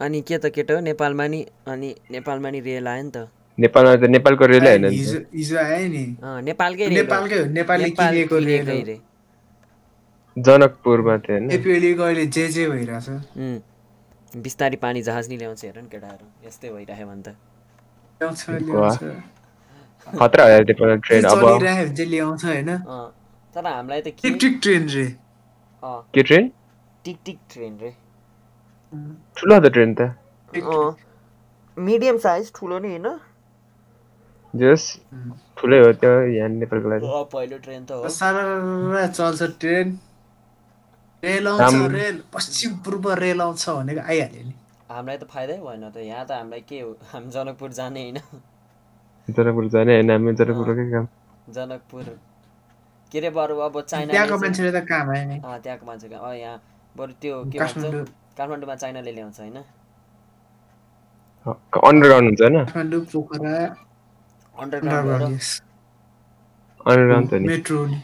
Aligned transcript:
अनि 0.00 0.20
के 0.28 0.38
त 0.38 0.46
केटो 0.54 0.80
नेपालमा 0.80 1.26
नि 1.32 1.40
अनि 1.68 1.94
नेपालमा 2.10 2.50
नि 2.50 2.60
रेल 2.60 2.88
आयो 2.88 3.02
नि 3.02 3.10
त। 3.10 3.28
नेपालमा 3.58 3.94
त 3.96 4.04
नेपालको 4.12 4.44
रेलै। 4.46 4.72
हिजो 4.92 5.56
आयो 5.58 5.88
नि। 5.88 6.04
अँ, 6.20 6.42
नेपालकै। 6.42 6.88
नेपालकै 6.88 7.38
हो 7.40 7.46
नेपालले 7.58 7.88
नेपाल 7.88 8.08
किनेको 8.12 8.36
रेल 8.36 8.46
किनेकै 8.46 8.80
हो। 8.80 8.86
रे 8.86 8.96
जनकपुरमा 10.36 11.16
थियो 11.24 11.36
एपिएलको 11.56 12.02
अहिले 12.02 12.26
जे 12.36 12.44
जे 12.54 12.68
भइरहेछ। 12.68 13.08
उम्, 13.08 13.58
बिस्तारी 14.44 14.76
पानी 14.84 15.02
जहाज 15.02 15.28
नि 15.28 15.36
ल्याउँछ 15.36 15.64
हेर 15.64 15.78
नि 15.80 15.88
केटाहरू। 15.88 16.26
यस्तै 16.46 16.68
भइराख्यो 16.76 17.06
भने 17.06 17.22
त। 17.22 17.28
ल्याउँछ। 18.20 18.40
ल्याउँछ। 18.68 18.98
खतरा 20.20 20.44
हो 20.44 20.96
ट्रेन। 21.06 21.24
अब 21.24 21.40
ल्याउँछ 22.12 22.44
तर 23.56 23.66
हामीलाई 23.66 24.00
त 24.00 24.08
कि? 24.12 24.20
टिक 24.22 24.36
टिक 24.40 24.58
ट्रेन 24.62 24.82
रे। 24.92 25.06
अँ, 25.82 26.00
के 26.14 26.22
ट्रेन? 26.22 26.52
टिक 27.04 27.16
टिक 27.24 27.38
ट्रेन 27.52 27.78
रे। 27.80 27.90
ठुलो 29.36 29.58
त 29.60 29.72
ट्रेन 29.74 29.94
त 29.94 30.00
मिडियम 31.76 32.16
साइज 32.18 32.52
ठुलो 32.54 32.78
नि 32.78 32.88
होइन 32.90 33.08
जस 34.54 34.84
ठुलै 35.56 35.78
हो 35.80 35.92
त्यो 36.02 36.12
यहाँ 36.30 36.48
नेपालको 36.50 36.88
लागि 36.90 37.06
पहिलो 37.32 37.56
ट्रेन 37.64 37.82
त 37.84 37.90
हो 37.94 38.08
सारा 38.14 39.06
चल्छ 39.08 39.42
ट्रेन 39.60 39.98
रेल 41.22 41.46
आउँछ। 41.48 41.92
रेल 41.92 42.16
पश्चिम 42.32 42.76
पूर्व 42.84 43.12
रेल 43.20 43.40
आउँछ 43.42 43.68
भनेको 43.70 44.02
आइहाल्यो 44.06 44.42
नि 44.44 44.54
हामीलाई 44.90 45.18
त 45.18 45.24
फाइदै 45.32 45.56
भएन 45.60 45.84
त 45.90 45.96
यहाँ 46.04 46.24
त 46.26 46.30
हामीलाई 46.32 46.62
के 46.68 46.80
हो 46.80 46.90
हामी 47.12 47.30
जनकपुर 47.36 47.70
जाने 47.78 48.02
होइन 48.02 48.18
जनकपुर 49.28 49.68
जाने 49.68 49.92
होइन 49.94 50.10
हामी 50.10 50.34
जनकपुरकै 50.40 50.86
काम 50.90 51.06
जनकपुर 51.54 52.04
के 53.12 53.18
अरे 53.18 53.30
बरु 53.30 53.56
अब 53.60 53.80
चाइना 53.82 54.12
त्यहाँको 54.12 54.36
मान्छेले 54.38 54.72
त 54.72 54.84
काम 54.86 55.10
आयो 55.10 55.24
नि 55.28 55.36
अँ 55.40 55.58
त्यहाँको 55.60 55.86
मान्छेको 55.86 56.16
अँ 56.20 56.34
यहाँ 56.36 56.56
बरु 56.94 57.12
त्यो 57.20 57.42
के 57.52 57.58
भन्छ 57.60 57.84
काठमाडौँमा 58.36 58.74
चाइनाले 58.82 59.12
ल्याउँछ 59.12 59.38
होइन? 59.40 59.56
अन्डरग्राउन्ड 61.88 62.26
हुन्छ 62.28 62.40
होइन? 62.42 62.56
काठमाडौँ 62.64 63.00
पोखरा 63.12 63.52
अन्डरग्राउन्ड 64.54 65.40
अन्डरग्राउन्ड 66.86 67.30
त 67.30 67.34
नि। 67.34 67.46
मेट्रो 67.48 67.78
नि। 67.86 67.98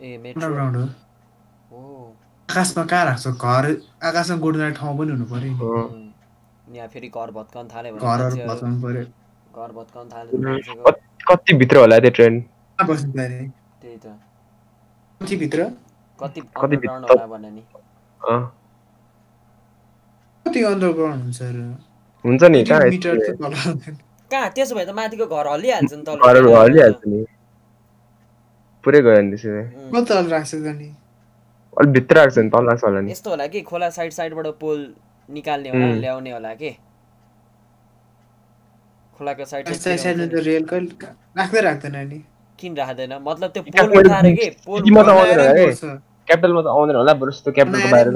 ए 0.00 0.16
मेट्रो। 0.18 0.42
अन्डरग्राउन्ड 0.42 0.76
हो। 0.76 0.88
आकाशमा 2.48 2.84
कहाँ 2.84 3.04
राख्छ? 3.04 3.26
घर? 3.28 3.64
आकाशमा 4.08 4.36
गुड्ने 4.44 4.70
ठाउँ 4.78 4.98
पनि 4.98 5.10
हुनु 5.12 5.26
पर्यो 5.32 5.50
यहाँ 6.76 6.88
फेरि 6.88 7.08
घर 7.08 7.30
भत्काउन 7.32 7.68
थाल्यो 7.74 7.92
भने 7.94 8.04
मान्छेहरू 8.06 8.52
बचाउनु 8.52 8.82
पर्यो 8.82 9.04
घर 9.56 9.72
भत्काउन 9.72 10.08
थाल्यो 10.12 10.92
कति 11.30 11.52
भित्र 11.60 11.76
होला 11.78 11.98
त्यो 11.98 12.10
ट्रेन? 12.18 12.34
त्यही 12.80 13.96
त। 13.96 14.06
कति 15.20 15.36
भित्र 15.36 15.64
कति 16.20 16.40
कति 16.40 16.76
भित्र- 16.76 17.10
होला 17.10 17.26
भने 17.26 17.50
नि। 17.50 17.62
अँ। 18.20 18.57
कति 20.48 20.62
अन्डरग्राउन्ड 20.64 21.22
हुन्छ 21.22 21.40
र? 21.42 21.76
हुन्छ 22.24 22.42
नि 22.42 22.64
कहाँ 22.64 22.80
मिटर 22.88 23.14
त 23.20 23.36
तल। 23.36 23.52
कहाँ? 24.30 24.48
त्यसो 24.56 24.74
भए 24.74 24.84
त 24.84 24.90
माथिको 24.96 25.26
घर 25.28 25.46
हल्लिहाल्छ 25.46 25.92
नि 25.92 26.02
तल। 26.08 26.16
घरहरू 26.16 26.54
हल्लिहाल्छ 26.54 27.00
नि। 27.06 27.24
पुरै 28.84 29.00
गयो 29.04 29.20
नि 29.20 29.30
त्यसो 29.36 29.48
भए 29.52 29.64
कति 29.92 30.04
तल 30.08 30.26
राख्छ 30.32 30.54
त 30.54 30.66
नि। 30.80 30.88
अलिक 31.76 31.92
भित्र 31.92 32.16
राख्छ 32.16 32.38
नि 32.38 32.50
तल 32.50 32.64
राख्छ 32.66 32.84
होला 32.84 33.00
नि। 33.00 33.10
यस्तो 33.12 33.30
होला 33.30 33.46
कि 33.46 33.60
खोला 33.62 33.90
साइड 33.90 34.12
साइडबाट 34.12 34.46
पोल 34.60 34.78
निकाल्ने 35.28 35.68
होला. 35.68 35.94
ल्याउने 36.00 36.30
होला 36.32 36.54
कि? 36.54 36.70
खोलाको 39.18 39.44
साइड 39.44 39.68
साइड 39.68 39.98
साइडमा 39.98 40.26
त 40.26 40.44
रेल 40.48 40.64
कहिले 40.64 41.06
राख्दै 41.36 41.60
राख्दैन 41.60 41.96
नि। 42.08 42.18
किन 42.58 42.76
राख्दैन? 42.76 43.12
मतलब 43.22 43.50
त्यो 43.50 43.62
पोल 43.62 43.98
उठाएर 43.98 44.34
के? 44.34 44.48
पोल 44.66 44.80
क्यापिटलमा 46.28 46.62
त 46.62 46.66
आउँदैन 46.76 46.96
होला 46.96 47.12
बरु 47.20 47.30
जस्तो 47.32 47.52
क्यापिटलको 47.58 47.88
बाहिर 47.90 48.06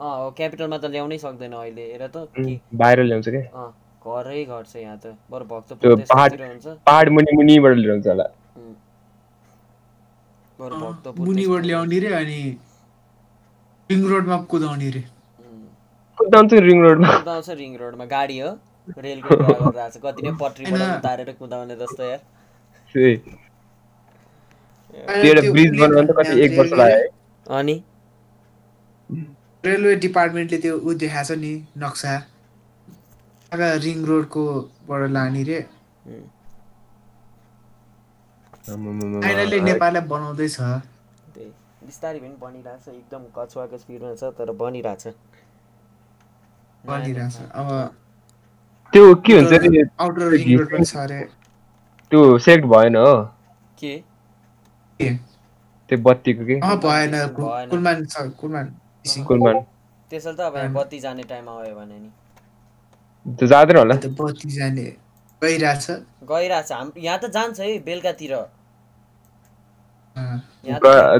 अँ 0.00 0.10
हो 0.16 0.30
क्यापिटलमा 0.38 0.78
त 0.78 0.84
ल्याउनै 0.94 1.18
सक्दैन 1.18 1.52
अहिले 1.60 1.84
हेर 1.92 2.06
त 2.06 2.26
कि। 2.36 2.60
बाहिर 2.82 3.02
ल्याउँछ 3.04 3.28
अँ 3.28 3.68
घरै 4.00 4.44
घर 4.44 4.62
छ 4.64 4.76
यहाँ 4.76 4.98
त। 4.98 5.14
बरु 5.30 5.44
त्यस्तोतिर 5.44 6.06
पहाड- 6.84 7.12
मुनि 7.12 7.36
मुनिबाट 7.36 7.74
ल्याउँछ 7.76 8.06
होला. 8.06 8.26
बरु 10.58 10.76
भक्तपुर 10.80 11.26
मुनिबाट 11.26 11.62
ल्याउने 11.64 11.98
रे 12.00 12.10
अनि 12.14 12.40
रिङ 13.90 14.00
रोडमा 14.10 14.36
कुदाउने 14.50 14.88
रे. 14.96 15.02
कुदाउँछ 16.18 16.52
रिङ 16.68 16.78
रोडमा। 16.84 17.08
कुदाउँछ 17.18 17.48
रिङ 17.60 17.76
रोडमा 17.82 18.04
गाडी 18.16 18.38
हो। 18.40 18.50
रेलको 18.98 19.28
कुरा 19.28 19.58
गरिरहेको 19.58 19.88
छ 19.94 20.02
कति 20.04 20.22
नै 20.22 20.32
पट्रीबाट। 20.40 20.80
उतारेर 20.98 21.30
कुदाउने 21.40 21.76
जस्तो 21.82 22.02
यार। 22.04 22.20
एउटा 25.24 25.42
ब्रिज 25.54 25.70
बनाउनु 25.80 26.06
त 26.08 26.16
कति 26.18 26.40
एक 26.44 26.58
वर्ष 26.58 26.72
लाग्यो। 26.80 26.96
है 26.96 27.08
अनि? 27.58 27.76
रेलवे 29.64 29.94
डिपार्टमेन्टले 30.04 30.58
त्यो 30.58 30.74
ऊ 30.78 30.94
देखाएको 31.02 31.34
छ 31.34 31.38
नि 31.38 31.52
नक्सा। 31.78 32.12
आगा 33.52 33.68
रिङ 33.84 34.04
रोडको 34.10 34.42
बाट 34.88 35.10
लाने 35.10 35.42
रे। 35.48 35.58
चाइनाले 38.66 39.60
नेपाललाई 39.60 40.02
बनाउँदैछ। 40.12 40.56
बिस्तारै 41.80 42.18
पनि 42.20 42.36
बनिरहेछ 42.40 42.88
एकदम 42.88 43.22
कछुवाको 43.36 43.76
स्पिडमा 43.78 44.14
छ 44.20 44.22
तर 44.38 44.50
बनिरहेछ 44.58 45.04
बनिरहेछ 46.84 47.36
अब 47.60 47.68
त्यो 48.92 49.14
के 49.26 49.32
हुन्छ 49.38 49.52
अरे 49.58 49.82
आउटर 50.04 50.28
रिङ 50.34 50.58
रोड 50.58 50.68
पनि 50.72 50.84
छ 50.84 50.96
अरे 51.04 51.20
त्यो 52.12 52.20
सेक्ट 52.46 52.64
भएन 52.72 52.96
हो। 52.96 53.12
के? 53.80 53.92
के? 55.00 55.08
त्यो 55.90 55.98
बत्तीको 55.98 56.44
के? 56.46 56.54
अँ 56.62 56.76
भएन। 56.78 57.12
कुलमान 57.70 58.04
छ 58.06 58.14
कुलमान। 58.40 58.66
कुलमान। 59.26 59.54
त्यसैले 60.10 60.36
त 60.38 60.40
अब 60.40 60.54
बत्ती 60.78 60.98
जाने 61.00 61.22
टाइम 61.26 61.48
आयो 61.50 61.74
भने 61.74 61.98
नि। 61.98 62.10
त्यो 63.26 63.46
जाँदैन 63.48 63.76
होला? 63.76 63.94
त्यो 63.98 64.10
बत्ती 64.14 64.50
जाने 64.54 64.86
गइरहेछ। 65.42 65.86
गइरहेछ। 66.30 66.72
हाम 66.72 66.92
यहाँ 66.98 67.18
त 67.18 67.30
जान्छ 67.34 67.60
है 67.60 67.78
बेलुकातिर। 67.82 68.32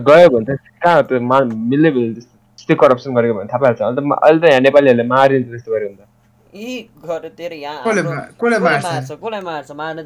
गयो 0.06 0.28
भने 0.30 0.54
त 0.54 0.59
कहाँ 0.82 1.03
त्यो 1.09 1.20
मा 1.20 1.38
मिल्दै 1.70 1.91
मिल्दैन 1.91 2.14
त्यस्तो 2.14 2.75
करप्सन 2.82 3.14
गरेको 3.14 3.34
भने 3.34 3.48
थाहा 3.50 3.59
पाइहाल्छ। 3.62 3.80
अहिले 3.82 4.00
त 4.00 4.04
मा- 4.06 4.20
अहिले 4.22 4.38
त 4.41 4.44
यहाँ 4.50 4.60
नेपालीहरूले 4.70 5.06
मारिन्छ 5.10 5.47
त्यस्तो 5.50 5.70
गऱ्यो 5.72 5.88
भने 5.88 5.98
त। 5.98 6.06
यी 6.54 6.72
घर 7.04 7.28
तेरो 7.38 7.56
यहाँ 7.56 7.78
कसले 7.86 8.03
मार्छ? 8.03 9.10
कसलाई 9.12 9.41
मार्छ? 9.41 9.70
मार्न 9.70 9.98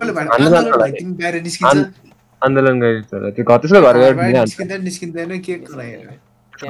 आन्दोलन 2.47 2.77
होला 3.15 3.31
त्यो 3.37 3.44
घर 3.44 3.59
त्यसको 3.65 3.81
घर 3.81 3.97
गएर 3.99 4.15
बाहिर 4.15 4.32
ढुङ्गा 4.32 4.38
हान्छ 4.38 4.50
निस्किँदैन 4.50 4.81
निस्किँदैन 4.84 5.31
के 5.47 5.55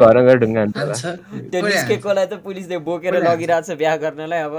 घर 0.01 0.17
गएर 0.27 0.37
ढुङ्गा 0.43 0.61
हान्छ 0.61 1.03
त्यो 1.53 1.61
निस्केकोलाई 1.67 2.27
त 2.27 2.35
पुलिसले 2.45 2.79
बोकेर? 2.89 3.15
लगिरहेको 3.29 3.67
छ 3.69 3.79
बिहा 3.83 3.95
गर्नलाई 4.05 4.41
अब 4.49 4.55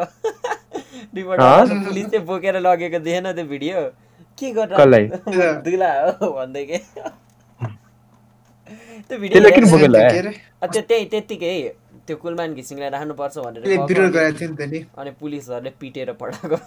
पुलिसले 1.85 2.19
बोकेर 2.31 2.55
लगेको 2.67 2.99
देखेन 3.07 3.31
त्यो 3.33 3.45
भिडियो 3.53 3.77
के? 4.37 4.47
गरेर 4.53 5.61
दुला 5.65 5.91
हो 6.21 6.31
भन्दै 6.37 6.63
के 6.71 6.77
त्यो 9.07 9.17
भिडियो 9.19 9.39
त्यो 10.65 10.81
त्यही 10.81 11.05
त्यत्तिकै 11.13 11.51
त्यो 12.07 12.15
कुलमान 12.23 12.53
घिसिङलाई 12.59 12.89
राख्नुपर्छ 12.95 13.35
भनेर 13.37 13.61
त्यसले 13.63 13.75
गएको 13.75 13.85
विरोध 13.91 14.05
अनि- 14.05 14.15
गरेको 14.15 14.37
थियो 14.39 14.49
नि 14.49 14.55
त 14.57 14.69
नि 14.71 14.79
अनि 15.01 15.11
पुलिसहरूले 15.21 15.71
पिटेर 15.81 16.11
पठाएको 16.21 16.57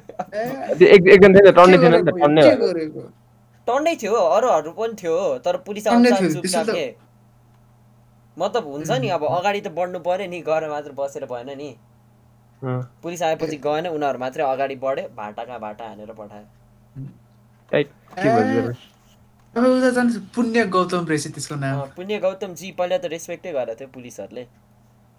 एकजना 0.00 1.32
थिएन 1.36 1.52
टन्ने 1.58 1.76
थिएन 1.78 1.92
नि 1.94 2.02
त 2.02 2.08
टन्ने 2.20 2.42
टन्नै 3.68 3.94
थियो 4.02 4.16
अरूहरू 4.36 4.70
पनि 4.78 4.94
थियो 5.02 5.16
तर 5.44 5.54
पुलिस 5.68 5.86
मतलब 8.36 8.64
हुन्छ 8.72 8.90
नि 8.90 9.08
अब 9.10 9.22
अगाडि 9.26 9.60
त 9.60 9.68
बढ्नु 9.76 9.98
पर्यो 10.00 10.26
नि 10.30 10.40
गएर 10.42 10.68
मात्र 10.70 10.92
बसेर 10.98 11.24
भएन 11.32 11.50
नि। 11.58 11.70
पुलिस 13.02 13.22
आएपछि 13.22 13.56
गएन 13.66 13.86
उनीहरू 13.88 14.18
मात्रै 14.18 14.44
अगाडि 14.44 14.76
बढ्यो 14.84 15.04
भाटा 15.16 15.42
कहाँ 15.44 15.60
भाटा 15.60 15.84
हानेर 15.88 16.12
पठायो। 16.12 16.46
टाइट 17.72 17.88
के 18.14 18.28
भन्छ 18.36 18.76
अब 19.54 19.64
उता 19.66 19.90
जान्छ 19.90 20.16
पुण्य 20.34 20.64
गौतम 20.74 21.06
रहेछ 21.08 21.26
त्यसको 21.34 21.54
नाम। 21.56 21.80
अँ, 21.80 21.86
पुण्य 21.96 22.18
गौतम 22.20 22.50
जी 22.54 22.70
पहिला 22.78 22.96
त 22.98 23.04
रेस्पेक्टै 23.10 23.52
गरेको 23.52 23.78
थियो 23.80 23.88
पुलिसहरूले। 23.94 24.42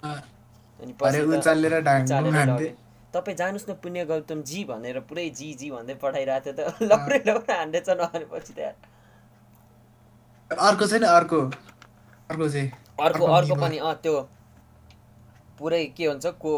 अँ, 0.04 0.20
अनि 0.80 0.94
पछि 1.02 1.20
तपाईँ 3.14 3.36
जानुहोस् 3.38 3.70
न 3.70 3.74
पुण्य 3.84 4.06
गौतम 4.06 4.42
जी 4.50 4.64
भनेर 4.66 5.00
पुरै 5.10 5.26
जी 5.40 5.48
जी 5.60 5.68
भन्दै 5.72 5.96
पठाइरहेको 6.04 6.52
थियो 6.58 6.70
त। 6.70 6.90
लौरै 6.92 7.20
लौरै 7.28 7.54
हान्दैछ 7.54 7.90
नहानेपछि 8.02 8.54
त। 8.54 8.60
अर्को 10.52 10.86
छैन 10.88 11.04
अर्को। 11.04 11.40
अर्को 12.30 12.50
चाहिँ। 12.50 12.70
अर्को 13.00 13.26
अर्को 13.38 13.56
पनि 13.56 13.78
अँ 13.78 13.94
त्यो 14.04 14.16
पुरै 15.60 15.84
के 15.98 16.06
हुन्छ 16.06 16.26
को 16.44 16.52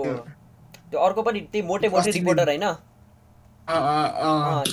त्यो 0.92 1.00
अर्को 1.00 1.22
पनि 1.24 1.40
त्यही 1.52 1.62
मोटे 1.68 1.88
मोटे 1.90 2.12
रिपोर्टर 2.12 2.48
होइन? 2.50 2.66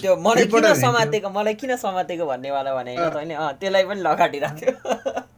त्यो 0.01 0.13
मलाई 0.27 0.47
किन। 0.53 0.67
समातेको 0.85 1.29
मलाई 1.31 1.55
किन 1.55 1.73
समातेको 1.77 2.25
भन्नेवाला 2.27 2.71
भने 2.75 2.93
होइन 2.97 3.31
अँ। 3.35 3.53
त्यसलाई 3.61 3.85
पनि 3.91 4.01
लगाडिरहेको 4.01 4.57
थियो। 4.61 4.75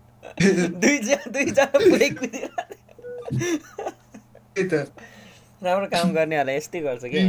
दुईजना 0.82 1.30
दुईजना 1.34 1.64
पुरै 1.78 2.08
कुदिरहेको 2.18 2.62
त। 4.70 4.72
राम्रो 5.62 5.86
काम 5.92 6.12
गर्नेहरूलाई 6.14 6.56
यस्तै 6.56 6.80
गर्छ 6.86 7.12
कि? 7.14 7.22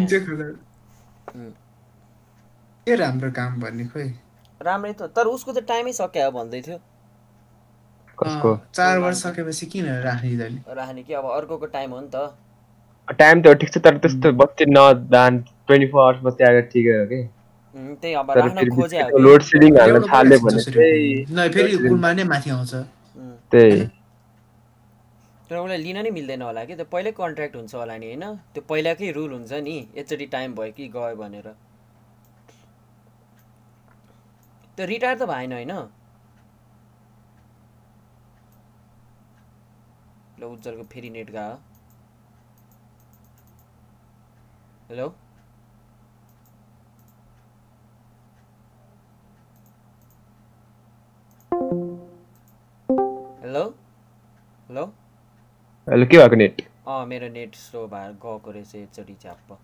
राम्रो 2.88 3.31
काम 3.38 3.59
भन्ने 3.62 3.85
खोइ? 3.88 4.09
राम्रै 4.62 4.91
त 4.94 5.09
तर 5.18 5.31
उसको 5.31 5.56
त 5.56 5.63
टाइमै 5.71 5.94
सक्यो 5.97 6.30
भन्दै 6.35 6.62
थियो। 6.68 6.80
चार 8.75 8.97
वर्ष 9.00 9.21
सकेपछि 9.24 9.65
किन 9.68 9.85
राख्ने 10.03 10.50
राख्ने 10.75 11.03
कि 11.03 11.13
अब 11.13 11.30
अर्कोको 11.31 11.65
टाइम 11.77 11.91
हो 11.91 12.01
नि 12.01 12.09
त। 12.15 12.25
टाइम 13.18 13.41
त 13.41 13.51
ठिक 13.62 13.71
छ 13.71 13.81
तर 13.85 13.97
त्यस्तो 14.03 14.31
बत्ती 14.39 14.65
नदान 14.69 15.38
ट्वेन्टी 15.44 15.88
फोर 15.91 16.03
आवर्स 16.03 16.25
बत्ती 16.25 16.44
आएको 16.50 16.68
ठिकै 16.74 16.97
हो 16.97 17.06
कि? 17.07 17.21
त्यही 17.74 18.13
अब 18.13 18.31
राख्न 18.33 18.59
फेरि 18.59 18.71
खोजे 18.71 19.03
लोड 19.25 19.41
सेडिङ 19.44 19.80
हाल्न 19.80 20.01
थाल्यो 20.07 20.39
भने 20.45 20.63
चाहिँ। 20.68 21.25
न 21.31 21.47
फेरि 21.56 21.77
कुलमा 21.85 22.13
नै 22.13 22.24
माथि 22.33 22.50
आउँछ। 22.50 22.74
त्यही। 23.51 23.81
तर 25.54 25.60
उसलाई 25.60 25.78
लिन 25.78 25.98
नै 26.04 26.10
मिल्दैन 26.10 26.42
होला 26.42 26.62
कि? 26.66 26.76
त्यो 26.76 26.86
पहिल्यै 26.92 27.14
कन्ट्र्याक्ट 27.18 27.56
हुन्छ 27.56 27.76
होला 27.76 27.96
नि 28.02 28.08
होइन? 28.10 28.24
त्यो 28.54 28.62
पहिलाकै 28.70 29.10
रुल 29.18 29.32
हुन्छ 29.34 29.54
नि 29.66 29.76
एकचोटि 30.02 30.26
टाइम 30.36 30.56
भयो 30.58 30.72
कि 30.78 30.88
गयो 30.96 31.16
भनेर। 31.16 31.48
त्यो 34.78 34.86
रिटायर 34.92 35.18
त 35.20 35.24
भएन 35.30 35.54
होइन? 35.54 35.74
ल 40.40 40.44
उज्जवलको 40.44 40.84
फेरि 40.94 41.10
नेट 41.18 41.30
गयो 41.30 41.54
हेलो? 44.90 45.08
हेलो? 53.46 53.64
हेलो? 54.68 54.86
अहिले 55.88 56.06
के 56.06 56.18
भएको 56.18 56.35
नेट? 56.35 56.62
अँ 56.88 57.06
मेरो 57.06 57.27
नेट 57.30 57.56
स्लो 57.56 57.88
भएर 57.88 58.12
गएको 58.24 58.51
रहेछ 58.51 58.75
एकचोटि 58.75 59.13
च्याप्प। 59.21 59.57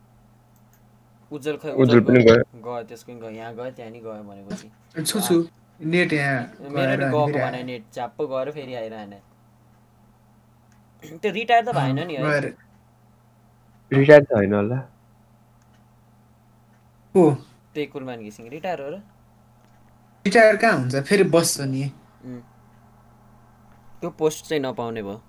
उज्जवल 1.32 1.58
खै 1.58 1.72
उज्जवल 1.72 2.02
पनि 2.02 2.20
उज्जवलको 2.20 2.62
गयो 2.66 2.84
त्यसको 2.90 3.12
पनि 3.12 3.20
गयो। 3.22 3.30
यहाँ 3.32 3.54
गयो 3.56 3.72
त्यहाँ 3.72 3.92
नि 3.92 4.00
गयो 4.00 4.24
भनेपछि। 4.24 4.68
छु 5.04 5.20
छु 5.22 5.36
नेट 5.80 6.14
यहाँ 6.14 6.70
मेरो 6.76 6.96
नि 6.96 7.12
गएको 7.12 7.40
भने 7.40 7.64
नेट 7.64 7.84
च्याप्प 7.94 8.22
गएर 8.32 8.52
फेरि 8.52 8.74
आइरहने। 8.76 9.20
त्यो 11.04 11.32
रिटायर 11.32 11.64
त 11.66 11.76
भएन 11.76 12.00
नि 12.08 12.16
है। 12.16 12.22
रिटायर 13.92 14.24
त 14.24 14.32
होइन 14.34 14.54
होला। 14.54 14.78
हो 17.16 17.24
त्यही 17.74 17.86
कुलमान 17.88 18.20
घिसिङ 18.20 18.50
रिटायर 18.50 18.82
हो 18.82 18.90
र। 18.90 19.02
रिटायर 20.26 20.56
कहाँ 20.58 20.78
हुन्छ? 20.80 20.96
फेरि 21.08 21.24
बस्छ 21.24 21.62
नि. 21.72 21.84
त्यो 24.02 24.10
पोस्ट 24.20 24.46
चाहिँ 24.50 24.62
नपाउने 24.64 25.02
भयो। 25.02 25.22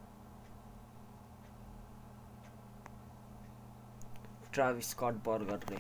ट्राभिस 4.55 4.91
स्कट 4.91 5.15
बर्गर 5.27 5.67
रे। 5.71 5.79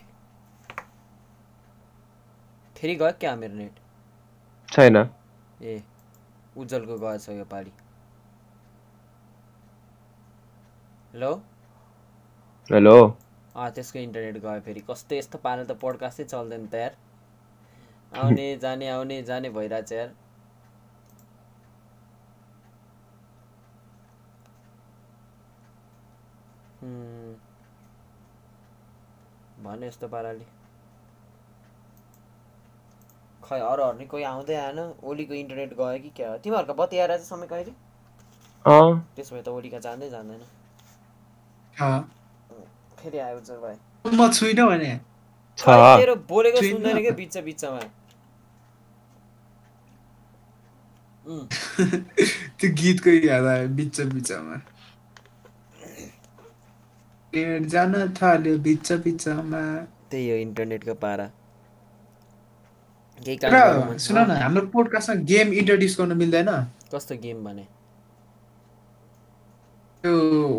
फेरि 2.76 2.94
गयो 2.96 3.12
क्या 3.20 3.34
मेरो 3.37 3.55
नेट? 3.55 3.81
छैन। 4.69 4.96
ए 5.62 5.82
उज्जवलको 6.56 6.99
गएछ 6.99 7.28
यो 7.28 7.44
पालि। 7.50 7.72
हेलो? 11.14 11.32
हेलो? 12.70 12.96
अँ 13.56 13.70
त्यसको 13.75 13.99
इन्टरनेट 13.99 14.37
गयो 14.43 14.61
फेरि। 14.67 14.81
कस्तो 14.90 15.14
यस्तो 15.17 15.38
पाराले 15.46 15.67
त 15.69 15.76
पोडकास्टै 15.84 16.25
चल्दैन 16.32 16.67
त 16.67 16.75
यार। 16.75 16.96
आउने 18.12 18.46
जाने 18.62 18.88
आउने 18.88 19.22
जाने 19.31 19.50
भइरहेछ 19.58 19.93
यार। 19.93 20.14
हुँ। 26.82 27.50
भन्यो 29.62 29.88
यस्तो 29.88 30.08
पाराले। 30.08 30.46
खै 33.44 33.58
अरूहरू 33.60 33.98
नि 33.98 34.06
कोही 34.06 34.24
आउँदै 34.24 34.54
आएन 34.54 34.78
ओलीको 35.02 35.34
इन्टरनेट 35.34 35.72
गयो 35.74 35.98
कि 36.02 36.10
क्या? 36.16 36.28
हो 36.30 36.38
तिमीहरूको 36.38 36.74
बत्ती 36.74 36.98
आएर 36.98 37.10
चाहिँ 37.10 37.26
समय 37.26 37.46
कहिले? 37.46 37.72
अँ। 38.64 38.90
त्यसो 39.16 39.34
भए 39.36 39.42
त 39.42 39.48
ओलीका 39.48 39.78
जाँदै 39.78 40.10
जाँदैन। 40.10 40.42
फेरि 42.98 43.18
आयो 43.18 43.60
भाइ। 43.60 43.76
म 44.06 44.30
छुइनँ 44.32 44.66
भने। 44.66 44.92
तेरो 45.58 46.14
बोलेको। 46.28 46.62
सुन्दैन 46.62 47.00
क्या 47.02 47.12
बिच 47.12 47.36
बिचमा। 47.44 47.80
त्यो 52.58 52.68
गीतको 52.74 53.10
याद 53.26 53.44
आयो 53.46 53.68
बिच 53.78 54.00
बिचमा। 54.14 54.56
जान 57.32 57.93
थाल्यो 58.15 58.56
बिच 58.59 58.93
बिचमा 59.03 59.62
त्यही 60.11 60.31
हो 60.31 60.37
इन्टरनेटको 60.37 60.94
पारा। 61.03 61.27
केही 63.25 63.37
काम? 63.37 63.97
सुन 63.97 64.19
न 64.19 64.31
हाम्रो 64.43 64.67
पोडकास्टमा 64.75 65.15
गेम 65.31 65.53
इन्ट्रोड्युस 65.53 65.97
गर्नु 65.99 66.15
मिल्दैन। 66.15 66.50
कस्तो 66.94 67.15
गेम 67.23 67.44
भने? 67.44 67.65
त्यो 70.05 70.12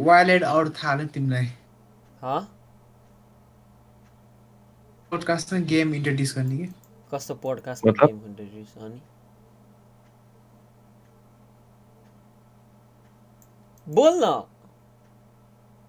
वाइल्ड 0.07 0.43
आउट 0.43 0.67
थाहा 0.77 0.93
नि 0.95 1.05
तिमीलाई। 1.13 1.45
ह? 2.23 2.39
पोडकास्टमा 5.11 5.59
गेम 5.73 5.93
इन्ट्रोड्युस 5.95 6.31
गर्ने 6.37 6.57
कि? 6.57 6.67
कस्तो 7.13 7.33
पोडकास्टमा? 7.43 7.91
गेम 8.05 8.17
इन्ट्रोड्युस 8.25 8.77
अनि 8.83 8.99
बोल 13.87 14.13
न 14.23 14.25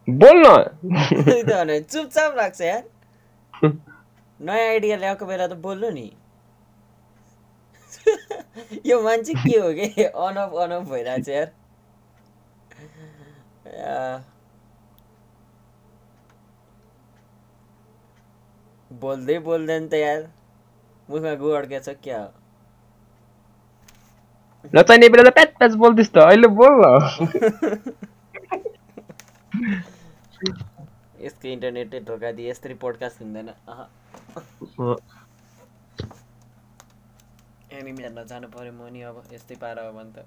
बोल 0.09 0.43
न 0.47 0.49
त्यही 1.25 1.43
त 1.43 1.51
भने 1.59 1.81
चुपचाप 1.81 2.35
लाग्छ 2.37 2.61
यार। 2.61 2.83
नयाँ 4.41 4.69
आइडिया 4.69 4.97
ल्याएको 5.03 5.27
बेला 5.27 5.47
त 5.47 5.59
बोल्नु 5.67 5.91
नि। 5.99 6.07
यो 8.87 9.01
मान्छे 9.03 9.35
के 9.35 9.59
हो 9.59 9.73
कि? 9.79 10.05
अनअफ 10.05 10.55
अनअफ 10.65 10.89
भइरहेछ 10.91 11.29
यार। 11.29 11.51
या। 13.67 13.99
बोल्दै 18.91 19.37
बोल्दैन 19.47 19.89
त 19.93 20.01
यार। 20.03 20.23
मुखमा 21.09 21.35
गु 21.43 21.55
अड्केछ 21.61 21.89
क्या 22.07 22.21
हो? 22.23 22.31
नचाहिने 24.73 25.09
बेला 25.15 25.25
त 25.29 25.33
प्याच 25.39 25.53
प्याच 25.59 25.75
बोल्दैछ 25.83 26.11
त। 26.15 26.25
अहिले 26.27 26.49
बोल 26.61 26.81
न 26.85 28.07
यसको 29.63 31.49
इन्टरनेटै 31.49 32.01
धोका 32.07 32.31
दिए 32.37 32.51
यस्तरी 32.51 32.75
पोडकास्ट 32.85 33.23
हुँदैन 33.23 33.49
एनिमी 37.73 38.03
हेर्न 38.03 38.25
जानु 38.31 38.49
पऱ्यो 38.55 38.73
म 38.73 38.89
नि 38.95 39.03
अब 39.11 39.17
यस्तै 39.33 39.57
पारा 39.65 39.83
हो 39.87 39.93
भने 39.99 40.13
त 40.15 40.27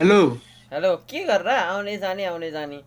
हेलो 0.00 0.18
हेलो 0.72 0.90
के 1.10 1.22
गरेर 1.24 1.48
आउने 1.50 1.96
जाने 1.98 2.24
आउने 2.26 2.50
जाने 2.50 2.78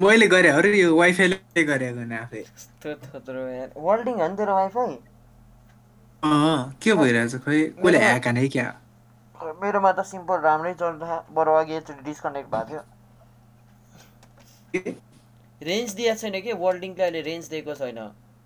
मैले 0.00 0.26
गरेँ 0.26 0.50
अरे 0.50 0.70
यो 0.78 0.94
वाइफाईले 0.96 1.62
गरेको 1.64 2.04
नि 2.04 2.16
आफै। 2.16 2.40
यस्तो 2.40 2.94
थोत्रो 3.02 3.40
यार 3.48 3.70
वर्ल्डिङ 3.78 4.14
हो 4.20 4.26
नि 4.28 4.36
तेरो 4.36 4.54
वाइफाई 4.54 4.94
अँ 6.22 6.74
के 6.82 6.92
भइरहेछ 6.94 7.34
खोइ? 7.44 7.60
कसले 7.78 7.98
ह्याक 7.98 8.26
हाने 8.26 8.48
क्या? 8.48 8.68
मेरोमा 9.62 9.92
त 9.92 10.00
सिम्पल 10.08 10.38
राम्रै 10.40 10.74
चल्छ 10.82 11.02
बरु 11.36 11.52
अघि 11.54 11.74
एकचोटि 11.74 12.02
डिस्कनेक्ट 12.04 12.48
भएको 12.50 12.64
थियो। 12.68 12.82
रेन्ज 15.60 15.88
दिएको 15.94 16.16
छैन 16.20 16.40
कि? 16.40 16.52
वर्ल्डिङले 16.52 17.02
अहिले 17.04 17.20
रेन्ज 17.30 17.44
दिएको 17.50 17.74
छैन। 17.74 17.98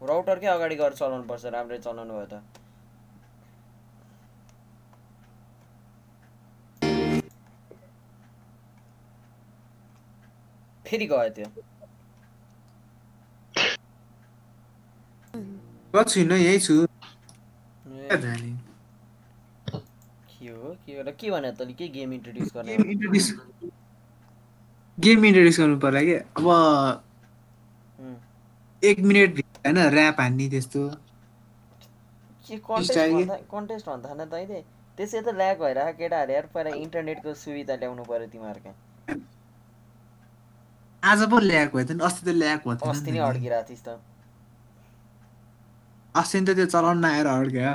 राउटरकै 0.03 0.47
अगाडि 0.47 0.77
गएर 0.77 0.93
चलाउनु 1.01 1.25
पर्छ 1.31 1.45
राम्रै 1.55 1.79
चलाउनु 1.79 2.13
भयो 2.15 2.27
त। 2.27 2.35
फेरि 10.89 11.07
गयो 11.13 11.29
त्यो 11.37 11.49
म 15.95 16.03
छुइनँ 16.05 16.37
यहीँ 16.39 16.61
छु 16.61 16.75
के 20.31 20.49
हो 20.49 20.75
के 20.87 20.97
हो 20.97 21.03
र 21.03 21.11
के 21.21 21.31
भने 21.31 21.51
तैँले 21.59 21.73
के 21.75 21.89
गेम 21.97 22.13
इन्ट्रोड्युस 22.13 22.53
गर्ने 22.55 22.77
गेम 24.99 25.25
इन्ट्रोड्युस 25.25 25.59
गर्नु 25.61 25.79
पर्ला 25.81 26.01
कि 26.09 26.15
अब। 26.15 26.47
एक 28.83 28.99
मिनट 29.11 29.39
होइन 29.67 29.79
ऱ्याप 29.79 30.21
हान्ने 30.21 30.49
त्यस्तो 30.51 30.81
कन्टेस्ट 32.51 33.89
भन्दा 33.89 34.15
न 34.15 34.29
तैँले 34.35 34.61
त्यसै 34.99 35.21
त 35.21 35.35
ल्याग 35.41 35.57
भइरहेको 35.63 35.99
केटाहरू 35.99 36.33
यार 36.33 36.47
पहिला 36.55 36.71
इन्टरनेटको 36.85 37.35
सुविधा 37.45 37.75
ल्याउनु 37.83 38.05
पर्यो 38.13 38.29
तिमीहरूकै 38.35 38.73
आज 41.03 41.23
पो 41.31 41.39
ल्याएको 41.41 41.77
भयो 41.79 41.87
त 41.89 41.97
नि 41.99 42.05
अस्ति 42.09 42.23
त 42.27 42.35
ल्याएको 42.37 42.71
भयो 42.71 42.91
अस्ति 42.91 43.11
नै। 43.13 43.19
अड्किरहेको 43.29 43.69
थिइस् 43.71 43.85
त। 43.87 43.99
अस्ति 46.15 46.41
त 46.47 46.55
त्यो 46.59 46.67
चलाउन 46.75 46.99
नआएर 47.05 47.27
अड्क्यो। 47.35 47.73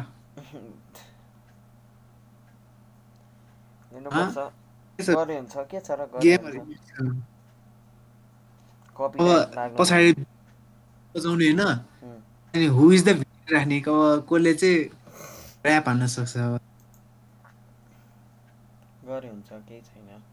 पछाडि 9.77 10.11
बजाउने 11.15 11.45
होइन। 11.45 11.61
अनि 11.61 12.65
हु 12.77 12.91
इज 12.91 13.03
द 13.07 13.09
राख्ने? 13.53 13.81
कसले 13.87 14.53
चाहिँ 14.53 14.77
ऱ्याप 15.65 15.87
हान्न 15.89 16.07
सक्छ? 16.15 16.35
गरे 19.07 19.29
हुन्छ। 19.29 19.59
केही 19.69 19.81
छैन। 19.81 20.23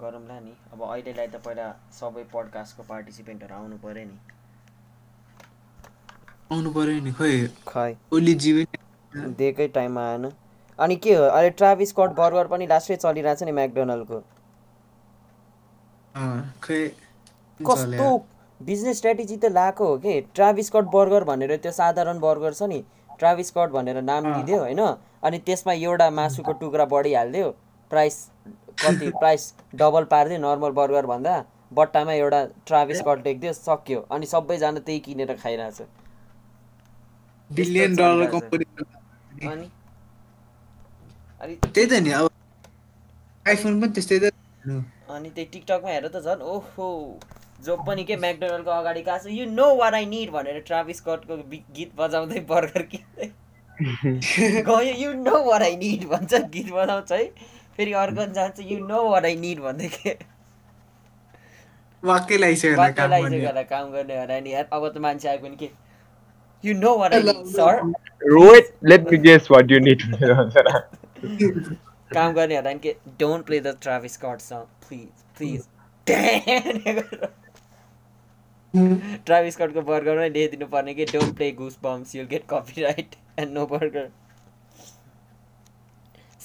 गरौँला 0.00 0.38
नि। 0.40 0.52
अब 0.72 0.80
अहिलेलाई 0.82 1.26
त 1.26 1.36
पहिला 1.44 1.66
सबै 1.98 2.24
पडकास्टको 2.32 2.82
पार्टिसिपेन्टहरू 2.88 3.54
आउनु 3.54 3.76
पऱ्यो 3.84 4.04
नि। 4.04 4.16
आउनु 6.52 6.70
पर्यो 6.72 7.00
नि 7.04 7.12
खोइ 7.18 7.34
खै। 7.68 7.90
ओली 8.12 8.34
जीवै 8.44 8.64
दिएकै 9.38 9.68
टाइममा 9.76 10.02
आएन। 10.10 10.24
अनि 10.78 10.96
के 10.96 11.14
हो 11.14 11.24
अहिले 11.24 11.50
ट्राभिस 11.60 11.88
स्कट 11.90 12.10
बर्गर 12.20 12.46
पनि 12.52 12.66
लास्टै 12.66 12.96
चलिरहेछ 13.04 13.42
नि 13.42 13.52
म्याकडोनल्डको 13.58 14.18
खै। 16.62 16.80
कस्तो 17.60 18.08
बिजनेस 18.60 18.96
स्ट्राटेजी 18.98 19.36
त 19.36 19.44
लाएको 19.52 19.86
हो 19.86 19.96
कि? 19.98 20.20
ट्राभिस 20.34 20.66
स्कट 20.66 20.84
बर्गर 20.92 21.24
भनेर 21.24 21.56
त्यो 21.56 21.72
साधारण 21.72 22.20
बर्गर 22.20 22.52
छ 22.52 22.62
नि। 22.74 22.80
ट्राभिस 23.18 23.48
स्कट 23.48 23.70
भनेर 23.70 24.02
नाम 24.02 24.22
लिइदियो 24.26 24.58
होइन? 24.58 24.82
अनि 25.22 25.38
त्यसमा 25.46 25.72
एउटा 25.72 26.10
मासुको 26.10 26.52
टुक्रा 26.60 26.84
बढिहालिदियो 26.92 27.50
प्राइस 27.90 28.16
कति 28.82 29.08
प्राइस 29.18 29.54
डबल 29.74 30.04
पारिदियो 30.04 30.40
नर्मल 30.40 30.70
बर्गर 30.70 31.06
भन्दा 31.06 31.44
बट्टामा 31.72 32.12
एउटा 32.12 32.44
ट्राभिस 32.66 32.98
स्कट 32.98 33.26
लेखिदियो 33.26 33.52
सक्यो। 33.52 34.00
अनि 34.12 34.26
सबैजना 34.26 34.78
त्यही 34.80 35.00
किनेर 35.00 35.34
खाइरहेछ। 35.36 35.82
Billion 37.50 37.96
dollar. 37.96 38.26
कम्पनी 38.34 38.64
अनि? 39.44 39.70
त्यही 41.74 41.86
त 41.86 42.02
नि 42.02 42.10
अब 42.10 42.28
आइफोन 43.46 43.80
पनि 43.80 43.92
त्यस्तै 43.92 44.18
त। 44.18 44.30
अनि 45.10 45.30
त्यही 45.30 45.48
टिकटकमा 45.52 45.90
हेर 45.90 46.06
त 46.08 46.20
झन् 46.20 46.42
ओहो। 46.42 46.88
जो 47.64 47.76
पनि 47.76 48.04
के 48.04 48.16
म्याकडोनल्डको 48.16 48.70
अगाडि 48.70 49.02
गएको 49.02 49.18
छ? 49.18 49.26
You 49.26 49.46
know 49.50 49.66
what 49.76 49.94
I 49.94 50.06
need 50.06 50.30
भनेर 50.30 50.60
ट्राभिस 50.60 50.96
स्कटको 50.96 51.36
बि- 51.36 51.62
गीत 51.76 51.92
बजाउँदै 51.96 52.40
बर्गर 52.48 52.82
किन्दै। 52.94 53.30
गयो 54.68 54.80
you 54.80 55.12
know 55.12 55.42
what 55.44 55.62
I 55.62 55.76
need 55.76 56.06
भन्छ 56.08 56.34
गीत 56.34 56.72
बजाउँछ 56.72 57.12
है। 57.12 57.24
फेरि 57.76 57.92
अर्को 58.02 58.24
जान्छ 58.34 58.56
you 58.70 58.78
know 58.86 59.00
what 59.10 59.24
I 59.24 59.36
need 59.44 59.58
भन्दै 59.60 59.88
के 59.94 60.10
वाक्कै 62.02 62.36
लगाइसकेर 62.38 62.76
काम 62.76 63.10
गर्ने। 63.10 63.38
लगाइसकेर 63.38 63.62
काम 63.70 63.90
गर्ने 63.92 64.18
होला 64.18 64.38
नि 64.40 64.52
यार 64.52 64.68
अब 64.72 64.88
त 64.88 64.96
मान्छे 65.06 65.28
आयो 65.28 65.38
भने 65.42 65.56
के? 65.56 65.68
You 66.64 66.74
know 66.78 66.96
what 66.98 67.14
I 67.14 67.22
need 67.22 67.44
sir 67.52 67.74
Rohit 68.32 68.66
let 68.84 69.02
me 69.12 69.18
guess 69.28 69.48
what 69.50 69.70
you 69.70 69.78
need. 69.86 70.00
काम 72.12 72.32
गर्ने 72.32 72.56
होला 72.56 72.72
नि 72.72 72.78
के? 72.78 72.94
Don't 73.20 73.46
play 73.46 73.60
the 73.60 73.76
Travis 73.82 74.12
Scott 74.14 74.40
song 74.40 74.60
please 74.88 75.08
please 75.38 75.62
Travis 79.26 79.54
स्कटको 79.54 79.82
बर्गरमै 79.82 80.28
ल्याइदिनु 80.28 80.66
पर्ने 80.66 80.94
कि? 80.94 81.04
Don't 81.12 81.36
play 81.36 81.50
goosebumps 81.82 82.14
you'll 82.14 82.26
get 82.26 82.44
copyright 82.82 83.10
and 83.38 83.52
no 83.52 83.66
burger 83.66 84.06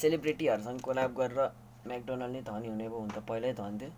सेलिब्रिटीहरूसँग 0.01 0.79
collab 0.81 1.11
गरेर 1.19 1.39
म्याकडोनल्ड 1.87 2.33
नै 2.35 2.41
धनी 2.49 2.67
हुने 2.67 2.87
भयो 2.87 2.99
हुन 2.99 3.09
त 3.09 3.19
पहिल्यै 3.29 3.53
धन्थ्यो। 3.59 3.89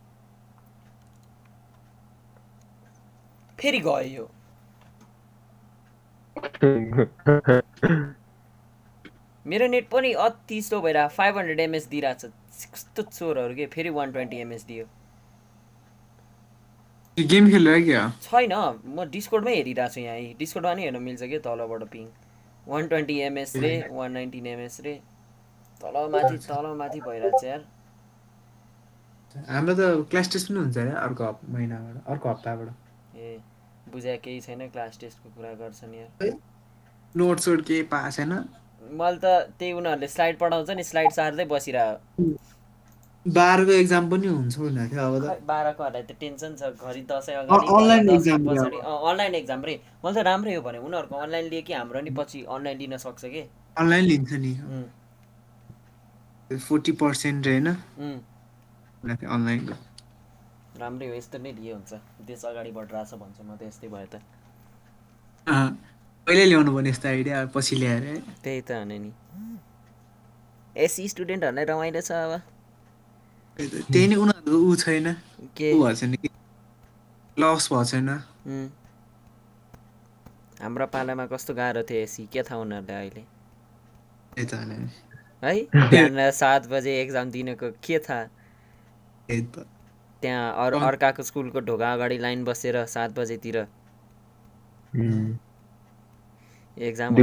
फेरि 3.59 3.79
गयो 3.79 4.01
यो। 4.17 4.25
मेरो 9.45 9.67
नेट 9.67 9.89
पनि 9.89 10.11
अति 10.23 10.61
स्लो 10.61 10.81
भइरहेको 10.81 11.15
फाइभ 11.15 11.37
हन्ड्रेड 11.37 11.59
एमएस 11.59 11.87
दिइरहेको 11.89 12.27
छ। 12.27 12.65
कस्तो 12.73 13.01
चोरहरू 13.03 13.55
के? 13.55 13.65
फेरि 13.75 13.89
वान 13.89 14.11
ट्वेन्टी 14.11 14.37
एमएस 14.41 14.65
दियो। 14.65 14.85
गेम 17.17 17.49
क्या? 17.51 18.01
छैन। 18.21 18.53
म 18.85 19.03
डिस्कोडमै 19.11 19.55
हेरिरहेको 19.55 19.93
छु 19.93 20.01
यहाँ। 20.01 20.33
डिस्कोडमा 20.39 20.73
नि 20.73 20.81
हेर्न 20.83 21.01
मिल्छ 21.03 21.21
कि 21.23 21.39
तलबाट 21.45 21.83
पिङ 21.93 22.05
वान 22.67 22.87
ट्वेन्टी 22.87 23.15
एमएस 23.21 23.55
रे 23.55 23.73
वान 23.91 24.11
नाइन्टिन 24.11 24.47
एमएस 24.47 24.79
रे। 24.85 24.93
तल 25.81 25.95
माथि 26.13 26.37
तल 26.47 26.65
माथि 26.81 26.99
छ 27.01 27.43
यार। 27.43 27.61
हाम्रो 29.49 29.73
त 29.75 30.07
क्लास 30.11 30.31
टेस्ट 30.31 30.47
पनि 30.47 30.59
हुन्छ 30.59 30.77
अरे 30.77 30.91
अर्को 31.01 31.25
महिनाबाट 31.49 31.95
अर्को 32.07 32.29
हप्ताबाट। 32.29 32.69
ए 33.17 33.39
बुझा 33.91 34.15
केही 34.23 34.39
छैन 34.41 34.67
क्लास 34.69 34.99
टेस्टको 35.01 35.29
कुरा 35.35 35.53
गर्छन् 35.61 35.93
यार। 35.95 36.09
नोट 37.15 37.39
सोट 37.45 37.59
केही 37.67 37.83
पाएको 37.93 38.11
छैन? 38.17 38.31
मैले 38.99 39.17
त 39.23 39.25
त्यही 39.59 39.71
उनीहरूले 39.79 40.07
स्लाइड 40.07 40.37
पढाउँछ 40.39 40.69
नि 40.77 40.83
स्लाइड 40.83 41.11
सार्दै 41.11 41.45
बसिरह 41.51 41.87
बाह्रको 43.25 43.71
एक्जाम 43.71 44.09
पनि 44.11 44.27
हुन्छ 44.27 44.57
थियो 44.57 45.01
अब 45.07 45.15
त। 45.23 45.39
बाह्रकोहरूलाई 45.47 46.03
त 46.03 46.11
टेन्सन 46.19 46.55
छ 46.59 46.61
घरि 46.73 47.01
दसैँ 47.09 47.35
अगाडि 47.35 47.67
हो। 47.67 47.77
पछाडि 48.45 48.77
अनलाइन 49.09 49.35
एक्जाम 49.35 49.61
रे। 49.65 49.75
मैले 50.03 50.15
त 50.15 50.25
राम्रै 50.25 50.55
हो 50.55 50.61
भने 50.61 50.79
उनीहरूको 50.81 51.15
अनलाइन 51.15 51.45
लिए 51.49 51.61
कि 51.61 51.73
हाम्रो 51.73 52.01
नि 52.01 52.11
पछि 52.17 52.39
अनलाइन 52.49 52.77
लिन 52.77 52.97
सक्छ 52.97 53.23
कि? 53.25 53.43
अनलाइन 53.77 54.05
लिन्छ 54.05 54.31
नि। 54.33 54.51
फोर्टी 56.57 56.91
पर्सेन्ट 57.01 57.47
होइन 57.47 57.67
अनलाइनको 59.27 59.75
राम्रै 60.79 61.07
हो 61.07 61.13
यस्तो 61.13 61.37
नै 61.37 61.51
लिए 61.53 61.73
हुन्छ। 61.73 61.93
देश 62.27 62.43
अगाडि 62.45 62.71
बढिरहेछ 62.71 63.11
भन्छु 63.21 63.41
म 63.43 63.55
त 63.57 63.61
यस्तै 63.69 63.87
भयो 63.87 64.07
त। 64.13 64.15
कहिले 66.27 66.45
ल्याउनु 66.45 66.71
पर्ने 66.75 66.89
यस्तो 66.89 67.07
आइडिया? 67.07 67.37
पछि 67.53 67.75
ल्याएर। 67.75 68.03
त्यही 68.43 68.61
त 68.61 68.71
हो 68.71 68.83
नि। 68.85 69.11
एसी 70.75 71.07
स्टुडेन्टहरूलाई 71.13 71.65
रमाइलो 71.69 72.01
छ 72.01 72.11
अब। 72.11 72.33
त्यही 73.59 74.07
नै 74.07 74.15
उनीहरूको 74.15 74.57
ऊ 74.57 74.75
छैन। 74.83 75.07
के? 75.57 75.67
भएको 75.73 75.95
छैन 75.99 76.13
कि? 76.15 76.27
लस 77.37 77.63
भएको 77.71 77.83
छैन. 77.91 78.09
हाम्रो 80.61 80.85
पालामा 80.93 81.25
कस्तो 81.33 81.53
गाह्रो 81.53 81.81
थियो 81.89 81.99
एसी 82.07 82.21
के 82.33 82.41
थाहा 82.47 82.59
उनीहरूलाई 82.61 82.97
अहिले? 83.01 83.23
त्यही 84.33 84.45
त। 84.49 84.53
है? 85.43 85.53
बिहान 85.91 86.31
सात 86.31 86.67
बजे 86.69 86.91
एक्जाम 87.01 87.31
दिनको 87.31 87.71
के 87.83 87.99
थाहा 87.99 88.23
त्यही 89.29 90.33
अर। 90.63 90.73
अर्काको 90.83 91.23
स्कुलको 91.23 91.59
ढोका 91.67 91.91
अगाडि 91.93 92.17
लाइन 92.17 92.43
बसेर 92.45 92.85
सात 92.87 93.11
बजेतिर. 93.19 93.57
एक्जाम 96.77 97.15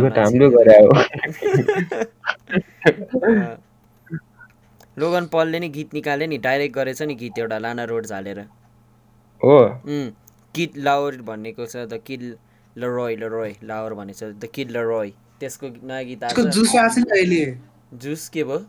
लोगन 4.98 5.26
पलले 5.32 5.58
नि 5.60 5.68
गीत 5.68 5.94
निकाल्यो 5.94 6.26
नि 6.28 6.38
डाइरेक्ट 6.38 6.75
गरेछ 6.75 7.02
नि 7.02 7.14
गीत 7.14 7.38
एउटा 7.38 7.58
लाना 7.58 7.84
रोड 7.84 8.06
झालेर। 8.06 8.40
हो। 9.40 9.58
किड 10.54 10.76
लाओर 10.76 11.16
भन्नेको 11.22 11.66
छ 11.66 11.87
द 11.87 12.00
किड 12.06 12.22
लरोय 12.76 13.16
लरोय 13.16 13.54
लाओर 13.64 13.94
भनेको 13.94 14.18
छ 14.18 14.32
द 14.34 14.50
किड 14.54 14.70
लरोय 14.70 15.10
त्यसको 15.40 15.66
नयाँ 15.87 16.04
गीत 16.04 16.25
आएको 16.25 16.42
जुस 17.95 18.28
के 18.28 18.45
भयो? 18.45 18.66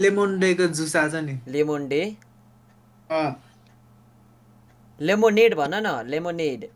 लेमन 0.00 0.38
डेको 0.40 0.66
जुस 0.66 0.96
छ 0.96 1.14
नि। 1.14 1.38
Lemon 1.48 1.88
day. 1.88 2.16
लेमोनेड 5.00 5.54
भन 5.54 5.74
न 5.74 6.02
लेमोनेड। 6.06 6.68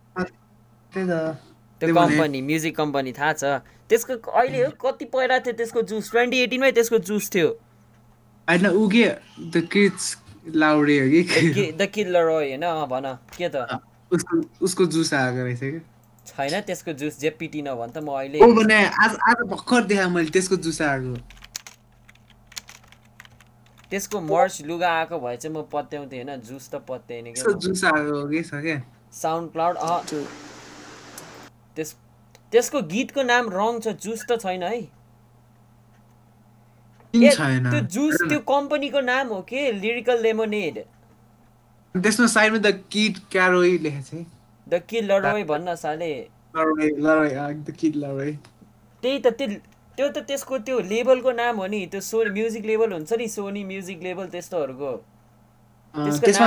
त्यो. 0.93 1.95
कम्पनी 1.95 2.43
म्युजिक 2.43 2.77
कम्पनी 2.77 3.13
थाहा 3.13 3.33
छ। 3.33 3.45
त्यसको 3.89 4.15
अहिले 4.31 4.65
हो 4.65 4.71
कति 4.71 5.05
पहिला 5.05 5.39
थियो 5.39 5.53
त्यसको 5.53 5.83
जुस? 5.83 6.11
ट्वेन्टी 6.11 6.39
एटिनमै 6.39 6.73
त्यसको 6.73 6.99
जुस 6.99 7.31
थियो। 7.35 7.49
होइन 8.49 8.67
ऊ 8.67 8.89
के? 8.89 9.05
द 9.51 9.69
किड्स 9.73 10.17
लाउडे 10.55 10.99
हो 11.01 11.07
कि? 11.11 11.73
द 11.73 11.87
किड 11.87 12.09
लरोय 12.09 12.49
होइन 12.49 12.87
भन। 12.87 13.19
के 13.37 13.49
त? 13.49 13.81
उसको 14.13 14.65
उसको 14.65 14.87
जुस 14.87 15.15
आएको 15.15 15.45
रहेछ 15.45 15.61
कि? 15.61 15.81
छैन 16.29 16.61
त्यसको 16.69 16.93
जुस 17.01 17.19
जे 17.21 17.31
पिटिन 17.41 17.69
भन् 17.75 17.93
त 17.93 17.99
म 17.99 18.09
ओ 18.09 18.15
अहिले 18.21 18.39
भने 18.61 18.79
आज 19.05 19.13
आज 19.31 19.39
भर्खर 19.51 19.83
देखाएँ 19.91 20.11
मैले 20.15 20.31
त्यसको 20.31 20.57
जुस 20.67 20.81
आएको। 20.83 21.15
त्यसको 23.91 24.21
मर्च 24.21 24.61
लुगा 24.67 24.89
आएको 24.95 25.19
भए 25.21 25.37
चाहिँ 25.37 25.55
म 25.57 25.63
पत्याउँथेँ 25.73 26.19
होइन 26.19 26.41
जुस 26.43 26.69
त 26.71 26.75
पत्याएन 26.89 27.25
त्यसको 27.33 27.53
क्या 27.53 27.61
जुस 27.67 27.85
आएको 27.85 28.21
हो 28.21 28.27
कि 28.29 28.43
छ 28.43 28.61
क्या 28.67 28.79
साउन्ड 29.15 29.51
क्लाउड 29.53 29.77
अँ 29.79 30.01
त्यस 31.77 31.95
त्यसको 32.53 32.83
गीतको 32.93 33.23
नाम 33.23 33.51
रङ 33.51 33.81
छ 33.81 33.89
जुस 34.05 34.21
त 34.31 34.41
छैन 34.43 34.63
है। 34.63 34.79
ए, 37.15 37.31
त्यो 37.33 37.81
जुस 37.93 38.17
त्यो 38.29 38.39
कम्पनीको 38.49 39.01
नाम 39.01 39.29
हो 39.29 39.41
के? 39.49 39.61
लिरिकल 39.73 40.23
लेमोनेड 40.23 40.79
त्यसमा 41.95 42.27
साइडमा 42.29 42.59
द 42.59 42.73
किड 42.93 43.15
क्यारोई 43.33 43.79
लेखेको 43.79 44.03
छ 44.09 44.27
द 44.69 44.75
किड 44.89 45.05
लरोय 45.05 45.45
भन्न 45.45 45.75
साले। 45.75 46.13
त्यही 49.03 49.19
त 49.25 49.27
त्यो 49.39 49.49
त्यो 49.97 50.09
त 50.09 50.19
त्यसको 50.29 50.59
त्यो 50.67 50.81
लेबलको 50.81 51.31
नाम 51.33 51.57
हो 51.61 51.67
नि 51.67 51.87
त्यो 51.93 52.01
सो 52.01 52.25
म्युजिक 52.33 52.65
लेबल 52.67 52.93
हुन्छ 52.93 53.13
नि 53.13 53.29
सोनी 53.29 53.63
म्युजिक 53.65 54.03
लेबल 54.03 54.27
त्यस्तोहरूको। 54.35 54.93
अँ, 55.95 56.21
छ 56.21 56.39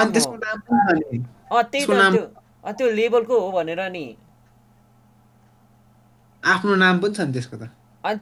त्यही 1.71 1.85
त 1.85 1.93
त्यो 2.11 2.23
त्यो 2.77 2.87
लेबलको 2.91 3.39
हो 3.39 3.51
भनेर 3.51 3.81
नि। 3.91 4.05
आफ्नो 6.43 6.75
नाम 6.75 6.99
पनि 6.99 7.13
छ 7.13 7.19
नि 7.21 7.33
त्यसको 7.33 7.57
त। 7.57 7.63
अनि 8.03 8.19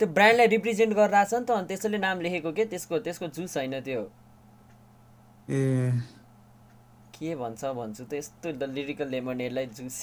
त्यो 0.00 0.06
ब्रान्डलाई 0.08 0.46
रिप्रेजेन्ट 0.46 0.92
गरिरहेछ 0.94 1.34
नि 1.34 1.44
त 1.46 1.50
अनि 1.50 1.66
त्यसैले 1.68 1.98
नाम 1.98 2.20
लेखेको 2.20 2.50
के? 2.52 2.64
त्यसको 2.64 2.98
त्यसको 2.98 3.26
जुस 3.36 3.56
होइन 3.56 3.80
त्यो। 3.80 4.02
ए। 5.48 5.60
के 7.16 7.34
भन्छ 7.36 7.64
भन्छु 7.78 8.04
त 8.04 8.12
यस्तो 8.14 8.46
लिरिकल 8.74 9.08
लेमोनेडलाई 9.14 9.66
जुस 9.78 9.98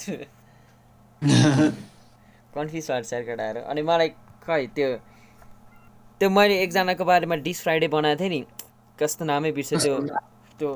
कन्फ्युज 2.54 2.86
भएर 2.90 3.02
सेयर 3.10 3.22
केटाहरू 3.24 3.60
अनि 3.72 3.82
मलाई 3.90 4.08
खै 4.44 4.66
त्यो 4.76 4.88
त्यो 6.18 6.28
मैले 6.30 6.54
एकजनाको 6.62 7.04
बारेमा 7.04 7.36
डिस 7.46 7.62
फ्राइडे 7.62 7.88
बनाएको 7.94 8.20
थिएँ 8.20 8.30
नि 8.30 8.40
कस्तो 8.98 9.24
नामै 9.24 9.52
बिर्सेँ 9.52 9.78
त्यो 9.78 9.94
त्यो 10.60 10.70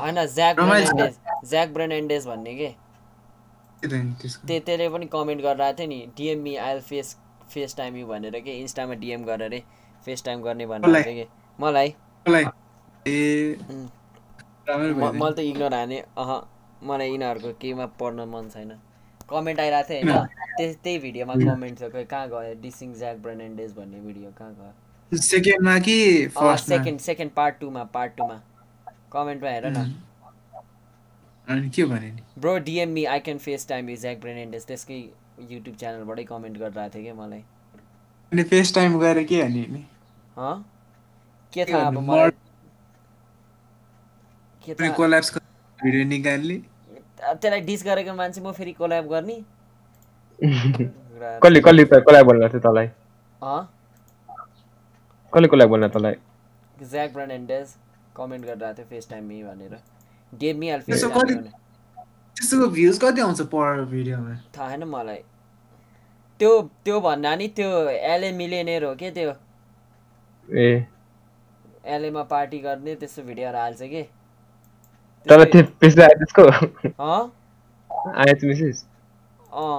होइन 0.00 0.18
ज्याक। 0.26 0.56
ब्रेनेन्डेज 0.56 1.14
ज्याक 1.50 1.68
ब्रेनेन्डेज 1.72 2.26
भन्ने 2.26 2.54
के? 2.56 2.68
त्यो 3.82 4.58
त्यसले 4.60 4.88
पनि 4.88 5.06
कमेन्ट 5.12 5.42
गरिरहेको 5.42 5.78
थियो 5.78 5.88
नि 5.88 6.00
DM me 6.16 6.54
I'll 6.68 6.80
face 6.88 7.16
face 7.52 7.76
time 7.76 7.96
you 7.96 8.06
भनेर 8.06 8.40
के? 8.40 8.52
इन्स्टामा 8.60 8.94
डिएम 9.02 9.24
गरेर 9.24 9.46
अरे 9.46 9.62
फेस 10.06 10.24
टाइम 10.24 10.42
गर्ने 10.42 10.66
भनेर 10.66 11.02
कि? 11.02 11.26
मलाई। 11.58 11.94
ए। 13.06 13.56
मैले 14.68 15.34
त 15.34 15.38
इग्नोर 15.40 15.74
हाने। 15.74 15.98
अह 16.18 16.30
मलाई 16.88 17.08
यिनीहरूको 17.10 17.52
केहीमा 17.60 17.86
पढ्न 18.00 18.28
मन 18.28 18.48
छैन। 18.54 18.70
कमेन्ट 19.30 19.60
आइरहेको 19.60 19.88
थियो 19.88 20.12
होइन? 20.12 20.26
त्यही 20.58 20.74
त्यही 20.84 20.98
भिडियोमा 20.98 21.34
कमेन्ट 21.34 21.80
थियो 21.80 21.90
खै 21.90 22.04
कहाँ 22.12 22.28
गयो? 22.28 22.54
डिसिङ 22.62 22.88
ज्याक 22.98 23.16
ब्रेनेन्डेज 23.24 23.70
भन्ने 23.76 24.00
भिडियो 24.00 24.30
कहाँ 24.38 24.52
गयो? 24.54 24.72
सेकेन्डमा 25.12 25.78
कि 25.78 25.96
सेकेन्ड 26.68 27.00
सेकेन्ड 27.00 27.32
पार्ट 27.32 27.54
टूमा 27.60 27.84
पार्ट 27.94 28.12
टूमा 28.16 28.36
कमेन्टमा 29.12 29.50
हेर 29.50 29.66
न। 29.66 29.84
अनि 31.48 31.68
के 31.70 31.84
भने 31.84 32.10
नि? 32.10 32.22
Bro 32.38 32.58
DM 32.64 32.88
me 32.90 33.04
I 33.04 33.20
can 33.20 33.38
FaceTime 33.68 33.88
you 33.90 33.96
Jack 33.96 34.16
ब्रेनेन्डेज 34.20 34.66
त्यसकै 34.66 34.98
युट्युब 35.50 35.76
च्यानलबाटै 35.76 36.24
कमेन्ट 36.24 36.58
गरिरहेको 36.58 36.94
थियो 36.94 37.04
कि 37.04 37.12
मलाई। 37.20 37.42
अनि 38.32 38.42
फेस 38.44 38.74
टाइम 38.74 38.98
गएर 39.00 39.22
के 39.24 39.42
भने 39.42 39.64
नि? 39.72 39.82
हँ? 40.36 40.56
के 41.52 41.64
थाहा 41.64 41.86
अब 41.86 41.98
मलाई 41.98 42.30
के 42.30 42.36
अनि 42.36 42.36
थाहा 42.36 42.36
कोल्याप्स 42.36 42.36
भिडियो 42.36 42.46
निकाल्ने 44.48 44.57
त्यसलाई 47.40 47.60
डिस 47.60 47.84
गरेको 47.84 48.14
मान्छे 48.14 48.40
म 48.40 48.52
फेरि 48.52 48.72
कोल्याब 48.72 49.06
गर्ने। 49.08 49.36
कसले 51.42 51.60
कसले 51.60 51.84
त 51.84 52.00
कसलाई 52.06 52.22
बोल्न 52.22 52.48
थियो 52.48 52.60
तँलाई? 52.66 52.86
अँ? 53.42 53.62
कसले 55.32 55.48
कसलाई 55.48 55.68
बोल्न 55.68 55.88
तँलाई? 55.96 56.14
ज्याक 56.90 57.12
ब्रेनेन्डेज 57.12 57.74
कमेन्ट 58.16 58.44
गरिरहेको 58.44 58.74
थियो 58.76 58.86
फेस 58.90 59.08
टाइम 59.10 59.24
मी 59.24 59.42
भनेर 59.44 59.78
डिएम 60.32 60.56
मी 60.58 60.68
आइल 60.68 60.80
फेस 60.82 61.04
त्यसको 62.36 62.66
भ्युज 62.76 62.98
कति 63.02 63.20
आउँछ 63.20 63.40
पर 63.54 63.84
भिडियोमा? 63.90 64.34
थाहा 64.56 64.68
छैन 64.70 64.84
मलाई। 64.84 65.22
त्यो 66.40 66.50
त्यो 66.84 67.00
भन्दा 67.00 67.34
नि 67.36 67.48
त्यो 67.56 67.70
एलए 67.88 68.30
मिलेनियर 68.32 68.84
हो 68.84 68.94
के 68.94 69.10
त्यो? 69.10 69.32
ए। 70.48 70.86
एलएमा 71.96 72.22
पार्टी 72.30 72.58
गर्ने 72.58 72.94
त्यस्तो 72.94 73.22
भिडियोहरू 73.22 73.58
हाल्छ 73.58 73.82
कि? 73.82 74.02
तर 75.26 75.44
त्यो 75.46 75.62
पेसा 75.80 76.02
आयो 76.02 76.18
त्यसको 76.18 76.42
अँ 77.04 77.22
आएछ 78.18 78.44
मेसेज 78.44 78.84
अँ 79.54 79.78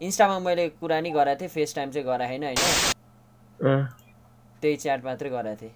इन्स्टामा 0.00 0.38
मैले 0.40 0.68
कुरा 0.80 1.00
नि 1.00 1.10
गराएको 1.10 1.40
थिएँ 1.40 1.48
फेस 1.50 1.74
टाइम 1.74 1.90
चाहिँ 1.90 2.06
गराएन 2.06 2.44
होइन 2.44 2.56
अँ, 3.60 3.82
त्यही 4.62 4.76
च्याट 4.76 5.04
मात्रै 5.04 5.30
गराएको 5.30 5.60
थिएँ 5.60 5.72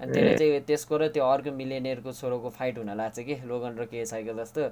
अनि 0.00 0.12
त्यसले 0.12 0.36
चाहिँ 0.38 0.60
त्यसको 0.62 0.96
र 0.98 1.08
त्यो 1.08 1.24
अर्को 1.26 1.52
मिलेनियरको 1.54 2.12
छोरोको 2.14 2.50
फाइट 2.52 2.78
हुन 2.78 2.90
लाग्छ 2.96 3.18
कि 3.20 3.34
लोगन 3.44 3.76
र 3.78 3.84
के 3.86 4.04
साइकल 4.06 4.36
जस्तो 4.38 4.68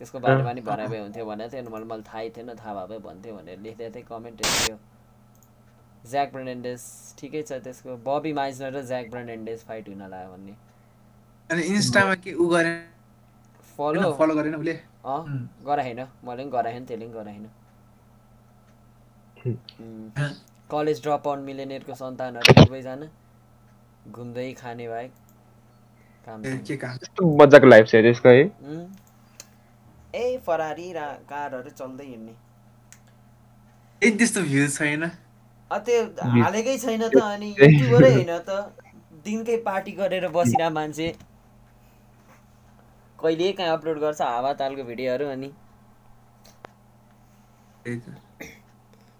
त्यसको 0.00 0.18
बारेमा 0.20 0.52
नि 0.52 0.60
भए 0.60 0.98
हुन्थ्यो 0.98 1.24
भनेको 1.26 1.50
थियो 1.50 1.60
अनि 1.60 1.70
मैले 1.70 1.84
मलाई 1.86 2.02
थाहै 2.04 2.28
थिएन 2.36 2.54
थाहा 2.56 2.72
भए 2.76 2.86
भए 2.88 2.98
भन्थ्यो 3.06 3.34
भनेर 3.36 3.58
लेख्दै 3.60 3.90
थिएँ 3.90 4.04
कमेन्ट 4.04 4.42
थियो 4.42 4.76
ज्याक 6.04 6.32
ब्रेन्डेन्डेस 6.32 6.82
ठिकै 7.18 7.42
छ 7.42 7.58
त्यसको 7.64 7.96
बबी 8.06 8.32
माइजनर 8.34 8.72
र 8.74 8.82
ज्याक 8.86 9.10
ब्रेन्डेन्डेस 9.10 9.64
फाइट 9.64 9.88
हुन 9.88 10.02
लाग्यो 10.08 10.30
भन्ने 10.32 10.54
अनि 11.52 11.62
इन्स्टामा 11.74 12.14
के 12.24 12.32
उ 12.34 12.48
गरे? 12.54 12.72
फलो 13.78 14.12
फलो 14.18 14.34
गरेन 14.34 14.54
उसले। 14.54 14.72
अँ. 15.04 15.20
गराएन 15.66 16.00
मैले 16.24 16.42
पनि 16.42 16.50
गराएन 16.50 16.84
त्यसले 16.86 17.06
पनि 17.06 17.14
गराएन 17.14 17.48
कलेज 20.70 21.02
ड्रप 21.02 21.26
आउट 21.28 21.38
मिलेनियरको 21.46 21.94
सन्तानहरू 21.94 22.52
सबैजना 22.58 23.06
घुम्दै 24.10 24.52
खाने 24.60 24.88
बाहेक 24.88 25.12
काम 26.26 26.38
मजाको 27.40 27.66
लाइफ 27.66 27.86
छ 27.88 28.02
त्यसको 28.06 28.28
है. 28.28 28.44
ए 30.14 30.38
फरारी 30.46 30.92
रा 30.92 31.06
कारहरू 31.28 31.70
चल्दै 31.80 32.06
हिँड्ने। 32.06 32.34
ए 34.02 34.10
त्यस्तो 34.18 34.40
भ्युज 34.42 34.78
छैन। 34.78 35.02
अ 35.70 35.78
त्यो 35.88 36.00
हालेकै 36.38 36.76
छैन 36.78 37.02
त 37.08 37.20
अनि 37.26 37.50
युट्युबरै 37.60 38.12
होइन 38.12 38.32
त। 38.48 38.62
दिनकै 39.26 39.56
पार्टी 39.66 39.92
गरेर 40.00 40.28
बसिरह 40.38 40.70
मान्छे। 40.78 41.08
कहिले 43.22 43.52
काहीँ 43.58 43.72
अपलोड 43.72 43.98
गर्छ 44.00 44.20
हावा 44.22 44.52
तालको 44.60 44.82
भिडियोहरू 44.84 45.26
अनि। 45.30 45.50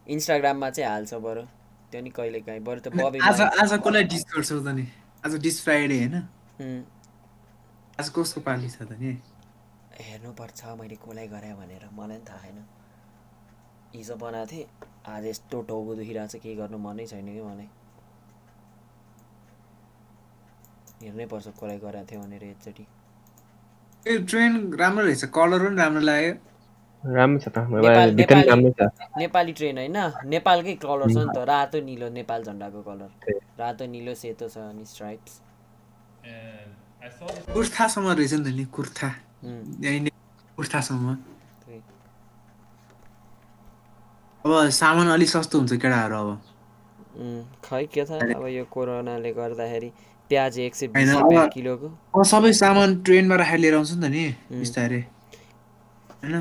इन्स्टाग्राममा 0.06 0.70
चाहिँ 0.70 0.90
हाल्छ 0.90 1.14
बरु। 1.14 1.42
त्यो 1.90 2.00
नि 2.02 2.10
कहिले 2.10 2.40
काहीँ 2.40 2.60
बरु 2.60 2.80
त 2.80 2.88
बबी 2.94 3.18
आज 3.20 3.40
आज 3.40 3.72
कसलाई 3.78 4.04
डिस 4.12 4.24
गर्छौ 4.34 4.60
त 4.60 4.68
नि? 4.74 4.86
आज 5.26 5.32
डिस 5.42 5.62
फ्राइडे 5.64 5.98
उम्. 6.06 6.82
आज 8.00 8.08
कसको 8.16 8.40
पाली 8.40 8.68
छ 8.70 8.82
त 8.82 8.92
नि? 9.00 9.18
हेर्नुपर्छ 10.00 10.60
मैले 10.80 10.96
कसलाई 10.96 11.26
गरेँ 11.28 11.54
भनेर। 11.56 11.84
मलाई 11.92 12.18
पनि 12.18 12.24
थाहा 12.28 12.46
छैन। 12.48 12.64
हिजो 13.94 14.14
बनाएको 14.16 14.50
थिएँ। 14.52 14.66
आज 15.04 15.24
यस्तो 15.26 15.56
टाउको 15.68 15.94
दुखिरहेको 15.94 16.32
छ 16.32 16.42
केही 16.42 16.54
गर्नु 16.56 16.78
मनै 16.78 17.06
छैन 17.06 17.26
कि 17.28 17.40
मलाई। 17.40 17.68
हेर्नै 21.02 21.26
पर्छ 21.26 21.46
कसलाई 21.48 21.78
गरेको 21.84 22.06
थियो 22.10 22.20
भनेर 22.22 22.44
एकचोटि। 22.44 22.84
ए 24.06 24.18
ट्रेन 24.30 24.52
राम्रो 24.80 25.04
रहेछ 25.04 25.24
कलर 25.36 25.60
पनि 25.66 25.76
राम्रो 25.82 26.00
लाग्यो। 26.10 26.32
राम्रो 27.04 27.38
छ 27.42 27.46
त 27.54 27.58
नेपाल- 28.18 28.48
राम्रो 28.50 28.70
छ। 28.78 28.80
नेपाली 29.18 29.52
ट्रेन 29.58 29.78
होइन 29.78 29.98
नेपालकै 30.34 30.74
कलर 30.82 31.06
छ 31.14 31.16
नि 31.18 31.30
त 31.34 31.38
रातो 31.52 31.78
निलो 31.88 32.08
नेपाल 32.18 32.40
झन्डाको 32.48 32.80
कलर। 32.88 33.10
रातो 33.62 33.84
निलो 33.94 34.14
सेतो 34.22 34.46
छ 34.54 34.56
अनि 34.70 34.84
स्ट्राइप्स 34.92 35.32
कुर्थासम्म 37.54 38.06
रहेछ 38.18 38.32
नि 38.34 38.42
त 38.42 38.54
नि 38.58 38.64
कुर्था 38.74 39.08
कुर्थासम्म। 40.58 41.06
अब 44.44 44.52
सामान 44.82 45.06
अलिक 45.14 45.28
सस्तो 45.28 45.58
हुन्छ 45.58 45.72
केटाहरू 45.82 46.16
अब। 46.22 46.30
खै 47.64 47.84
के 47.94 48.02
थाहा 48.10 48.34
अब 48.38 48.46
यो 48.50 48.64
कोरोनाले 48.74 49.30
गर्दाखेरि 49.38 49.90
प्याज 50.32 50.58
एक 50.58 50.74
सय 50.74 50.86
बिस 50.96 51.12
रुपियाँ 51.12 51.46
किलोको। 51.54 52.24
सबै 52.32 52.52
सामान 52.62 52.88
ट्रेनमा 53.04 53.36
राखेर 53.36 53.58
लिएर 53.58 53.74
आउँछ 53.74 53.92
नि 53.92 54.00
त 54.00 54.10
नि. 54.10 54.24
बिस्तारै। 54.58 55.00
होइन? 56.18 56.36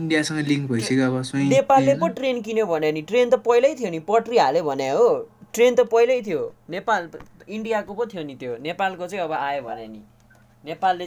इन्डियासँग 0.00 0.38
लिङ्क 0.46 0.70
भइसक्यो 0.70 1.06
अब 1.06 1.14
नेपालले 1.50 1.94
पो 1.98 2.06
ट्रेन 2.18 2.40
किन्यो 2.42 2.66
भने 2.66 2.90
नि 2.92 3.02
ट्रेन 3.10 3.30
त 3.30 3.34
पहिल्यै 3.46 3.74
थियो 3.78 3.90
नि 3.90 4.00
पट्री 4.08 4.38
हाल्यो 4.38 4.62
भने 4.64 4.88
हो। 4.90 5.06
ट्रेन 5.54 5.74
त 5.74 5.80
पहिल्यै 5.92 6.20
थियो। 6.26 6.42
नेपाल 6.70 7.02
इन्डियाको 7.48 7.94
पो 7.94 8.06
थियो 8.06 8.22
नि 8.24 8.34
त्यो। 8.34 8.56
नेपालको 8.62 9.06
चाहिँ 9.06 9.24
अब 9.24 9.32
आयो 9.32 9.62
भने 9.62 9.86
नि। 9.86 10.00
नेपालले 10.64 11.04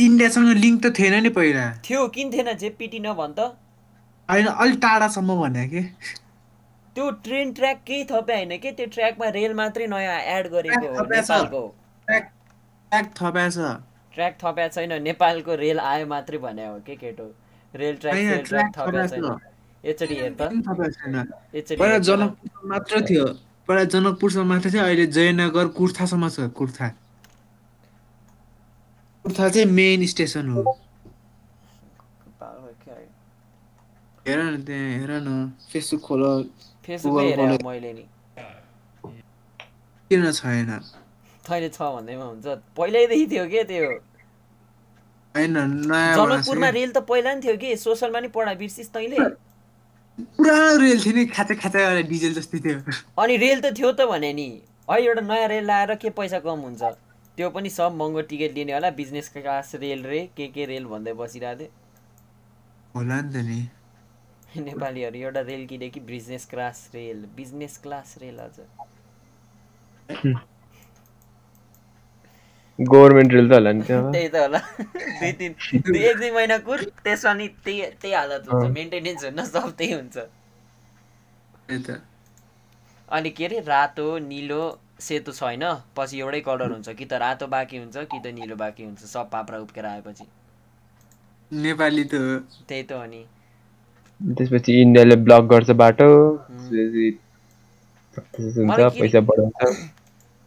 इन्डियासँग 0.00 0.48
लिङ्क 0.64 0.78
त 0.84 0.96
थिएन 0.98 1.14
नि 1.22 1.30
पहिला। 1.36 1.66
थियो 1.84 2.06
किन्थेन 2.16 2.48
जेपिटी 2.56 2.98
नभन् 3.00 3.34
त। 3.36 3.40
होइन 4.28 4.46
अलिक 4.46 4.78
टाढासम्म 4.80 5.40
भने 5.42 5.64
कि। 5.68 5.82
त्यो 6.96 7.10
ट्रेन 7.24 7.52
ट्र्याक 7.52 7.82
केही 7.86 8.04
थपे 8.10 8.34
होइन 8.34 8.56
के? 8.58 8.70
त्यो 8.72 8.86
ट्र्याकमा 8.94 9.28
रेल 9.36 9.54
मात्रै 9.54 9.86
नयाँ 9.86 10.20
एड 10.36 10.46
गरेको 10.52 10.88
हो। 10.88 11.04
नेपालको। 11.10 11.66
ट्र्याक 12.08 12.30
थप्या 14.42 14.68
छैन 14.68 14.92
नेपालको 15.02 15.54
रेल 15.54 15.78
आयो 15.80 16.06
मात्रै 16.06 16.38
भने 16.38 16.66
हो 16.66 16.80
के 16.86 16.96
केटो? 16.96 17.24
रेल 17.74 17.96
ट्र्याक 17.96 18.16
रेल 18.16 18.42
ट्र्याक 18.44 18.72
थप्या 18.76 19.06
छैन। 19.06 19.38
एकचोटि 19.84 20.14
हेर 20.14 20.34
त। 20.34 20.42
एकचोटि। 21.54 22.00
जनकपुर 22.08 22.66
मात्र 22.70 23.00
थियो। 23.08 23.24
पहिला 23.68 23.84
जनकपुरसम्म 23.94 24.48
मात्र 24.48 24.70
थियो। 24.72 24.82
अहिले 24.84 25.06
जयनगर 25.16 25.66
कुर्थासम्म 25.78 26.28
छ 26.28 26.40
कुर्था। 26.58 26.88
कुर्था 29.24 29.48
चाहिँ 29.48 29.66
मेन 29.70 30.06
स्टेसन 30.06 30.48
हो। 30.50 30.62
हेर 34.26 34.38
न 34.42 34.62
त्यहाँ 34.64 34.98
हेर 35.00 35.10
न। 35.22 35.52
फेसबुक 35.72 36.00
खोल। 36.02 36.22
फेसबुकमै 36.84 37.22
Google 37.22 37.30
हेरेँ 37.30 37.58
खोले। 37.58 37.68
मैले 37.68 37.92
नि। 37.92 38.04
किन 40.10 40.32
छैन? 40.32 40.70
तैँले 41.46 41.68
छ 41.68 41.78
भन्दैमा 41.80 42.24
हुन्छ। 42.24 42.46
पहिल्यैदेखि 42.76 43.26
थियो 43.30 43.44
के 43.52 43.64
त्यो? 43.70 43.90
होइन 45.34 45.56
नयाँ 45.90 46.14
जनकपुरमा 46.16 46.70
बनाएको 46.70 46.78
रेल 46.78 46.90
त 46.92 46.98
पहिला 47.06 47.30
नि 47.34 47.40
थियो 47.44 47.56
कि? 47.56 47.76
सोसलमा 47.76 48.20
नि 48.20 48.28
पढा 48.34 48.54
बिर्सिस् 48.60 48.90
तैँले? 48.90 49.18
छ। 49.18 49.36
पुरानो 50.36 50.76
रेल 50.80 50.98
थियो 51.04 51.14
नि 51.14 51.24
खाँचा 51.36 51.54
खाँचा 51.54 51.78
गरेर 51.78 52.06
डिजेल 52.08 52.34
जस्तै 52.34 52.58
थियो। 52.64 52.78
अनि 53.22 53.36
रेल 53.36 53.60
त 53.60 53.76
थियो 53.78 53.92
त 53.92 54.10
भने 54.10 54.32
नि 54.32 54.48
है 54.90 54.96
एउटा 55.00 55.22
नयाँ 55.22 55.48
रेल 55.48 55.64
लाएर 55.66 55.94
के 56.02 56.10
पैसा 56.10 56.38
कम 56.44 56.60
हुन्छ? 56.66 56.82
त्यो 57.36 57.48
पनि 57.50 57.70
सब 57.70 57.94
महँगो 57.96 58.20
टिकट 58.28 58.52
लिने 58.54 58.72
होला 58.72 58.90
बिजनेस 58.98 59.28
क्लास 59.32 59.74
रेल 59.80 60.02
रे 60.04 60.20
के 60.36 60.46
के 60.52 60.64
रेल 60.66 60.84
भन्दै 60.90 61.12
बसिरहेको 61.16 61.66
होला 62.94 63.16
नि 63.22 63.30
त 63.32 63.36
नि। 63.46 63.60
थियो 63.62 63.79
नेपालीहरू 64.64 65.18
एउटा 65.20 65.40
रेल 65.48 65.66
किने 65.66 65.88
कि 65.90 66.00
business 66.06 66.44
class 66.50 66.88
rail 66.94 67.24
business 67.36 67.76
class 67.82 68.14
rail 68.20 68.40
हजुर 68.40 68.68
गभर्मेन्ट 72.78 73.32
रेल 73.34 73.48
त 73.50 73.52
होला 73.54 73.72
नि 73.72 73.82
त्यो 73.88 74.00
त्यही 74.12 74.28
त 74.28 74.36
होला। 74.36 74.58
दुई 75.18 75.32
तिन 75.32 75.54
दुई 75.86 76.02
एक 76.02 76.16
दुई 76.18 76.30
महिना 76.30 76.58
कुर 76.68 76.82
त्यसमा 77.04 77.32
नि 77.34 77.48
त्यही 77.64 77.90
त्यही 78.00 78.14
हालत 78.14 78.48
हुन्छ। 78.48 78.64
मेन्टेनेन्स 78.76 79.24
हुन्न 79.24 79.44
सब 79.46 79.70
त्यही 79.78 79.92
हुन्छ। 79.92 80.26
अनि 83.08 83.30
के 83.30 83.44
अरे 83.44 83.60
रातो 83.62 84.06
निलो 84.24 84.60
सेतो 85.00 85.32
छ 85.32 85.42
होइन 85.42 85.64
पछि 85.96 86.20
एउटै 86.20 86.40
कलर 86.42 86.72
हुन्छ। 86.72 86.94
कि 86.94 87.04
त 87.04 87.20
रातो 87.24 87.46
बाँकी 87.54 87.78
हुन्छ 87.78 88.06
कि 88.06 88.20
त 88.20 88.34
निलो 88.34 88.56
बाँकी 88.56 88.84
हुन्छ। 88.84 89.12
सब 89.14 89.30
पाप्रा 89.30 89.58
उब्केर 89.60 89.86
आएपछि। 89.86 90.28
नेपाली 91.50 92.04
त। 92.04 92.14
त्यही 92.68 92.82
त 92.82 92.92
हो 92.92 93.04
नि। 93.06 93.22
त्यसपछि 94.20 94.80
इन्डियाले 94.80 95.16
ब्लक 95.16 95.42
गर्छ 95.42 95.70
बाटो 95.70 96.36
त्यसपछि 96.36 97.20
हुन्छ 98.60 98.92
के- 98.92 99.00
पैसा 99.00 99.20
बढाउँछ। 99.20 99.76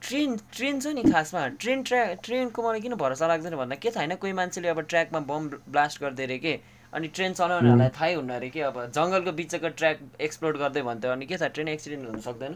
ट्रेन 0.02 0.36
ट्रेन 0.36 0.80
छ 0.80 0.88
नि 0.88 1.04
खासमा। 1.04 1.48
ट्रेन 1.48 1.84
ट्र्याक 1.84 2.20
ट्रेनको 2.24 2.68
मलाई 2.68 2.82
किन 2.82 2.96
भरोसा 2.96 3.28
लाग्दैन 3.28 3.56
भन्दा 3.56 3.76
के 3.76 3.90
थाहा 3.90 4.06
होइन 4.06 4.16
कोही 4.16 4.34
मान्छेले 4.34 4.68
अब 4.68 4.82
ट्र्याकमा 4.82 5.20
बम 5.20 5.50
ब्लास्ट 5.50 6.02
गर्दै 6.02 6.24
अरे 6.24 6.38
के? 6.38 6.60
अनि 6.94 7.08
ट्रेन 7.08 7.34
चलाउनेहरूलाई 7.34 7.90
थाहै 7.90 8.14
हुन्न 8.14 8.30
अरे 8.30 8.50
के? 8.50 8.62
अब 8.62 8.92
जङ्गलको 8.96 9.32
बिचको 9.32 9.70
ट्र्याक 9.70 10.00
एक्सप्लोर 10.22 10.58
गर्दै 10.58 10.82
भन्थ्यो 10.82 11.12
अनि 11.12 11.26
के 11.26 11.38
थाहा 11.38 11.48
ट्रेन 11.48 11.68
एक्सिडेन्ट 11.68 12.10
हुन 12.10 12.20
सक्दैन? 12.20 12.54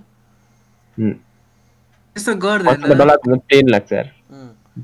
हुँ। 0.97 1.13
त्यस्तो 2.13 2.35
गर्दैन 2.35 3.37
प्लेन 3.37 3.69
लाग्छ. 3.69 3.93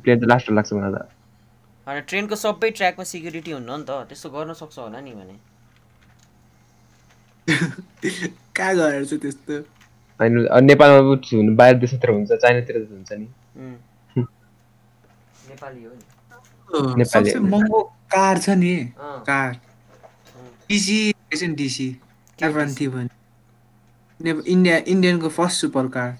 प्लेन 0.04 0.19
त 0.19 0.24
लास्ट 0.24 0.52
लाग्छ 0.52 0.74
मलाई 0.74 0.91
त। 0.91 1.10
अनि 1.88 2.02
ट्रेनको 2.02 2.36
सबै 2.36 2.69
ट्र्याकमा 2.72 3.04
सिक्युरिटी 3.04 3.52
हुन्न 3.52 3.72
नि 3.72 3.84
त। 3.84 3.89
त्यस्तो 3.89 4.30
गर्न 4.30 4.54
सक्छ 4.54 4.80
होला 4.80 5.02
नि 5.02 5.12
भने। 5.12 5.53
कहाँ 8.56 8.75
गएर 8.75 9.06
चाहिँ 9.06 9.21
त्यस्तो। 9.21 9.53
होइन 10.21 10.65
नेपालमा 10.65 11.15
छु 11.15 11.56
बाहिर 11.56 11.77
देशतिर 11.77 12.10
हुन्छ 12.10 12.32
चाइनातिर 12.32 12.77
हुन्छ 12.77 13.13
नि. 13.13 13.27
नेपाली 15.49 15.84
हो 15.84 15.91
नि। 15.91 17.06
सबसे। 17.06 17.39
महँगो 17.39 17.82
कार 17.82 18.38
छ 18.38 18.49
नि 18.49 18.93
कार। 18.99 19.60
डिसी 20.69 21.12
रहेछ 21.12 21.43
नि 21.43 21.56
डिसी 21.56 21.89
के 22.39 22.45
हो 22.45 22.51
एभन्थी 22.51 22.88
भने। 22.88 23.10
नेप- 24.21 24.45
इन्डिया 24.45 24.77
इन्डियनको 24.77 25.29
फर्स्ट 25.29 25.62
सुपर 25.62 25.88
कार। 25.88 26.17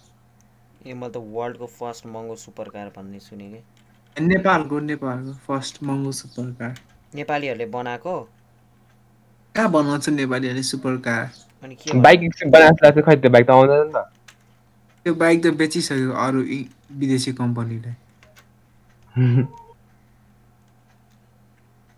ए 0.88 0.94
मैले 0.94 1.10
त 1.10 1.18
वर्ल्डको 1.18 1.66
फर्स्ट 1.66 2.06
महँगो 2.06 2.36
सुपर 2.36 2.70
कार 2.70 2.92
भन्ने 2.98 3.20
सुने 3.20 3.50
कि। 3.50 4.26
नेपालको 4.26 4.80
नेपालको 4.80 5.34
फर्स्ट 5.34 5.84
महँगो 5.84 6.12
सुपर 6.12 6.52
कार। 6.52 6.80
नेपालीहरूले 7.16 7.66
बनाएको? 7.66 8.30
कहाँ 9.56 9.70
बनाउँछ 9.72 10.10
नेपालीहरूले 10.10 10.64
सुपर 10.64 10.98
कार 11.08 11.30
अनि 11.64 11.76
के 11.76 12.00
बाइक 12.00 12.24
एकछिन 12.24 12.52
बनाएको 12.52 12.86
लाग्छ 12.86 13.06
खै 13.06 13.16
त्यो 13.16 13.32
बाइक 13.32 13.48
त 13.48 13.50
आउँदैन 13.52 13.84
नि 13.88 13.92
त। 13.94 14.06
त्यो 15.06 15.14
बाइक 15.16 15.44
त 15.44 15.54
बेचिसक्यो 15.58 16.12
अरू 16.26 16.40
विदेशी 17.00 17.32
कम्पनीलाई 17.34 17.96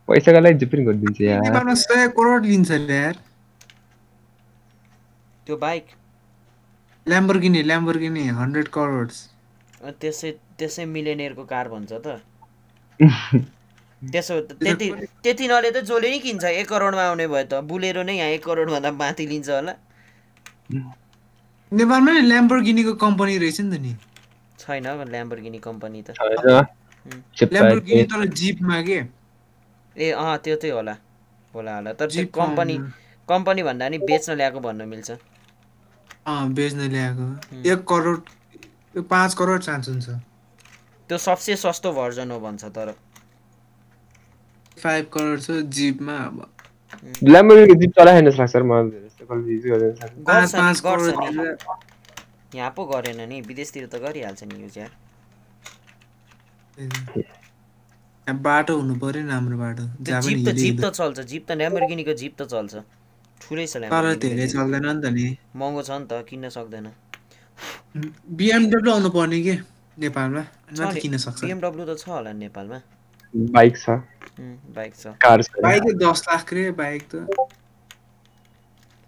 पैसाको 0.10 0.40
लागि 0.40 0.58
जे 0.60 0.66
पनि 0.66 0.84
गरिदिन्छ 0.86 1.22
यार। 1.22 1.42
नेपालमा 1.42 1.74
सय 1.84 2.08
करोड 2.18 2.46
लिन्छ 2.46 2.72
यार। 2.72 3.16
त्यो 5.48 5.58
bike? 5.58 5.86
Lamborghini 7.06 7.62
Lamborghini 7.64 8.24
hundred 8.40 8.68
crore 8.78 9.10
त्यसै 10.02 10.32
त्यसै 10.60 10.86
मिलेनियरको 10.94 11.44
कार 11.46 11.68
भन्छ 11.70 11.92
त। 11.94 12.20
त्यसो 14.02 14.40
त- 14.42 14.58
त्यति 14.64 14.88
त्यति 15.24 15.48
नले 15.48 15.72
त 15.72 15.78
जसले 15.90 16.10
नि 16.10 16.20
किन्छ 16.20 16.44
एक 16.52 16.68
करोडमा 16.70 17.04
आउने 17.10 17.28
भयो 17.28 17.44
त। 17.52 17.62
बुलेरो 17.70 18.04
नै 18.04 18.16
यहाँ 18.18 18.30
एक 18.32 18.44
करोडभन्दा 18.46 18.92
माथि 19.02 19.26
लिन्छ 19.28 19.50
होला। 19.50 19.74
नेपालमा 21.72 22.12
नि 22.14 22.22
ल्याम्बोर्गिनीको 22.28 22.94
कम्पनी 23.04 23.38
रहेछ 23.38 23.62
नि 23.62 23.78
त 23.78 23.82
नि। 23.82 23.94
छैन 24.60 24.88
ल्याम्बोर्गिनी 25.10 25.60
कम्पनी 25.66 26.02
त। 26.02 26.16
ल्याम्बोर्गिनी 27.54 28.04
तर 28.14 28.26
जिपमा 28.42 28.82
के 28.90 29.00
ए 29.96 30.10
अँ 30.14 30.38
त्यो 30.44 30.56
चाहिँ 30.56 30.74
होला। 30.74 30.96
होला 31.54 31.76
होला। 31.76 31.94
तर 31.94 32.08
त्यो 32.08 32.12
जिप 32.16 32.32
कम्पनी 32.36 32.78
कम्पनी 33.30 33.64
भन्दा 33.64 33.90
नि 33.90 33.98
बेच्न 34.10 34.36
ल्याएको 34.36 34.60
भन्न 34.60 34.88
मिल्छ। 34.90 35.12
अँ 36.28 36.54
बेच्न 36.54 36.88
ल्याएको। 36.92 37.28
एक 37.72 37.84
करोड 37.90 38.30
यो 38.96 39.02
पाँच 39.12 39.34
करोड 39.34 39.62
चान्स 39.62 39.90
हुन्छ। 39.90 40.18
त्यो 41.10 41.18
सबसे 41.26 41.56
सस्तो 41.56 41.92
भर्जन 41.94 42.32
हो 42.32 42.40
भन्छ 42.40 42.66
तर। 42.78 42.94
फाइभ 44.82 45.06
करोड 45.14 45.40
छ 45.42 45.50
जिपमा 45.76 46.16
अब। 46.26 46.38
ल्याम्बोर्गिनी 47.24 47.76
जिप 47.82 47.92
चलाएन 48.00 48.28
नि। 48.28 48.32
दिएर 49.62 49.84
यहाँ 52.56 52.72
पो 52.76 52.82
गरेन 52.86 53.22
नि 53.30 53.38
विदेशतिर 53.42 53.86
त 53.88 53.96
गरिहाल्छ 54.04 54.44
नि 54.44 54.56
युज 54.64 54.78
यार। 54.78 54.92
यहाँ 58.28 58.38
बाटो 58.42 58.74
हुनु 58.78 58.96
पर्यो 59.00 59.22
नि 59.24 59.30
राम्रो 59.30 59.58
बाटो। 59.58 59.84
जिप 60.02 60.40
त 60.48 60.50
जिप। 60.56 60.76
त। 60.82 60.86
चल्छ। 60.94 61.20
जिप 61.20 61.44
त 61.48 61.52
ल्याम्बोर्गिनीको 61.60 62.14
जिप 62.14 62.34
त 62.40 62.42
चल्छ। 62.48 62.74
ठुलै 63.42 63.66
छ 63.68 63.76
तर 63.92 64.16
धेरै 64.24 64.48
चल्दैन 64.48 64.86
नि 64.88 65.02
त 65.04 65.06
नि। 65.12 65.26
महँगो 65.56 65.82
छ 65.84 65.92
नि 66.00 66.06
त 66.08 66.14
किन्न 66.30 66.50
सक्दैन। 66.50 66.88
बिएमडब्लु 68.40 68.90
आउनु 68.92 69.10
पर्ने 69.16 69.40
के 69.44 69.56
नेपालमा? 70.00 70.44
किन्न 71.04 71.18
सक्छ। 71.18 71.40
BMW 71.44 71.84
त 71.88 71.92
छ 72.00 72.08
होला 72.08 72.32
नेपालमा। 72.34 72.80
बाइक 73.36 73.78
छ। 73.78 73.90
बाइक 74.76 74.96
छ। 74.96 75.08
कार 75.22 75.42
छ। 75.44 75.50
बाइक 75.62 75.84
त 75.84 75.96
दस 76.04 76.24
लाख 76.30 76.54
रे 76.54 76.72
बाइक 76.72 77.02
त। 77.12 77.14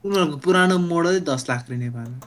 उनीहरूको 0.03 0.37
पुरानो 0.43 0.77
मोडलै 0.77 1.19
दस 1.23 1.45
लाख 1.49 1.69
रे 1.69 1.77
नेपालमा। 1.77 2.19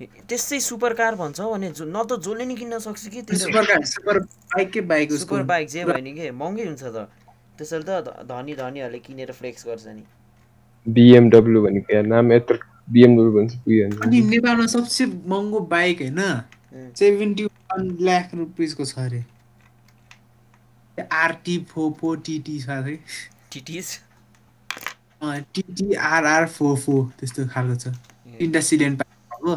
ए, 0.00 0.06
त्यसै 0.28 0.58
सुपर 0.60 0.92
कार 0.94 1.14
भन्छ 1.14 1.40
भने 1.40 1.68
न 1.70 1.96
त 2.04 2.18
जसले 2.18 2.44
नि 2.44 2.54
किन्न 2.58 2.78
सक्छ 2.78 3.06
कि 3.08 3.22
त्यो 3.22 3.38
सुपर 3.38 3.64
कार 3.66 3.84
सुपर 3.86 4.18
बाइकै 4.54 4.80
बाइक 4.82 5.12
उसको? 5.12 5.34
सुपर 5.34 5.42
बाइक 5.46 5.68
जे 5.68 5.84
भयो 5.84 6.02
नि 6.02 6.12
के 6.12 6.30
महँगै 6.30 6.64
हुन्छ 6.66 6.84
त। 6.84 7.08
त्यसैले 7.58 7.84
त 7.86 8.26
धनी 8.26 8.54
धनीहरूले 8.58 8.98
किनेर 8.98 9.30
फ्लेक्स 9.32 9.66
गर्छ 9.66 9.86
नि। 9.94 10.04
बिएमडब्लु 10.86 11.58
भनेको 11.62 11.94
यार 11.94 12.06
नाम 12.06 12.32
यत्रो 12.32 12.58
बिएमडब्लु 12.92 13.30
भन्छ 13.32 13.52
पुग्यो 13.62 13.84
अनि 14.02 14.20
नेपालमा 14.32 14.66
सबसे 14.74 15.06
महँगो 15.06 15.60
बाइक 15.70 16.00
होइन 16.02 16.20
सेभेन्टी 16.98 17.44
वान 17.44 17.82
लाख 18.02 18.34
रुपिसको 18.34 18.84
छ 18.84 18.98
अरे 18.98 19.22
आरटी 20.98 21.58
फोर 21.70 22.18
टिटी 22.26 22.58
छ 22.62 22.68
अरे 22.70 22.96
TTs 23.52 23.88
TT 25.54 25.94
RR 25.94 26.46
four 26.48 26.76
four 26.78 27.02
त्यस्तो 27.20 27.46
खालको 27.48 27.76
छ। 27.82 27.94
तिनवटा 28.38 28.60
सिलियन 28.68 28.96
पाएको 28.96 29.54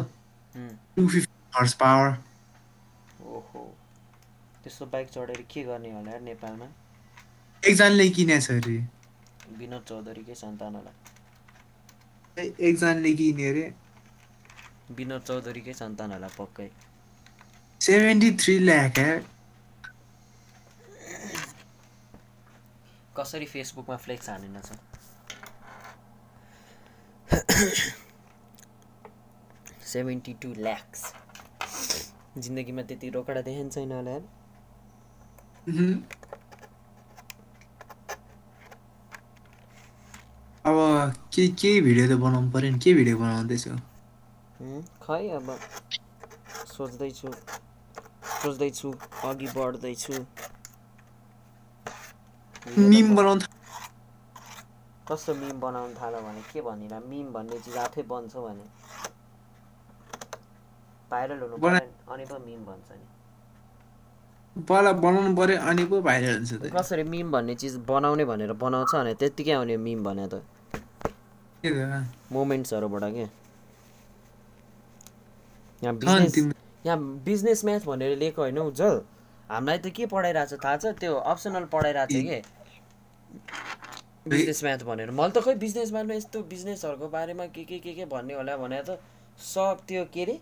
टु 0.96 1.08
फिफ्टी 1.08 1.58
हर्स 1.58 1.74
पावर 1.82 2.08
ओहो। 3.28 3.62
त्यस्तो 4.62 4.86
बाइक 4.86 5.08
चढेर 5.10 5.40
के 5.50 5.62
गर्ने 5.64 5.90
होला 5.92 6.10
यार 6.10 6.20
नेपालमा? 6.22 6.66
एकजनाले 7.62 8.08
किनेको 8.16 8.40
छ 8.46 8.50
अरे। 8.52 8.76
विनोद 9.58 9.82
चौधरीकै 9.88 10.34
सन्तान 10.34 10.74
होला 10.74 10.92
एकजनाले 12.36 13.12
किन्यो 13.20 13.50
अरे। 13.50 13.64
विनोद 14.96 15.22
चौधरीकै 15.22 15.72
सन्तान 15.74 16.12
होला 16.12 16.28
पक्कै? 16.38 16.68
सेभेन्टी 17.80 18.30
थ्री 18.42 18.58
ल्याक 18.58 18.98
कसरी 23.18 23.46
फेसबुकमा 23.52 23.96
फ्लेक्स 24.06 24.28
हानेन 24.30 24.60
छ 24.66 24.68
सेभेन्टी 29.92 30.32
टू 30.42 30.52
ल्याक्स 30.66 31.02
जिन्दगीमा 32.38 32.82
त्यति 32.88 33.08
रोकडा 33.16 33.40
देखेको 33.48 33.70
छैन 33.76 33.92
होला 33.92 34.10
यार। 34.10 34.24
अब 40.64 40.76
के 41.34 41.46
केही 41.60 41.80
भिडियो 41.80 42.06
त 42.08 42.20
बनाउनु 42.20 42.50
पऱ्यो 42.52 42.70
नि? 42.72 42.78
के 42.84 42.94
भिडियो 42.94 43.16
बनाउँदैछु? 43.18 43.72
हुँ, 44.60 44.82
खै 45.02 45.28
अब 45.38 45.46
सोच्दैछु 46.72 47.32
सोच्दैछु 48.42 48.88
अघि 49.28 49.48
बढ्दैछु। 49.56 50.14
मिम 52.66 53.14
बनाउनु 53.16 53.44
कस्तो 55.08 55.34
मिम 55.34 55.60
बनाउनु 55.60 55.94
थाल्यो 56.00 56.20
भने 56.20 56.42
के 56.52 56.60
भनिरह? 56.60 57.00
मिम 57.10 57.26
भन्ने 57.32 57.58
चिज 57.64 57.76
आफै 57.76 58.02
बन्छ 58.10 58.34
भने। 58.36 58.64
भाइरल 61.10 61.38
हुनु 61.42 61.56
पर्यो 61.56 61.80
अनि 62.12 62.24
पो 62.28 62.36
मिम 62.44 62.60
भन्छ 62.66 62.88
नि। 62.92 63.06
पहिला 64.68 64.92
बनाउनु 64.92 65.34
पऱ्यो 65.36 65.56
अनि 65.70 65.84
पो 65.90 66.00
भाइरल 66.02 66.34
हुन्छ 66.36 66.52
त। 66.52 66.62
कसरी 66.76 67.02
मिम 67.08 67.30
भन्ने 67.32 67.54
चिज 67.54 67.74
बनाउने 67.88 68.24
भनेर 68.30 68.52
बनाउँछ 68.52 68.92
भने 68.94 69.12
त्यत्तिकै 69.14 69.52
आउने 69.52 69.76
मिम 69.76 70.04
भने 70.04 70.26
त। 70.28 70.34
मोमेन्ट्सहरूबाट 72.32 73.04
के? 73.16 73.26
यहाँ 75.82 75.94
बिजनेस 75.96 76.34
यहाँ 76.86 76.98
बिजनेस 77.24 77.64
म्याथ 77.64 77.82
भनेर 77.86 78.16
लिएको 78.18 78.40
होइन 78.42 78.58
उज्जवल। 78.58 78.98
हामीलाई 79.50 79.78
त 79.78 79.86
के 79.96 80.06
पढाइरहेको 80.12 80.56
छ 80.56 80.60
थाहा 80.64 80.76
छ? 80.76 80.84
त्यो 81.00 81.14
अप्सनल 81.32 81.64
पढाइरहेको 81.74 82.12
छ 82.14 82.16
के? 82.30 82.38
बिजनेस 84.28 84.62
म्याथ 84.64 84.82
भनेर। 84.90 85.10
मैले 85.20 85.32
त 85.32 85.42
खै 85.44 85.54
बिजनेस 85.64 85.92
म्याथमा 85.92 86.14
यस्तो 86.14 86.42
बिजनेसहरूको 86.54 87.08
बारेमा 87.16 87.46
के 87.56 87.64
के 87.64 87.78
के 87.86 87.92
के 87.94 88.04
भन्ने 88.14 88.34
होला 88.40 88.56
भने 88.64 88.80
त 88.88 88.98
सब 89.52 89.84
त्यो 89.88 90.04
के 90.14 90.22
अरे 90.24 90.36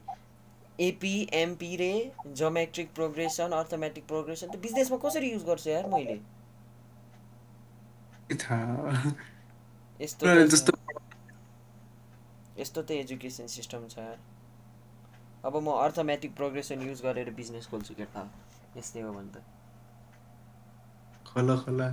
एपी 0.87 1.13
एमपी 1.35 1.77
रे 1.77 1.93
जोमेट्रिक 2.41 2.89
प्रोग्रेसन 2.95 3.53
अर्थमेटिक 3.59 4.07
प्रोग्रेसन 4.07 4.47
त 4.49 4.57
बिजनेसमा 4.65 4.99
कसरी 5.05 5.31
युज 5.33 5.45
गर्छु 5.51 5.71
यार 5.71 5.87
मैले? 5.95 6.17
के 8.29 8.35
थाहा 8.43 9.13
यस्तो। 10.01 10.27
यस्तो 12.59 12.83
त 12.83 12.91
एजुकेसन 12.91 13.47
सिस्टम 13.55 13.87
छ 13.89 13.99
यार। 13.99 14.19
अब 15.45 15.57
म 15.63 15.73
अर्थमेटिक 15.87 16.35
प्रोग्रेसन 16.37 16.83
युज 16.89 17.01
गरेर 17.03 17.31
बिजनेस 17.41 17.67
खोल्छु 17.71 17.95
केटा 17.95 18.23
यस्तै 18.77 19.01
हो 19.03 19.13
भने 19.13 19.31
त। 19.35 19.45
खोला 21.27 21.57
खोला। 21.57 21.89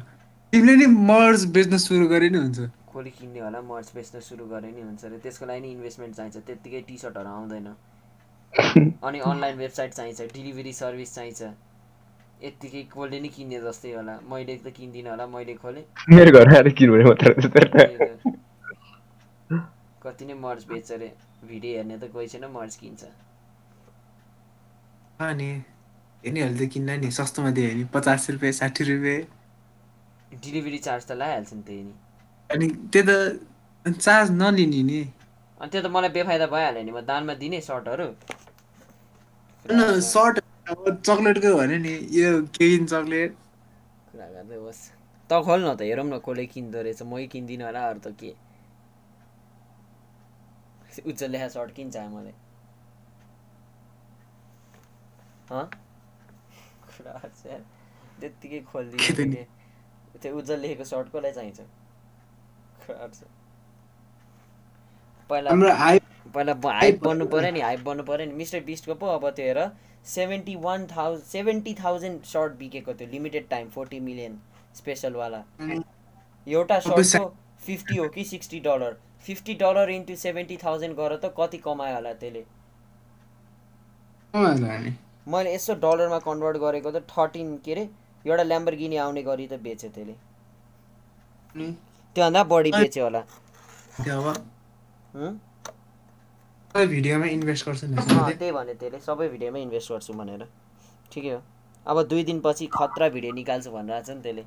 तिमीले 0.54 0.76
नि 0.76 0.86
मर्ज 1.10 1.46
बेच्न 1.56 1.78
सुरु 1.86 2.08
गरे 2.14 2.30
नि 2.30 2.38
हुन्छ। 2.38 2.70
खोली 2.92 3.12
किन्ने 3.12 3.40
होला 3.40 3.62
मर्च 3.68 3.92
बेच्न 3.96 4.20
सुरु 4.28 4.46
गरे 4.48 4.72
नि 4.72 4.82
हुन्छ 4.82 5.06
अरे। 5.06 5.18
त्यसको 5.20 5.46
लागि 5.46 5.62
नि 5.62 5.72
इन्भेस्टमेन्ट 5.72 6.16
चाहिन्छ। 6.16 6.38
त्यत्तिकै 6.48 6.82
टी 6.88 6.98
सर्टहरू 7.04 7.30
आउँदैन। 7.30 7.68
अनि 9.10 9.20
अनलाइन 9.30 9.58
वेबसाइट 9.58 9.94
चाहिन्छ 9.94 10.28
डेलिभरी 10.34 10.74
सर्भिस 10.74 11.16
चाहिन्छ। 11.16 11.42
यत्तिकै 12.44 12.84
कसले 12.94 13.20
नि 13.20 13.30
किन्ने 13.38 13.60
जस्तै 13.66 13.92
होला। 13.96 14.16
मैले 14.30 14.56
त 14.58 14.74
किन्दिनँ 14.78 15.10
होला 15.10 15.26
मैले 15.36 15.56
खोलेँ। 15.64 15.86
मेरो 16.10 16.32
घरमा 16.38 16.58
आएर 16.58 16.70
त। 16.70 18.32
कति 20.04 20.26
नै 20.26 20.34
मर्च 20.40 20.66
बेच्छ 20.68 20.92
अरे। 20.92 21.10
भिडियो 21.48 21.78
हेर्ने 21.78 21.98
त 21.98 22.12
कोही 22.14 22.28
छैन 22.28 22.46
मर्च 22.54 22.76
किन्छ। 22.76 23.12
अनि? 25.20 25.52
यिनीहरूले 26.24 26.66
त 26.66 26.70
किन्न 26.74 26.98
नि? 27.04 27.10
सस्तोमा 27.20 27.52
दियो 27.58 27.74
नि 27.80 27.84
पचास 27.96 28.30
रुपियाँ 28.36 28.54
साठी 28.62 28.82
रुपियाँ 28.92 29.22
डेलिभरी 30.44 30.80
चार्ज 30.88 31.04
त 31.08 31.12
लगाइहाल्छ 31.22 31.54
नि 31.54 31.64
त्यही 31.68 31.84
नि 31.84 31.96
अनि 32.50 32.68
त्यो 32.92 33.02
त 33.08 33.12
चार्ज 34.00 34.32
नलिने 34.42 34.82
नि। 34.90 35.02
अनि 35.62 35.72
त्यो 35.72 35.82
त 35.84 35.92
मलाई 35.94 36.12
बेफाइदा 36.18 36.48
भइहाल्यो 36.54 36.84
नि। 36.88 36.92
म 36.92 37.04
दानमा 37.12 37.34
दिने 37.42 37.62
सर्टहरू। 37.70 38.08
सर्ट 40.08 40.40
अब 40.70 40.82
चक्लेटको 41.02 41.54
भने 41.58 41.78
नि 41.86 41.94
यो 42.18 42.32
केही 42.58 42.84
चक्लेट। 42.86 43.38
कुरा 44.10 44.28
गर्दै 44.34 44.58
होस्। 44.64 44.82
त 45.30 45.40
खोल 45.48 45.60
न 45.64 45.70
त 45.80 45.88
हेरौँ 45.88 46.06
न 46.08 46.20
कसले 46.26 46.46
किन्दो 46.54 46.80
रहेछ। 46.86 47.02
मै 47.10 47.26
किन्दिनँ 47.34 47.66
होला 47.68 47.82
अरू 47.90 48.00
त 48.06 48.16
के? 48.20 48.32
उज्जवल 51.04 51.32
लेखा 51.32 51.48
सर्ट 51.56 51.76
किन्छ 51.76 52.06
मलाई। 52.16 52.34
त्यत्तिकै 57.04 58.60
खोलिदियो। 58.72 59.44
त्यो 60.22 60.32
उज्जवल 60.38 60.60
लेखेको 60.60 60.84
सर्ट 60.84 61.08
कसलाई 61.14 61.32
चाहिन्छ। 61.32 61.60
पहिला 65.30 65.50
पहिला 66.34 66.54
हाइप 66.80 67.04
बन्नु 67.04 67.26
पऱ्यो 67.32 67.52
नि 67.52 67.62
हाइप 67.62 67.82
बन्नु 67.86 68.04
पऱ्यो 68.04 68.26
नि। 68.26 68.34
मिस्टर 68.34 68.60
बिस्टको 68.66 68.94
पो 68.96 69.06
अब 69.16 69.30
त्यो 69.36 69.46
हेर 69.46 69.60
seventy 70.06 70.56
one 70.64 70.88
thousand 70.88 71.24
seventy 71.32 71.74
thousand 71.84 72.24
shirt 72.32 72.52
बिकेको 72.60 72.94
थियो 73.00 73.10
लिमिटेड 73.12 73.48
टाइम 73.50 73.70
फोर्टी 73.76 74.00
मिलियन 74.08 74.34
स्पेसलवाला। 74.76 75.42
एउटा 76.48 76.80
सर्टको 76.80 77.26
फिफ्टी 77.66 77.98
हो 77.98 78.08
कि 78.16 78.24
sixty 78.26 78.60
dollar? 78.60 78.94
Fifty 79.26 79.54
dollar 79.62 79.90
into 79.90 80.16
seventy 80.22 80.58
thousand 80.64 80.94
गर 80.98 81.16
त 81.16 81.26
कति 81.38 81.58
कमायो 81.66 81.96
होला 81.96 82.14
त्यसले? 82.24 82.44
मैले 85.28 85.54
यसो 85.54 85.74
डलरमा 85.84 86.20
कन्भर्ट 86.20 86.58
गरेको 86.58 86.92
त 86.92 87.04
थर्टिन 87.10 87.58
के 87.66 87.72
अरे 87.72 87.84
एउटा 88.26 88.44
ल्याम्बरगिनी 88.44 88.98
आउने 89.04 89.22
गरी 89.24 89.48
त 89.48 89.54
बेच्यो 89.64 89.90
त्यसले। 89.96 90.16
त्योभन्दा 92.16 92.44
बढी 92.44 92.72
बेच्यो 92.72 93.04
होला। 93.04 93.22
त्यो 94.04 94.20
अब 94.20 94.28
हुँ? 95.16 95.32
सबै 96.74 96.86
भिडियोमा 96.88 97.26
इन्भेस्ट 97.38 97.66
गर्छ 97.68 97.84
नि। 97.84 97.96
अँ, 97.96 98.34
त्यही 98.34 98.52
भने 98.52 98.74
त्यसले 98.74 99.00
सबै 99.00 99.28
भिडियोमा 99.30 99.60
इन्भेस्ट 99.60 99.92
गर्छु 99.92 100.14
भनेर। 100.14 100.44
ठिकै 101.12 101.30
हो। 101.30 101.42
अब 101.86 102.02
दुई 102.10 102.24
दिनपछि 102.24 102.66
खतरा 102.74 103.10
भिडियो 103.16 103.32
निकाल्छु 103.34 103.72
भनेर 103.72 103.94
आएको 103.96 104.08
छ 104.08 104.16
नि 104.18 104.22
त्यसले। 104.24 104.44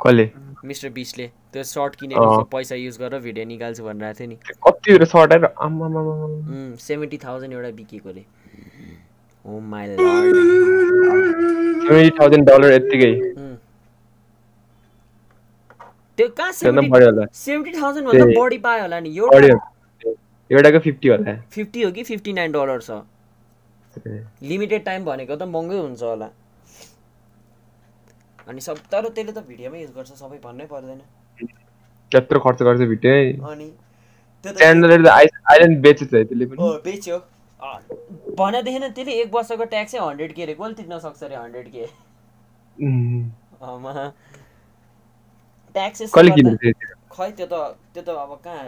कसले? 0.00 0.24
मिस्टर 0.64 0.88
बिसले। 0.96 1.26
त्यो 1.52 1.62
सर्ट 1.62 1.94
किनेको 2.00 2.26
अँ। 2.26 2.44
पैसा 2.52 2.74
युज 2.74 2.98
गरेर 2.98 3.20
भिडियो 3.20 3.44
निकाल्छु 3.46 3.84
भनेर 3.84 4.04
आएको 4.06 4.18
थियो 4.18 4.28
नि। 4.28 4.36
कति 4.66 5.06
सर्ट 5.12 5.32
आएर 5.32 5.44
सेभेन्टी 6.80 7.18
थाउजन्ड 7.24 7.52
एउटा 7.52 7.70
बिकेकोले। 7.76 8.24
ओ 9.46 9.58
my 9.72 9.86
lord 9.88 10.36
seventy 11.86 12.10
thousand 12.20 12.48
dollar 12.50 12.72
यत्तिकै 12.74 13.12
त्यो 16.18 16.26
कहाँ 16.38 16.52
त्योभन्दा 16.52 16.82
सेभेन्टी 16.82 16.90
बढी 16.92 17.04
होला 17.06 17.24
सेभेन्टी 17.42 17.72
थाउजन्ड 17.80 18.06
भन्दा 18.08 18.24
त्यही। 18.24 18.36
बढी 18.40 18.58
पायो 18.66 18.82
होला 18.82 18.98
नि 19.00 19.10
बढी 19.18 19.46
एउटा 19.48 19.58
एउटाको 20.50 20.78
फिफ्टी 20.86 21.08
होला 21.08 21.34
फिफ्टी 21.58 21.82
हो 21.82 21.90
कि 21.98 22.02
फिफ्टी 22.10 22.32
नाइन 22.40 22.52
डलर 22.52 22.80
छ 22.88 23.02
लिमिटेड 24.52 24.84
टाइम 24.84 25.04
भनेको 25.04 25.36
त 25.36 25.42
महँगै 25.52 25.78
हुन्छ 25.78 26.02
होला 26.02 26.28
अनि 28.48 28.60
सब 28.68 28.76
तर 28.92 29.08
त्यसले 29.08 29.32
त 29.32 29.46
भिडियोमै 29.52 29.78
युज 29.82 29.92
गर्छ 30.00 30.10
सबै 30.24 30.38
भन्नै 30.48 30.66
पर्दैन 30.74 31.00
त्यत्रो 32.12 32.38
खर्च 32.48 32.62
गर्छ 32.70 32.80
भिडियो 32.92 33.14
अनि 33.52 33.68
त्यो 34.44 34.52
त 34.52 34.58
आइल्यान्ड 35.14 35.86
त्यसले 35.86 36.46
पनि 36.52 36.76
बेच्यो 36.90 37.18
भनेदेखि 38.38 38.78
न 38.78 38.88
त्यसले 38.96 39.12
एक 39.22 39.28
वर्षको 39.34 39.64
ट्याक्सै 39.74 39.98
हन्ड्रेड 39.98 40.32
के 40.34 40.42
अरे 40.42 40.54
कसले 40.60 40.74
तिर्न 40.80 40.98
सक्छ 41.06 41.20
अरे 41.24 41.36
हन्ड्रेड 41.36 41.66
के 41.72 41.84
ट्याक्सेस? 45.74 46.08
खै 46.12 47.30
त्यो 47.38 47.46
त 47.46 47.54
त्यो 47.94 48.02
त 48.02 48.08
अब 48.08 48.32
कहाँ 48.44 48.64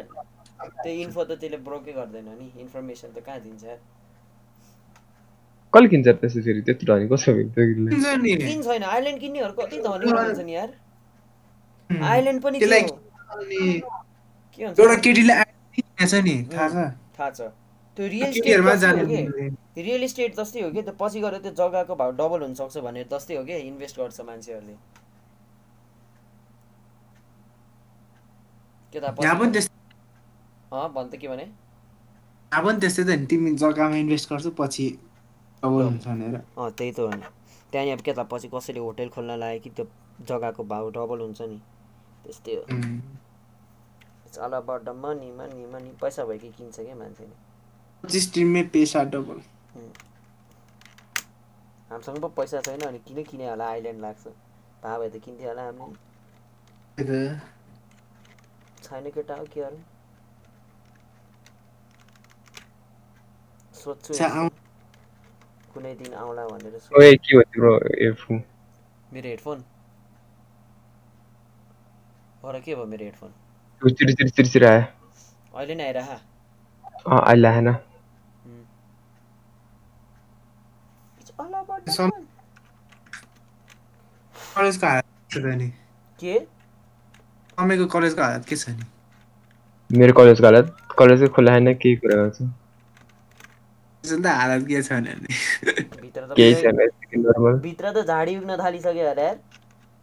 त्यो 0.82 0.92
इन्फो 1.04 1.24
त 1.24 1.30
त्यसले 1.40 1.58
ब्रोकै 1.68 1.92
गर्दैन 1.92 2.28
नि 2.38 2.46
इन्फर्मेसन 2.64 3.08
त 3.16 3.18
कहाँ 3.26 3.40
दिन्छ? 3.46 3.64
कसले 5.72 5.88
किन्छ 5.92 6.06
त्यसो 6.08 6.38
फेरि? 6.44 6.61
त्यत्रो 6.66 6.94
धनी 6.94 7.06
कसो 7.08 7.30
हुन्छ? 7.38 7.54
किन्छ 7.54 8.06
नि। 8.24 8.30
किन 8.42 8.61
छैन 8.62 8.82
आइल्यान्ड 8.82 9.20
किन्नेहरू 9.20 9.52
कति 9.61 9.76
धनी 9.87 10.06
हुन्छन् 10.11 10.50
यार? 10.50 10.70
आइल्यान्ड 11.90 12.40
पनि 12.42 12.56
के 12.61 12.66
हुन्छ? 14.64 14.80
एउटा 14.80 14.96
केटीले 15.04 15.34
नि 15.34 16.37
थाहा 16.52 16.68
छ? 16.68 16.76
थाहा 17.18 17.30
छ। 17.30 17.40
त्यो 17.98 18.06
रियल 18.08 18.30
इस्टेट 18.30 18.62
जाने 18.82 19.02
जस्तै 19.02 19.24
हो 19.26 19.32
कि? 19.34 19.82
रियल 19.82 20.02
इस्टेट 20.04 20.37
जस्तै 20.38 20.61
हो 20.62 20.70
कि? 20.70 20.82
त्यो 20.82 20.94
पछि 21.00 21.20
गएर 21.20 21.38
त्यो 21.44 21.52
जग्गाको 21.61 21.94
भाउ 21.98 22.11
डबल 22.20 22.42
हुनसक्छ 22.46 22.78
भनेर 22.87 23.06
जस्तै 23.12 23.37
हो 23.37 23.44
कि? 23.44 23.54
इन्भेस्ट 23.70 23.98
गर्छ 23.98 24.20
मान्छेहरूले। 24.28 24.76
के 28.92 29.00
त 29.00 29.04
यहाँ 29.22 29.38
पनि 29.38 29.50
त्यस्तै 29.52 29.76
अँ 30.72 30.88
भन् 30.94 31.11
त 31.11 31.16
के 31.16 31.28
भने? 31.28 31.44
यहाँ 32.52 32.64
पनि 32.64 32.78
त्यस्तै 32.80 33.04
त 33.04 33.18
नि 33.18 33.26
तिमी 33.26 33.50
जग्गामा 33.62 33.96
इन्भेस्ट 34.04 34.30
गर्छौ 34.30 34.50
पछि 34.61 34.87
डबल 35.62 35.82
हुन्छ 35.82 36.06
भनेर। 36.06 36.34
अँ 36.37 36.70
त्यही 36.78 36.92
त 36.92 36.98
हो 37.00 37.11
नि। 37.11 37.26
त्यहाँनिर 37.72 37.98
अब 37.98 38.02
के 38.06 38.12
त 38.12 38.26
पछि 38.30 38.48
कसैले 38.54 38.80
होटेल 38.87 39.08
खोल्न 39.16 39.38
लाग्यो 39.42 39.61
कि 39.64 39.70
त्यो 39.76 39.84
जग्गाको 40.30 40.62
भाउ 40.72 40.90
डबल 40.96 41.18
हुन्छ 41.26 41.40
नि? 41.50 41.58
त्यस्तै 42.24 42.54
हो। 42.54 42.62
All 44.44 44.52
about 44.52 44.82
the 44.84 44.88
money 45.02 45.30
money 45.34 45.66
money 45.74 45.90
पैसा 46.00 46.24
भएकै 46.24 46.50
किन्छ 46.58 46.76
क्या 46.80 46.94
मान्छेले? 46.94 47.47
पच्चिस 48.04 48.26
टिममै 48.34 48.62
पेसा 48.74 49.04
डबल। 49.14 49.42
हामीसँग 51.90 52.18
पो 52.24 52.28
पैसा 52.37 52.61
छैन 52.66 52.84
अनि 52.88 52.98
किन 53.06 53.22
किने 53.30 53.48
होला 53.48 53.68
आइल्यान्ड 53.70 54.00
लाग्छ। 54.02 54.34
थाहा 54.82 54.98
भए 54.98 55.08
त 55.14 55.22
किन्थ्यो 55.24 55.48
होला 55.48 55.64
हामी 55.66 55.90
छैन 58.84 59.11
केटा 59.16 59.34
हो 59.40 59.46
के 59.54 59.61
अरे? 59.68 59.82
सोध्छु 63.74 64.14
कुनै 65.74 65.92
दिन 66.00 66.14
आउला 66.22 66.46
भनेर 66.48 66.76
ओए 66.98 67.14
के 67.24 67.37
हो 67.37 67.42
तिम्रो 67.50 67.72
मेरो 69.12 69.28
हेडफोन? 69.28 69.64
हो 72.42 72.52
र 72.56 72.61
के 72.66 72.74
भयो 72.74 72.87
मेरो 72.92 73.04
हेडफोन? 73.04 73.34
त्यो 73.82 73.90
चिरी 74.00 74.12
चिरी 74.18 74.30
चिरी 74.37 74.48
चिरी 74.54 74.66
आयो। 74.72 74.84
अहिले 75.54 75.74
नै 75.80 75.87
आइरह। 75.88 76.14
अँ 77.08 77.20
अहिले 77.20 77.48
आएन। 77.48 77.74
कलेजको 84.57 84.87
हालत 84.87 85.05
के 85.27 85.35
छ 85.35 85.42
त 85.42 85.44
नि 85.57 85.68
के 86.18 86.38
तपाईँको 87.59 87.87
कलेजको 87.88 88.22
हालत 88.22 88.44
के 88.48 88.57
छ 88.57 88.64
नि 88.70 88.85
मेरो 89.90 90.12
कलेजको 90.14 90.46
हालत 90.46 90.66
कलेजै 90.98 91.29
खोला 91.37 91.53
छैन 91.55 91.68
केही 91.77 91.96
कुरा 91.96 92.16
गर्छु 92.22 92.44
हालत 94.33 94.66
के 94.68 94.83
छ 94.83 94.90
त 94.92 95.03
केही 96.37 96.55
छैन 96.55 96.77
नर्मल 97.18 97.55
भित्र 97.61 97.92
त 97.92 98.07
झाडी 98.07 98.37
उग्न 98.37 98.57
थालिसक्यो 98.59 99.07
होला 99.09 99.22
यार 99.22 99.37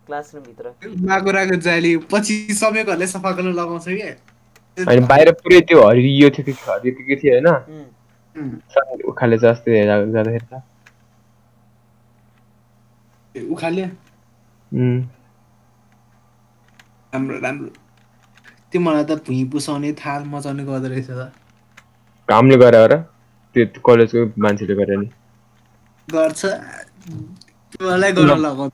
क्लासरुमभित्र 0.08 0.66
माकुराको 1.10 1.56
जाली 1.66 1.92
पछि 2.12 2.36
सबैकोहरूले 2.56 3.08
सफा 3.08 3.32
गर्न 3.32 3.54
लगाउँछ 3.54 3.86
कि 3.88 4.02
अनि 4.78 5.02
बाहिर 5.12 5.32
पुरै 5.42 5.60
त्यो 5.70 5.84
हरियो 5.88 6.30
थियो 6.30 6.46
कि 6.46 6.54
हरियो 6.64 7.16
थियो 7.16 7.34
होइन 7.34 7.48
उखाले 9.12 9.38
हेर्दा- 9.38 10.14
जाँदाखेरि 10.14 10.46
त 10.46 10.62
उखाल्यो 13.36 13.86
उम्, 14.72 15.02
राम्रो 17.14 17.40
राम्रो. 17.40 17.70
त्यो 18.72 18.82
मलाई 18.82 19.04
त 19.04 19.12
भुइँ 19.26 19.46
पुसाउने 19.50 19.92
थाल 19.94 20.24
मचाउने 20.28 20.64
गर्दो 20.64 20.88
रहेछ 20.88 21.10
त। 21.10 21.32
घामले 22.30 22.58
गएर 22.58 22.76
हो 22.76 22.86
र? 22.88 22.94
त्यो 23.56 23.82
कलेजको 23.86 24.20
मान्छेले 24.42 24.76
गरे 24.76 24.96
नि। 24.98 25.08
गर्छ। 26.08 26.46
तिमीहरूलाई 27.72 28.12
गर्न 28.12 28.32
लगाउँछ 28.46 28.74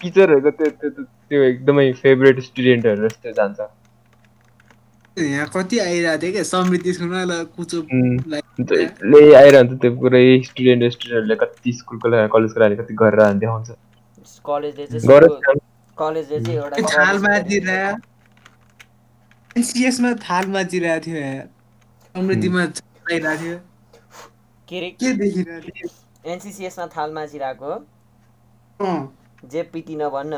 टिचरहरूको 0.00 0.50
त्यो- 0.50 1.06
त्यो 1.28 1.42
एकदमै 1.42 1.92
फेभरेट 1.92 2.40
स्टुडेन्टहरू 2.40 3.08
जस्तो 3.08 3.32
जान्छ। 3.32 3.60
यहाँ 5.16 5.46
कति 5.54 5.78
आइरहेको 5.78 6.20
थियो 6.22 6.32
क्या 6.32 6.42
समृद्धि 6.42 6.92
कुचो 7.56 7.80
आइरहन्छ 9.36 9.80
त्यो 9.80 9.90
पुरै 10.00 10.22
स्टुडेन्ट 10.46 10.92
स्टुडेन्टहरूले 10.92 11.36
कति 11.42 11.72
स्कुलको 11.78 12.08
लागि 12.14 12.28
कलेजको 12.34 12.60
लागि 12.60 12.76
कति 12.82 12.94
गरेर 13.02 13.20
देखाउँछ 13.42 13.68
कलेजले 14.46 14.86
चाहिँ 14.86 15.06
गरोस् 15.08 15.30
सबको- 15.30 15.44
काम। 15.46 15.58
कलेजले 15.98 16.40
चाहिँ 16.44 16.56
एउटा 16.58 16.76
थाल 16.76 17.06
कलेज- 17.06 17.22
माचिरहेको 17.28 17.98
एनसिएसमा 19.56 20.12
थाल 20.26 20.44
माचिरहेको 20.56 21.06
थियो 21.06 21.16
यार 21.16 21.46
समृद्धिमा 22.14 22.64
चलाइरहेको 22.66 23.42
थियो। 23.44 23.58
के 24.68 24.80
रे? 24.80 24.90
के 24.90 25.12
देखिरहेको 25.22 25.68
थियो? 25.68 25.88
एनसिसिएसमा 26.32 26.86
थाल 26.96 27.12
माझिरहेको 27.12 27.72
जे 29.52 29.62
पिटी 29.72 29.94
नभन्न। 29.96 30.34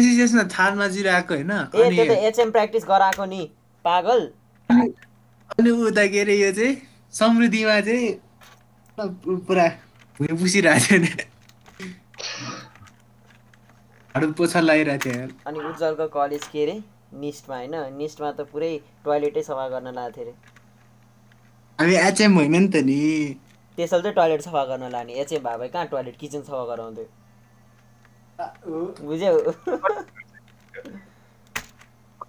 एनसिएसमा 0.00 0.44
थाल 0.48 0.72
माचिरहेको 0.78 1.34
होइन। 1.34 1.50
ए 1.50 1.82
अनि 1.84 1.96
त्यो 1.96 2.04
त 2.04 2.16
एचएम 2.28 2.50
प्र्याक्टिस 2.50 2.84
गराएको 2.88 3.24
नि 3.24 3.42
पागल। 3.84 4.20
अनि 4.70 5.70
उता 5.70 6.06
के 6.06 6.20
अरे 6.20 6.34
यो 6.36 6.50
चाहिँ 6.52 6.76
समृद्धिमा 7.12 7.80
चाहिँ 7.80 8.08
पुरा 9.46 9.66
भुइँ 10.20 10.36
पुसिरहेको 10.40 11.04
थियो 11.04 11.28
हाडु 14.14 14.26
पोछा 14.38 14.60
लगाइरहेको 14.60 15.10
थियो। 15.10 15.28
अनि 15.46 15.58
उज्जवलको 15.68 16.06
कलेज 16.16 16.44
के 16.52 16.62
अरे? 16.62 16.76
निस्टमा 17.20 17.56
होइन 17.56 17.74
निस्टमा 17.98 18.30
त 18.32 18.40
पुरै 18.50 18.72
टोइलेटै 19.04 19.42
सफा 19.42 19.68
गर्न 19.68 19.94
लाएको 19.94 20.16
थियो 20.16 20.34
अरे 21.78 21.94
हामी 21.96 22.08
एचएम 22.08 22.34
होइन 22.34 22.56
नि 22.56 22.68
त 22.68 22.76
नि। 22.86 22.98
त्यसले 23.78 24.00
चाहिँ 24.02 24.14
टोइलेट 24.14 24.40
सफा 24.42 24.64
गर्न 24.64 24.90
लाने 24.92 25.12
एचएम 25.22 25.42
भए 25.44 25.56
भए 25.58 25.68
कहाँ 25.68 25.86
टोइलेट 25.88 26.16
किचन 26.16 26.42
सफा 26.42 26.64
गराउँथ्यो। 26.70 27.06
बुझ्यौ। 28.66 29.32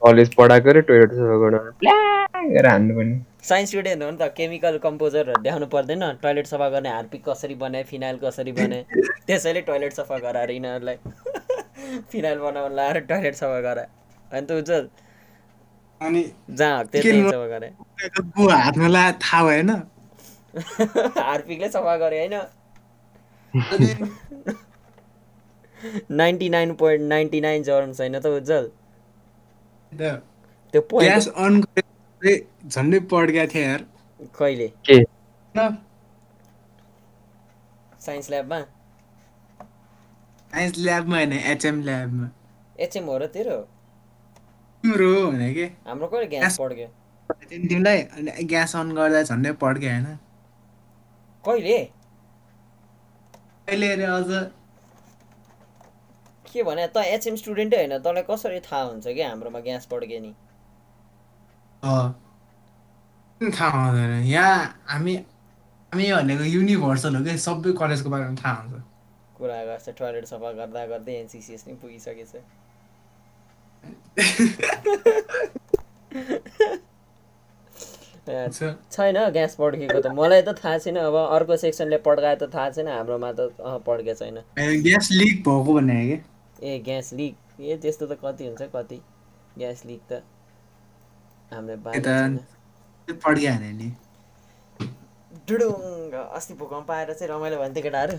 कलेज 0.03 0.33
पढाएको 0.35 0.71
रे 0.73 0.81
टोइलेट 0.89 1.11
सफा 1.13 1.35
गर्न। 1.41 1.57
प्ल्या 1.79 1.95
गरेर 2.35 2.67
हान्नु 2.67 2.93
पनि। 2.95 3.13
साइन्स 3.47 3.69
स्टुडेन्ट 3.69 4.03
हो 4.03 4.09
नि 4.11 4.17
त 4.17 4.27
केमिकल 4.37 4.77
कम्पोजरहरू 4.83 5.41
देखाउनु 5.43 5.67
पर्दैन। 5.75 6.03
टोइलेट 6.21 6.47
सफा 6.47 6.67
गर्ने 6.69 6.89
हार्पिक 6.89 7.21
कसरी 7.29 7.55
बनाए 7.63 7.83
फिनाइल 7.91 8.17
कसरी 8.23 8.51
बनाए 8.59 8.81
त्यसैले 9.27 9.61
टोइलेट 9.69 9.93
सफा 9.93 10.17
गराएर 10.25 10.51
यिनीहरूलाई 10.51 10.97
फिनाइल 12.11 12.39
बनाउनु 12.39 12.75
लाएर 12.75 12.99
टोइलेट 13.11 13.35
सफा 13.35 13.59
गराए। 13.67 13.87
अनि 14.31 14.45
त 14.47 14.51
उज्जवल 14.51 14.85
अनि 16.01 16.21
जहाँ 16.49 16.79
हक 16.79 16.87
त्यही 16.91 17.21
सफा 17.29 17.47
गरे 17.47 17.69
हातमा 18.63 18.87
ला 18.87 19.03
थाहा 19.23 19.43
भएन। 19.45 19.69
हार्पिकले 21.25 21.69
सफा 21.69 21.95
गरे 21.97 22.17
होइन? 22.19 22.35
Ninety 26.11 26.49
nine 26.49 26.73
point 26.81 27.03
ninety 27.09 27.41
nine 27.41 27.63
germ 27.63 27.93
छैन 27.93 28.19
त 28.19 28.25
उज्जवल। 28.39 28.65
त्यो 29.91 30.81
ग्यास 30.93 31.27
अन 31.27 31.53
गरेर 31.61 32.37
झन्डै 32.67 32.99
पड्केको 33.11 33.47
थियो 33.53 33.63
यार। 33.63 33.81
कहिले? 34.39 34.67
के? 34.89 34.97
साइन्स 38.05 38.29
ल्याबमा? 38.29 38.59
साइन्स 40.53 40.77
ल्याबमा 40.77 41.15
होइन 41.17 41.33
एचएम 41.33 41.81
ल्याबमा। 41.83 42.27
एचएम 42.79 43.05
हो 43.05 43.17
र 43.17 43.25
तेरो? 43.35 43.57
तिम्रो 44.83 45.07
हो 45.13 45.31
भने 45.31 45.53
के? 45.53 45.65
हाम्रो 45.87 46.07
कहिले 46.07 46.27
ग्यास 46.27 46.57
पड्क्यो? 46.59 46.87
तिमीलाई 47.49 47.99
ग्यास 48.51 48.75
अन 48.75 48.87
गर्दा 48.95 49.21
झन्डै 49.23 49.51
पड्क्यो 49.61 49.89
होइन। 49.91 50.07
कहिले 51.43 51.77
अरे 53.67 54.05
अझ? 54.05 54.31
के 56.53 56.63
भने 56.63 56.87
त 56.87 56.97
एचएम 57.15 57.35
स्टुडेन्टै 57.41 57.77
होइन 57.77 57.97
तँलाई 58.05 58.23
कसरी 58.29 58.59
थाहा 58.67 58.83
हुन्छ 58.83 59.07
कि 59.07 59.21
हाम्रोमा 59.21 59.59
ग्यास 59.67 59.85
पड्क्यो 59.91 60.19
नि? 60.21 60.31
थाहा 63.41 63.85
हुँदैन। 63.85 64.23
यहाँ 64.29 64.57
हामी 64.87 65.15
हामी 65.91 66.11
भनेको 66.13 66.43
युनिभर्सल 66.43 67.15
हो 67.15 67.23
कि 67.23 67.37
सबै 67.39 67.71
कलेजको 67.79 68.09
बारेमा 68.09 68.35
थाहा 68.43 68.61
हुन्छ। 68.61 68.75
कुरा 69.37 69.63
गर्छ 69.65 69.89
टोइलेट 69.97 70.25
सफा 70.25 70.51
गर्दा 70.59 70.85
गर्दै 70.87 71.13
एनसिसिएस 71.19 71.61
नै 71.67 71.73
पुगिसकेछ। 71.81 72.33
छैन 78.93 79.17
ग्यास 79.35 79.55
पड्केको 79.59 79.99
त। 79.99 80.07
मलाई 80.13 80.41
त 80.41 80.53
थाहा 80.61 80.77
छैन 80.77 80.97
अब 81.01 81.15
अर्को 81.17 81.57
सेक्सनले 81.57 81.97
पड्काए 82.05 82.35
त 82.35 82.43
थाहा 82.53 82.69
छैन 82.77 82.87
हाम्रोमा 82.87 83.31
त 83.33 83.49
अँ 83.59 83.79
पड्केको 83.87 84.13
छैन। 84.21 84.37
ग्यास 84.85 85.09
लिक 85.11 85.41
भएको 85.47 85.73
भने 85.73 85.99
ए 86.61 86.77
ग्यास 86.85 87.11
लिक 87.13 87.61
ए 87.61 87.77
त्यस्तो 87.81 88.07
त 88.07 88.17
कति 88.23 88.47
हुन्छ 88.47 88.69
कति? 88.73 89.01
ग्यास 89.57 89.85
लिक 89.85 90.01
त 90.11 90.21
हाम्रो 91.51 91.77
भने 91.85 92.13
डुडुङ्ग 95.47 96.13
अस्ति 96.33 96.53
भूकम्प 96.55 96.91
आएर 96.91 97.13
चाहिँ 97.13 97.31
रमाइलो 97.31 97.57
भन्थ्यो 97.59 97.83
केटाहरू। 97.83 98.17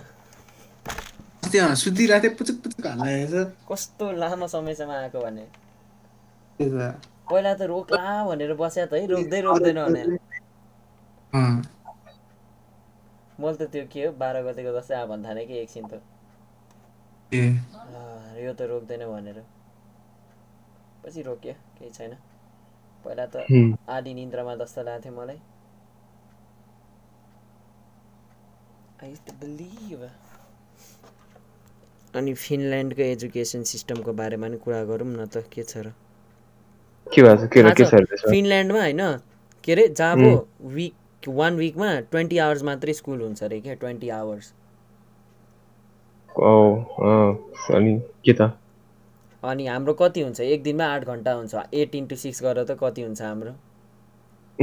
अस्ति 1.45 1.59
अँ, 1.59 1.75
सुतिरहेको 1.77 2.23
थिएँ 2.25 2.35
पुचुक 2.37 2.63
पुचुक 2.63 2.87
हाल्ला 2.87 3.07
कस्तो 3.71 4.11
लामो 4.15 4.47
समयसम्म 4.49 4.91
आएको 4.93 5.21
भने। 5.21 5.47
पहिला 7.31 7.53
त 7.55 7.69
रोक्ला 7.71 8.03
भनेर 8.27 8.55
बस्या 8.57 8.87
त 8.87 8.95
है 8.95 9.07
रोक्दै 9.09 9.41
रोक्दैन 9.43 9.83
भनेर 9.85 10.09
अँ। 11.33 11.63
मैले 13.39 13.57
त 13.59 13.69
त्यो 13.73 13.83
के 13.93 14.05
हो 14.05 14.13
बाह्र 14.21 14.43
गतेको 14.45 14.75
जस्तै 14.77 14.97
आ 14.99 15.21
थालेँ 15.25 15.47
कि 15.47 15.59
एकछिन 15.59 15.89
त। 15.89 16.03
यो 18.43 18.53
त 18.53 18.61
रोक्दैन 18.73 19.03
भनेर। 19.13 19.39
पछि 21.05 21.23
रोक्यो 21.23 21.53
केही 21.79 21.91
छैन। 21.91 22.13
पहिला 23.05 23.27
त। 23.27 23.37
आधी 23.89 24.13
निन्द्रामा 24.15 24.55
जस्तो 24.63 24.83
लाग्थ्यो 24.83 25.13
मलाई. 25.13 25.39
अनि 32.15 32.33
फिनल्यान्डको 32.35 33.03
एजुकेसन 33.03 33.63
सिस्टमको 33.71 34.13
बारेमा 34.13 34.49
नि 34.49 34.59
कुरा 34.59 34.83
गरौँ 34.85 35.09
न 35.09 35.27
त 35.27 35.45
के 35.53 35.63
छ 35.65 35.77
र? 35.79 35.93
फिनल्यान्डमा 38.31 38.81
होइन 38.81 39.03
के 39.65 39.73
अरे 39.73 39.89
जाबो 39.89 40.31
विक 40.77 41.29
वान 41.29 41.57
विकमा 41.57 41.89
ट्वेन्टी 42.11 42.39
आवर्स 42.39 42.63
मात्रै 42.63 42.93
स्कुल 42.93 43.21
हुन्छ 43.23 43.43
अरे 43.45 43.61
क्या 43.61 43.75
ट्वेन्टी 43.75 44.09
आवर्स 44.19 44.53
अनि 46.41 48.01
के 48.25 48.33
त? 48.33 48.53
अनि 49.45 49.67
हाम्रो 49.67 49.93
कति 49.95 50.21
हुन्छ? 50.21 50.41
एक 50.41 50.63
दिनमा 50.63 50.85
आठ 50.85 51.05
घन्टा 51.05 51.33
हुन्छ। 51.33 51.55
एट 51.75 51.95
इन्टु 51.95 52.17
सिक्स 52.17 52.43
गरेर 52.43 52.65
त 52.65 52.77
कति 52.83 53.03
हुन्छ 53.03 53.23
हाम्रो? 53.23 53.53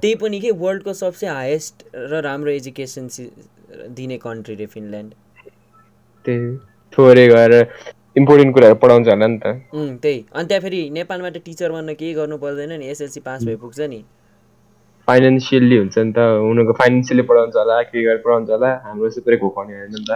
त्यही 0.00 0.14
पनि 0.14 0.40
के 0.40 0.50
वर्ल्डको 0.50 0.92
सबसे 0.92 1.26
हाइएस्ट 1.26 1.84
र 1.94 2.20
राम्रो 2.20 2.50
एजुकेसन 2.50 3.08
दिने 3.96 4.18
कन्ट्री 4.18 4.54
रे 4.54 4.66
फिनल्यान्ड। 4.66 5.14
त्यही 6.24 6.56
थोरै 6.92 7.26
गएर 7.28 7.66
इम्पोर्टेन्ट 8.16 8.54
कुराहरू 8.54 8.74
पढाउँछ 8.74 9.08
होला 9.08 9.26
नि 9.26 9.38
त। 9.38 9.46
त्यही। 9.74 10.24
अनि 10.34 10.48
त्यहाँ 10.48 10.62
फेरि 10.62 10.90
नेपालमा 10.90 11.30
त 11.30 11.36
टिचर 11.44 11.72
बन्न 11.72 11.94
केही 11.94 12.12
गर्नु 12.14 12.36
पर्दैन 12.38 12.72
नि। 12.78 12.86
एसएलसी 12.86 13.20
पास 13.20 13.44
भए 13.44 13.56
पुग्छ 13.56 13.80
नि। 13.80 14.04
फाइनेन्सियल्ली 15.08 15.76
हुन्छ 15.78 15.98
नि 15.98 16.12
त 16.12 16.18
उनीहरूको 16.48 16.74
फाइनेन्सियली 16.80 17.22
पढाउँछ 17.28 17.56
होला 17.56 17.76
के 17.82 18.02
गरेर 18.04 18.20
पढाउँछ 18.24 18.50
होला 18.50 18.70
हाम्रो 18.84 19.06
यस्तो 19.06 19.20
पुरै 19.24 19.36
घोकाउने 19.38 19.74
होइन 19.74 19.92
नि 19.94 20.04
त। 20.04 20.12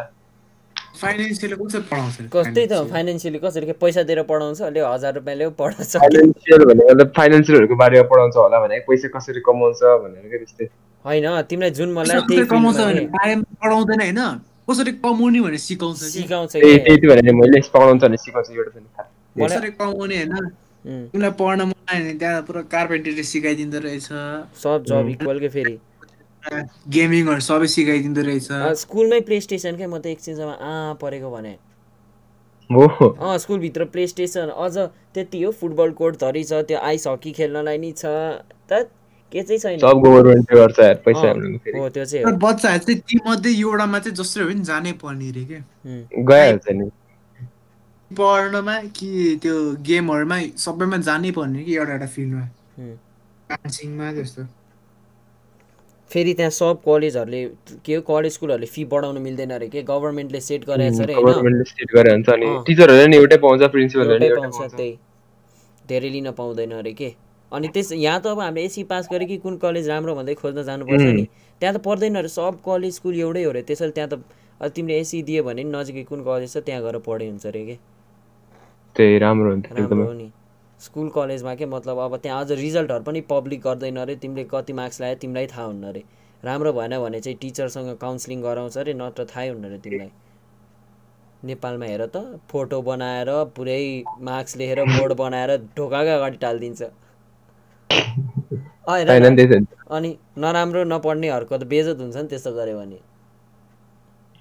फाइनेन्सियली 1.00 1.56
कसरी 1.56 1.80
पढाउँछ 1.90 2.16
नि? 2.20 2.28
कस 2.28 2.46
त्यही 2.54 2.66
त 2.68 2.74
फाइनेन्सियली 2.92 3.38
कसरी 3.44 3.66
के 3.66 3.74
पैसा 3.80 4.02
दिएर 4.04 4.22
पढाउँछ 4.28 4.60
ले 4.76 4.80
हजार 4.84 5.12
रुपियाँ 5.14 5.36
ल्याऊ 5.38 5.50
पढाउँछ। 5.56 5.96
फाइनेन्सियल 5.96 6.64
भनेको 6.70 6.94
त 6.94 7.08
फाइनेन्सियलहरूको 7.16 7.76
बारेमा 7.82 8.04
पढाउँछ 8.12 8.36
होला 8.36 8.58
भने 8.62 8.78
पैसा 8.88 9.08
कसरी 9.16 9.40
कमाउँछ 9.48 9.80
भनेर 10.04 10.28
क्या 10.28 10.38
त्यस्तै। 10.44 10.66
होइन 11.04 11.26
तिमीलाई 11.50 11.70
जुन 11.72 11.88
मलाई 11.96 12.20
त्यही 12.28 12.44
कमाउँछ 12.52 12.78
भने 12.78 13.02
बारेमा 13.16 13.44
पढाउँदैन 13.64 14.00
होइन 14.02 14.20
कसरी 14.68 14.92
कमाउने 15.00 15.40
भने 15.40 15.58
सिकाउँछ 15.58 15.98
कि? 15.98 16.08
सिकाउँछ 16.12 16.52
त्यही 16.52 16.78
कि? 16.78 16.96
त 16.96 17.10
भने 17.10 17.32
मैले 17.32 17.60
पढाउँछ 17.74 18.00
भने 18.04 18.16
सिकाउँछ 18.20 18.48
एउटा 18.52 18.70
पनि 18.76 18.88
थाहा। 18.92 19.08
कसरी 19.40 19.70
कमाउने 19.80 20.16
होइन? 20.20 20.52
तिमीलाई 20.84 21.30
पढ्न 21.38 21.60
मन 21.62 21.78
लाग्यो 21.88 22.04
भने 22.04 22.14
त्यहाँ 22.18 22.42
पुरा 22.42 22.62
कार्पेन्टरी 22.74 23.22
सिकाइदिँदो 23.22 23.78
रहेछ। 23.86 24.08
सब 24.62 24.84
जब 24.88 25.08
इक्वल 25.08 25.40
के 25.40 25.48
फेरि। 25.48 25.78
गेमिङहरू 26.90 27.40
सबै 27.40 27.66
सिकाइदिँदो 27.74 28.22
रहेछ। 28.28 28.48
स्कुलमै 28.80 29.20
प्ले 29.26 29.40
स्टेसन 29.40 29.76
क्या 29.76 29.88
म 29.88 29.98
त 29.98 30.06
एकछिनसम्म 30.06 30.50
आ 30.50 30.94
परेको 31.02 31.30
भने। 31.30 31.54
हो 32.70 32.86
अँ 33.20 33.38
स्कुलभित्र 33.38 33.84
प्ले 33.94 34.06
स्टेसन 34.06 34.48
अझ 34.48 34.76
त्यति 35.14 35.42
हो 35.42 35.50
फुटबल 35.60 35.90
कोर्ट 35.92 36.16
धरी 36.24 36.44
छ 36.44 36.64
त्यो 36.66 36.78
आइस 36.78 37.06
हकी 37.06 37.32
खेल्नलाई 37.38 37.78
नि 37.78 37.92
छ 37.92 38.04
त 38.72 38.88
के 39.32 39.42
चाहिँ 39.42 39.58
छैन। 39.58 39.78
सब 39.78 40.00
गभर्मेन्टले 40.04 40.58
गर्छ 40.58 40.78
यार 40.80 40.94
पैसा 41.04 41.28
हो 41.28 41.88
त्यो 41.88 42.04
चाहिँ 42.04 42.24
तर 42.24 42.32
हो 42.32 42.36
बच्चाहरू 42.42 42.84
चाहिँ 42.84 43.00
ती 43.00 43.18
मध्ये 43.26 43.52
एउटामा 43.60 43.98
चाहिँ 43.98 44.16
जसरी 44.16 44.44
भए 44.44 44.52
पनि 44.52 44.64
जानै 44.64 44.92
पर्ने 44.98 45.30
रे 45.30 45.44
क्या 45.44 45.60
उम्, 45.60 46.02
गइहाल्छ 46.26 46.66
नि। 46.72 46.86
पढ्नमा 48.18 48.76
कि 48.96 49.10
त्यो 49.42 49.54
गेमहरूमा 49.86 50.38
सबैमा 50.58 50.96
जानै 51.08 51.30
पर्ने 51.38 51.62
कि 51.64 51.76
एउटा 51.76 51.92
एउटा 51.92 52.06
फिल्डमा? 52.16 52.44
हुँ। 52.78 52.94
डान्सिङमा 53.50 54.12
त्यस्तो। 54.14 54.42
फेरि 56.10 56.32
त्यहाँ 56.34 56.50
सब 56.50 56.80
कलेजहरूले 56.84 57.40
के 57.84 57.94
हो 57.94 58.00
कलेज 58.04 58.32
स्कुलहरूले 58.32 58.66
फी 58.68 58.84
बढाउनु 58.84 59.20
मिल्दैन 59.20 59.50
अरे 59.50 59.68
के? 59.68 59.82
गभर्मेन्टले 59.82 60.40
सेट 60.40 60.64
गरेको 60.68 60.96
छ 60.96 61.00
अरे। 61.00 61.14
टिचरहरूले 62.66 63.06
नि। 63.08 63.16
एउटै 63.16 63.36
पाउँछ 63.44 63.62
प्रिन्सिपलहरूले 63.72 64.28
पाउँछ 64.36 64.74
त्यही। 64.76 64.92
धेरै 65.88 66.10
लिन 66.10 66.30
पाउँदैन 66.32 66.72
अरे 66.72 66.92
के? 66.92 67.14
अनि 67.52 67.68
त्यस 67.68 67.92
यहाँ 67.92 68.20
त 68.20 68.26
अब 68.26 68.40
हामीले 68.40 68.64
एसी 68.64 68.82
पास 68.90 69.08
गरे 69.12 69.24
कि 69.26 69.36
कुन 69.44 69.56
कलेज 69.64 69.88
राम्रो 69.88 70.14
भन्दै 70.14 70.34
खोज्न 70.34 70.62
जानुपर्छ 70.64 71.02
नि। 71.02 71.24
त्यहाँ 71.60 71.74
त 71.76 71.80
पर्दैन 71.80 72.14
अरे 72.16 72.28
सब 72.28 72.60
कलेज 72.64 72.94
स्कुल 72.94 73.14
एउटै 73.18 73.42
हो 73.44 73.50
अरे। 73.50 73.62
त्यसैले 73.62 73.92
त्यहाँ 73.92 74.08
त 74.12 74.24
अब 74.60 74.68
तिमीले 74.68 74.98
एसी 75.00 75.22
दियो 75.22 75.42
भने 75.44 75.64
नि 75.64 75.70
नजिकै 75.72 76.04
कुन 76.06 76.20
कलेज 76.24 76.52
छ 76.52 76.56
त्यहाँ 76.60 76.82
गएर 76.82 76.98
पढे 77.08 77.26
हुन्छ 77.28 77.46
अरे 77.46 77.64
के? 77.66 77.76
त्यही 78.96 79.18
राम्रो 79.18 79.50
हुन्छ 79.50 79.66
राम्रो 79.72 79.82
एकदमै 79.84 80.30
स्कुल 80.80 81.08
कलेजमा 81.14 81.54
के 81.54 81.66
मतलब 81.66 81.98
अब 81.98 82.16
त्यहाँ 82.22 82.40
अझ 82.44 82.52
रिजल्टहरू 82.60 83.04
पनि 83.04 83.20
पब्लिक 83.28 83.60
गर्दैन 83.62 83.96
अरे 84.04 84.16
तिमीले 84.22 84.44
कति 84.50 84.72
मार्क्स 84.80 85.00
ल्यायो 85.00 85.16
तिमीलाई 85.22 85.46
थाहा 85.46 85.64
हुन्न 85.66 85.84
अरे 85.88 86.02
राम्रो 86.42 86.72
भएन 86.72 86.98
भने 87.00 87.20
चाहिँ 87.20 87.38
टिचरसँग 87.40 87.96
काउन्सिलिङ 88.00 88.42
गराउँछ 88.42 88.78
अरे 88.78 88.94
नत्र 88.94 89.26
थाहै 89.34 89.48
हुन्न 89.48 89.64
अरे 89.64 89.78
तिमीलाई। 89.84 90.10
नेपालमा 91.42 91.86
हेर 91.86 92.02
त 92.06 92.40
फोटो 92.50 92.80
बनाएर 92.88 93.30
पुरै 93.56 93.78
मार्क्स 94.28 94.56
लेखेर 94.56 94.84
बोर्ड 94.96 95.12
बनाएर 95.20 95.50
ढोकाकै 95.76 96.12
अगाडि 96.16 96.36
टालिदिन्छ। 96.44 96.82
अनि 99.98 100.10
नराम्रो 100.44 100.84
नपढ्नेहरूको 100.92 101.56
त 101.58 101.64
बेजत 101.72 102.04
हुन्छ 102.04 102.16
नि 102.16 102.28
त्यस्तो 102.34 102.52
गऱ्यो 102.58 102.78
भने। 102.78 102.98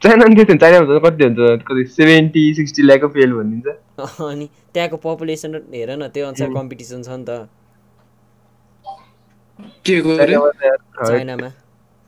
चाइना 0.01 0.25
नि 0.25 0.35
त्यही 0.35 0.47
त 0.49 0.59
चाइनामा 0.61 0.85
त 0.89 1.01
कति 1.05 1.23
हुन्छ 1.23 1.63
कति 1.67 1.83
सेभेन्टी 1.97 2.43
सिक्सटी 2.59 2.81
ल्याएको 2.83 3.07
फेल 3.17 3.33
भनिदिन्छ 3.33 3.77
अनि 4.29 4.47
त्यहाँको 4.73 4.97
पपुलेसन 5.05 5.55
हेर 5.73 5.89
न 5.95 6.07
त्यो 6.15 6.27
अनुसार 6.27 6.49
कम्पिटिसन 6.53 7.03
छ 7.03 7.17
नि 7.21 7.25
त। 7.29 7.49
के 9.85 10.01
चाइनामा। 11.07 11.49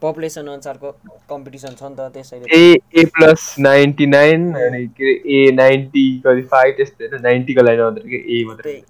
पपुलेसन 0.02 0.48
अनुसारको 0.54 0.92
कम्पिटिसन 1.30 1.76
छ 1.80 1.84
नि 1.84 1.96
त 2.00 2.10
त्यसैले। 2.16 2.46
A 2.58 2.64
A 3.00 3.06
plus 3.18 3.46
ninety 3.68 4.06
nine 4.08 4.48
अनि 4.64 4.86
के 5.00 5.12
अरे 5.12 5.38
ए 5.38 5.52
नाइन्टी 5.62 6.06
कति 6.26 6.42
फाइभ 6.54 6.76
त्यस्तो 6.78 7.06
होइन 7.06 7.22
नाइन्टीको 7.24 7.62
लाइन 7.64 7.82
मात्रै 7.82 8.10
के 8.10 8.20
ए 8.40 8.44
मात्रै 8.48 8.72
त्यही। 8.72 8.82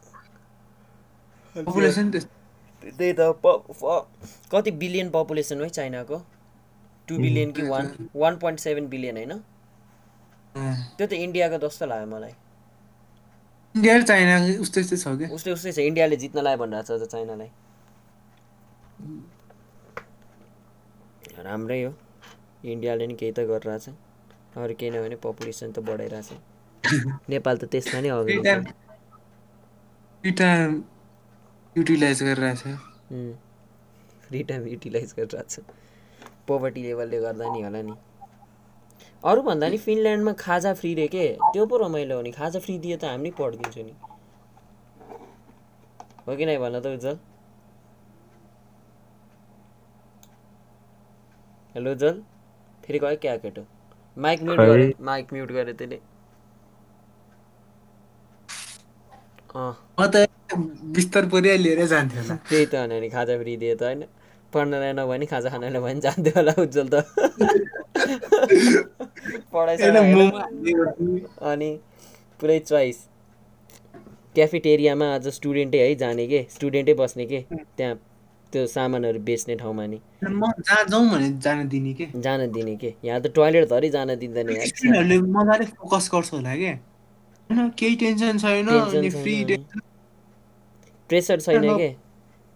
पपुलेसन 1.55 2.11
त्यस्तो। 2.11 2.31
त्यही 2.83 3.13
त 3.19 3.21
कति 4.53 4.71
बिलियन 4.83 5.09
पपुलेसन 5.09 5.57
हो 5.57 5.63
है 5.63 5.69
चाइनाको? 5.79 6.17
टु 7.07 7.17
बिलियन 7.17 7.51
कि 7.51 7.61
one 7.67 7.85
one 8.15 8.33
point 8.43 8.59
seven 8.59 8.85
billion 8.89 9.15
होइन। 9.17 9.33
त्यो 10.97 11.05
त 11.07 11.13
इन्डियाको 11.13 11.57
जस्तो 11.65 11.85
लाग्यो 11.85 12.07
मलाई। 12.15 12.33
इन्डिया 13.75 13.93
र 13.97 14.01
चाइना 14.09 14.35
उस्तै 14.63 14.81
उस्तै 14.81 14.97
छ 14.97 15.05
क्या 15.19 15.29
उस्तै 15.35 15.51
उस्तै 15.51 15.71
छ 15.71 15.79
इन्डियाले 15.89 16.15
जित्न 16.23 16.37
लायो 16.45 16.57
भनिरहेको 16.61 16.87
छ 16.87 17.01
अझ 17.01 17.03
चाइनालाई। 17.13 17.51
राम्रै 21.45 21.79
हो। 21.83 21.91
इन्डियाले 22.63 23.03
नि 23.07 23.15
केही 23.19 23.31
त 23.31 23.39
गरिरहेछ। 23.51 23.85
अरू 24.55 24.73
केही 24.79 24.91
नभने 24.93 25.15
पपुलेसन 25.25 25.69
त 25.73 25.77
बढाइरहेछ। 25.87 26.29
नेपाल 27.29 27.55
त 27.57 27.63
त्यसमा 27.73 27.99
नै 28.01 28.09
दुइटा 30.23 30.49
युटिलाइज 31.75 32.19
गरिरहेछ। 32.23 32.63
फ्री 34.23 34.39
टाइम 34.49 34.61
युटिलाइज 34.67 35.09
गरिरहेको 35.17 35.49
छ 35.49 35.57
पोभर्टी 36.47 36.83
लेभलले 36.83 37.19
गर्दा 37.19 37.49
नि 37.49 37.61
होला 37.61 37.81
नि। 37.81 37.95
अरू 39.23 39.41
भन्दा 39.41 39.69
नि 39.69 39.77
फिनल्यान्डमा 39.77 40.33
खाजा 40.39 40.73
फ्री 40.73 40.93
रे 40.93 41.07
के? 41.07 41.27
त्यो 41.53 41.65
पो 41.65 41.77
रमाइलो 41.77 42.15
हो 42.15 42.21
नि। 42.21 42.31
खाजा 42.31 42.59
फ्री 42.59 42.77
दिए 42.79 42.97
त 42.97 43.03
हामी 43.05 43.23
नि 43.23 43.31
पढिदिन्छौँ 43.31 43.83
नि। 43.83 43.93
हो 46.27 46.35
कि 46.35 46.45
नै 46.45 46.57
भन 46.57 46.79
त 46.79 46.85
उज्जवल? 46.85 47.17
हेलो 51.75 51.91
उज्जवल? 51.91 52.21
फेरि 52.83 52.99
गयो 52.99 53.15
क्या 53.21 53.35
केटो? 53.37 53.65
Mic 54.17 54.41
mute. 54.41 54.59
गरे 54.59 54.93
माइक 55.01 55.33
म्युट 55.33 55.51
गरे 55.51 55.73
त्यसले। 55.73 55.99
अँ। 59.55 59.73
म 59.99 60.05
त 60.07 60.27
बिस्तर 60.95 61.29
परिया 61.29 61.55
लिएर 61.55 61.85
जान्थेँ 61.85 62.21
होला। 62.21 62.35
त्यही 62.49 62.65
त 62.65 62.75
भने 62.75 62.99
नि 62.99 63.09
खाजा 63.09 63.37
फ्री 63.37 63.55
दिए 63.57 63.75
त 63.75 63.83
होइन। 63.83 64.03
पढ्नलाई 64.53 64.93
नभए 64.99 65.25
खाजा 65.31 65.49
खानलाई 65.49 65.71
भयो 65.71 65.81
भने 65.81 66.01
जान्थ्यो 66.05 66.33
होला 66.37 66.53
उज्जवल 66.63 66.87
त। 66.93 66.95
अनि 71.51 71.69
पुरै 72.39 72.59
चोइस 72.59 72.97
क्याफेटेरियामा 74.35 75.07
आज 75.15 75.27
स्टुडेन्टै 75.37 75.79
है 75.79 75.95
जाने 75.95 76.25
के? 76.27 76.39
स्टुडेन्टै 76.49 76.93
बस्ने 77.01 77.25
के? 77.25 77.39
त्यहाँ 77.77 77.95
त्यो 78.53 78.65
सामानहरू 78.67 79.19
बेच्ने 79.27 79.55
ठाउँमा 79.55 79.85
नि। 79.87 79.97
जान 81.43 81.67
दिने 81.69 81.93
के? 81.93 82.05
जान 82.15 82.39
दिने 82.51 82.75
के? 82.81 82.93
यहाँ 83.05 83.19
त 83.21 83.23
टोइलेट 83.35 83.63
धरि 83.69 83.89
जान 83.89 84.09
दिँदैन 84.15 84.47
मजाले 85.37 85.65
फोकस 85.65 86.09
गर्छ 86.13 86.33
होला 86.33 86.53
केही 87.79 87.95
टेन्सन 87.95 88.37
छैन 88.37 88.67
फ्री 89.09 89.35
प्रेसर 91.09 91.39
छैन। 91.41 91.63
के? 91.77 91.89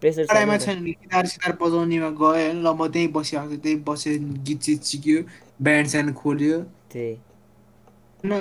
प्रेसर 0.02 0.26
पढाइमा 0.26 0.56
छैन 0.58 0.78
भने 0.80 0.92
गिटार 0.94 1.26
सिटार 1.26 1.52
बजाउनेमा 1.60 2.10
गयो 2.20 2.52
ल 2.54 2.74
म 2.74 2.88
त्यहीँ 2.94 3.10
बसिरहेको 3.12 3.54
छु 3.54 3.60
त्यहीँ 3.62 3.80
बसेँ 3.88 4.16
गीत 4.46 4.60
सित 4.62 4.80
सिक्यो 4.90 5.16
ब्यान्ड 5.62 5.88
स्यान्ड 5.90 6.14
खोल्यो। 6.16 6.56
त्यही 6.92 7.14
होइन 8.24 8.32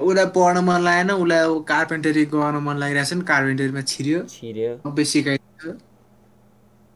उसलाई 0.00 0.26
पढ्न 0.34 0.58
मन 0.64 0.80
लागेन 0.82 1.10
उसलाई 1.12 1.40
अब 1.46 1.62
कार्पेन्टरी 1.68 2.24
गर्न 2.34 2.56
मन 2.64 2.76
लागिरहेछ 2.78 3.12
नि 3.14 3.24
कार्पेन्टरीमा 3.32 3.82
छिर्यो। 3.92 4.20
छिर्यो। 4.30 4.72
सबै 4.84 5.04
सिकाइदियो 5.12 5.72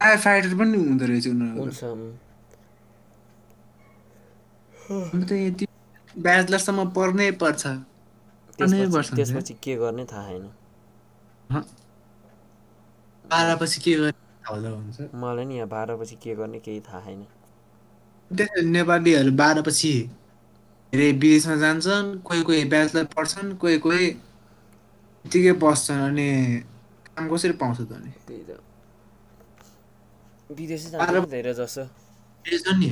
फायर 0.01 0.18
फाइटर 0.18 0.55
पनि 0.59 0.76
हुँदो 0.80 1.05
रहेछ 1.07 1.26
उनीहरू 1.28 1.72
यति 5.36 5.64
ब्याचलरसम्म 6.16 6.88
पढ्नै 6.96 7.30
पर्छ। 7.42 7.62
त्यसपछि 8.59 9.55
के 9.64 9.76
गर्ने 9.76 10.05
थाहा 10.12 10.30
छैन 10.30 10.44
बाह्रपछि 13.30 13.80
के 13.80 13.92
गर्ने? 13.94 14.12
हुन्छ। 14.51 15.14
मलाई 15.14 15.44
नि 15.44 15.55
यहाँ 15.57 15.68
बाह्रपछि 15.68 16.16
के 16.22 16.34
गर्ने 16.34 16.59
केही 16.59 16.80
थाहा 16.80 17.01
छैन। 17.01 17.22
त्यसरी 18.30 18.62
नेपालीहरू 18.70 19.32
बाह्रपछि 19.34 19.92
धेरै 20.92 21.11
विदेशमा 21.12 21.57
जान्छन् 21.57 22.09
कोही 22.26 22.42
कोही 22.42 22.64
ब्याचलर 22.70 23.05
पढ्छन् 23.14 23.48
कोही 23.59 23.78
कोही 23.78 24.07
यत्तिकै 24.07 25.53
बस्छन् 25.62 26.03
अनि 26.09 26.28
काम 27.07 27.24
कसरी 27.34 27.53
पाउँछ 27.62 27.78
त 27.80 27.92
अनि? 27.92 28.11
त्यही 28.26 28.42
त। 28.48 28.51
विदेशै 30.51 30.88
जान्छ 30.90 31.11
नि 31.11 31.26
धेरै 31.30 31.55
जसो। 31.55 31.84
नि? 32.78 32.90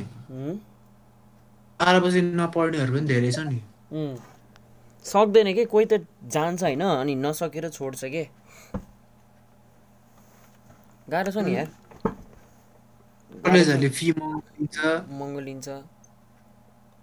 बाह्रपछि 1.80 2.20
नपढ्नेहरू 2.22 2.92
पनि 2.94 3.06
धेरै 3.06 3.30
छ 3.32 3.38
नि। 3.46 3.58
सक्दैन 5.04 5.48
के? 5.54 5.64
कोही 5.64 5.86
त 5.86 6.02
जान्छ 6.26 6.62
होइन 6.62 6.82
अनि 6.82 7.14
नसकेर 7.14 7.68
छोड्छ 7.70 8.04
के? 8.04 8.24
गाह्रो 11.08 11.30
छ 11.32 11.44
नि 11.44 11.54
यार 11.54 11.68
कलेजहरूले 13.44 13.88
फी 13.90 14.06
दिन्छ 14.12 14.76
महँगो 15.12 15.40
लिन्छ 15.42 15.68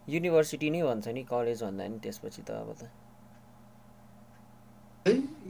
युनिभर्सिटी 0.08 0.70
नै 0.70 0.82
भन्छ 0.84 1.08
नि 1.10 1.24
कलेज 1.26 1.64
भन्दा 1.64 1.88
नि 1.88 1.98
त्यसपछि 2.02 2.42
त 2.42 2.50
अब 2.58 2.70
त 2.74 2.82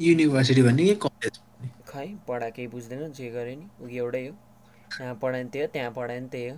युनिभर्सिटी 0.01 0.61
भन्ने 0.63 0.85
कि 0.85 0.95
कलेज 1.01 1.39
खै 1.87 2.07
पढा 2.27 2.49
केही 2.51 2.67
बुझ्दैन 2.69 3.11
जे 3.13 3.29
गरे 3.31 3.55
नि 3.55 3.67
ऊ 3.81 3.87
एउटै 3.97 4.23
हो 4.23 4.33
यहाँ 5.01 5.15
पढायो 5.17 5.43
नि 5.43 5.49
त्यही 5.49 5.65
हो 5.65 5.71
त्यहाँ 5.73 5.91
पढायो 5.91 6.21
नि 6.21 6.29
त्यही 6.29 6.49
हो 6.49 6.57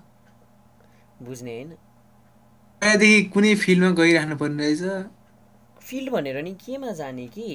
बुझ्ने 1.23 1.55
होइन 1.55 1.73
पहिलादेखि 2.81 3.23
कुनै 3.31 3.55
फिल्डमा 3.57 3.89
गइराख्नु 3.99 4.35
पर्ने 4.37 4.63
रहेछ 4.65 4.83
फिल्ड 5.81 6.11
भनेर 6.11 6.41
नि 6.43 6.53
केमा 6.61 6.91
जाने 6.95 7.27
कि 7.35 7.49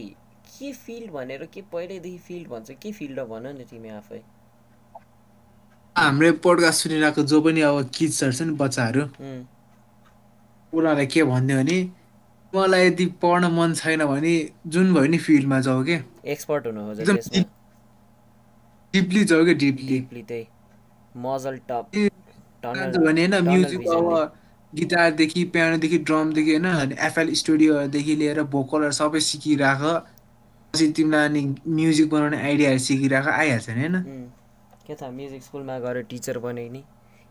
के 0.49 0.73
फिल्ड 0.81 1.11
भनेर 1.13 1.45
के 1.55 1.63
पहिल्यैदेखि 1.73 2.19
फिल्ड 2.29 2.49
भन्छ 2.51 2.79
के 2.83 2.93
फिल्ड 2.93 3.19
हो 3.21 3.27
भन 3.29 3.47
न 3.49 3.65
तिमी 3.71 3.89
आफै 3.97 4.23
हाम्रो 5.97 6.33
पोडकास्ट 6.33 6.83
सुनिरहेको 6.83 7.23
जो 7.23 7.41
पनि 7.41 7.61
अब 7.61 7.91
किड्सहरू 7.95 8.33
छ 8.33 8.43
नि 8.43 8.53
बच्चाहरू 8.57 9.03
उनीहरूलाई 10.73 11.07
के 11.07 11.25
भन्यो 11.25 11.57
भने 11.59 11.79
मलाई 12.53 12.87
यदि 12.87 13.07
पढ्न 13.23 13.51
मन 13.53 13.75
छैन 13.75 14.05
भने 14.07 14.33
जुन 14.67 14.95
भयो 14.95 15.07
नि 15.07 15.19
फिल्डमा 15.19 15.61
जाऊ 15.61 15.85
के? 15.85 15.97
एक्सपर्ट 16.27 16.67
हुनु 16.67 16.83
डिपली 18.95 19.25
जाऊ 19.25 19.45
क्या 19.45 19.55
डिपली 19.55 20.23
त्यही। 20.23 20.47
मजल 21.17 21.57
टप। 21.71 21.85
भने 22.65 23.27
होइन 23.27 23.35
म्युजिक। 23.45 23.81
अब 23.89 24.35
गिटारदेखि 24.73 25.45
पियानोदेखि 25.45 25.99
ड्रमदेखि 26.09 26.55
होइन 26.57 26.93
एफएल 27.01 27.35
स्टुडियोदेखि 27.35 28.15
लिएर 28.17 28.43
भोकलहरू 28.53 28.93
सबै 28.93 29.21
सिकिराख 29.21 29.81
पछि 30.75 30.87
तिमीलाई 30.97 31.29
अनि 31.29 31.43
म्युजिक 31.69 32.11
बनाउने 32.11 32.39
आइडियाहरू 32.43 32.79
सिकिराख 32.79 33.27
आइहाल्छ 33.29 33.69
नि 33.71 33.81
होइन? 33.81 33.97
के 34.87 34.95
थाहा 34.95 35.11
म्युजिक 35.11 35.43
स्कुलमा 35.43 35.79
गएर 35.79 36.03
टिचर 36.11 36.39
बने 36.39 36.69
नि। 36.69 36.83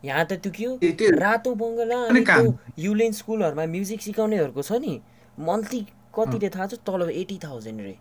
यहाँ 0.03 0.25
त 0.25 0.33
त्यो 0.43 0.51
के 0.51 0.65
हो? 0.65 0.79
रातो 1.19 1.55
बङ्गला 1.55 1.97
अनि। 2.09 2.21
त्यो 2.25 2.53
युलेन 2.79 3.11
स्कुलहरूमा 3.11 3.65
म्युजिक 3.65 4.01
सिकाउनेहरूको 4.01 4.61
छ 4.61 4.71
नि। 4.81 4.93
मन्थली 5.37 5.81
कति 6.15 6.37
रे 6.37 6.49
थाहा 6.49 6.67
छ? 6.67 6.73
तल 6.85 7.09
एटी 7.11 7.37
थाउजन्ड 7.43 7.79
रे। 7.81 7.95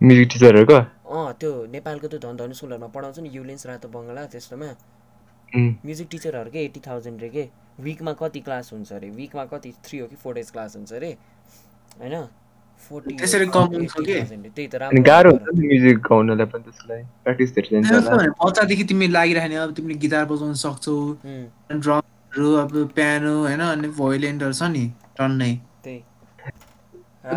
म्युजिक 0.00 0.28
टिचरहरूको 0.32 0.78
अँ 1.08 1.32
त्यो 1.40 1.50
नेपालको 1.74 2.06
त्यो 2.08 2.18
धनधनु 2.20 2.54
स्कुलहरूमा 2.54 2.88
पढाउँछ 2.94 3.18
नि 3.18 3.28
युलेन्स 3.32 3.66
रातो 3.66 3.88
बङ्गला 3.88 4.26
त्यस्तोमा। 4.32 4.70
म्युजिक 5.84 6.08
टिचरहरूकै 6.10 6.60
एट्टी 6.64 6.80
थाउजन्ड 6.86 7.20
रे 7.20 7.28
के? 7.28 7.44
विकमा 7.80 8.12
कति 8.20 8.40
क्लास 8.40 8.72
हुन्छ 8.72 8.92
अरे 8.92 9.08
विकमा 9.10 9.44
कति 9.52 9.72
थ्री 9.84 9.98
हो 9.98 10.06
कि 10.06 10.16
फोर 10.16 10.34
डेज 10.34 10.50
क्लास 10.50 10.76
हुन्छ 10.76 10.92
अरे 10.92 11.10
होइन? 12.00 12.14
त्यसरी 13.18 13.46
कमाउँछ 13.46 13.94
के? 14.08 14.18
गाह्रो 15.08 15.30
राम्रो। 15.30 15.30
हुन्छ 15.30 15.58
नि 15.58 15.66
म्युजिक 15.68 15.98
गाउनलाई 15.98 16.46
पनि 16.46 16.62
त्यसलाई। 16.62 17.02
प्र्याक्टिस 17.24 17.50
धेरै 17.54 17.68
चाहिन्छ 17.68 17.88
त्यही 17.90 18.02
त 18.02 18.08
होला। 18.08 18.16
भने 18.16 18.30
बच्चादेखि 18.44 18.84
तिमी 18.84 19.06
लागिराख्ने 19.08 19.56
अब 19.56 19.70
तिमीले 19.74 19.98
गिटार 19.98 20.24
बजाउन 20.24 20.54
सक्छौ 20.64 20.96
ड्रमहरू 21.70 22.48
अब 22.54 22.72
पियानो 22.96 23.32
होइन 23.38 23.60
अनि 23.60 23.88
भोइलेन्टहरू 23.98 24.52
छ 24.52 24.62
नि 24.72 24.84
टन्नै। 25.18 25.52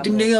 तिमीले। 0.04 0.34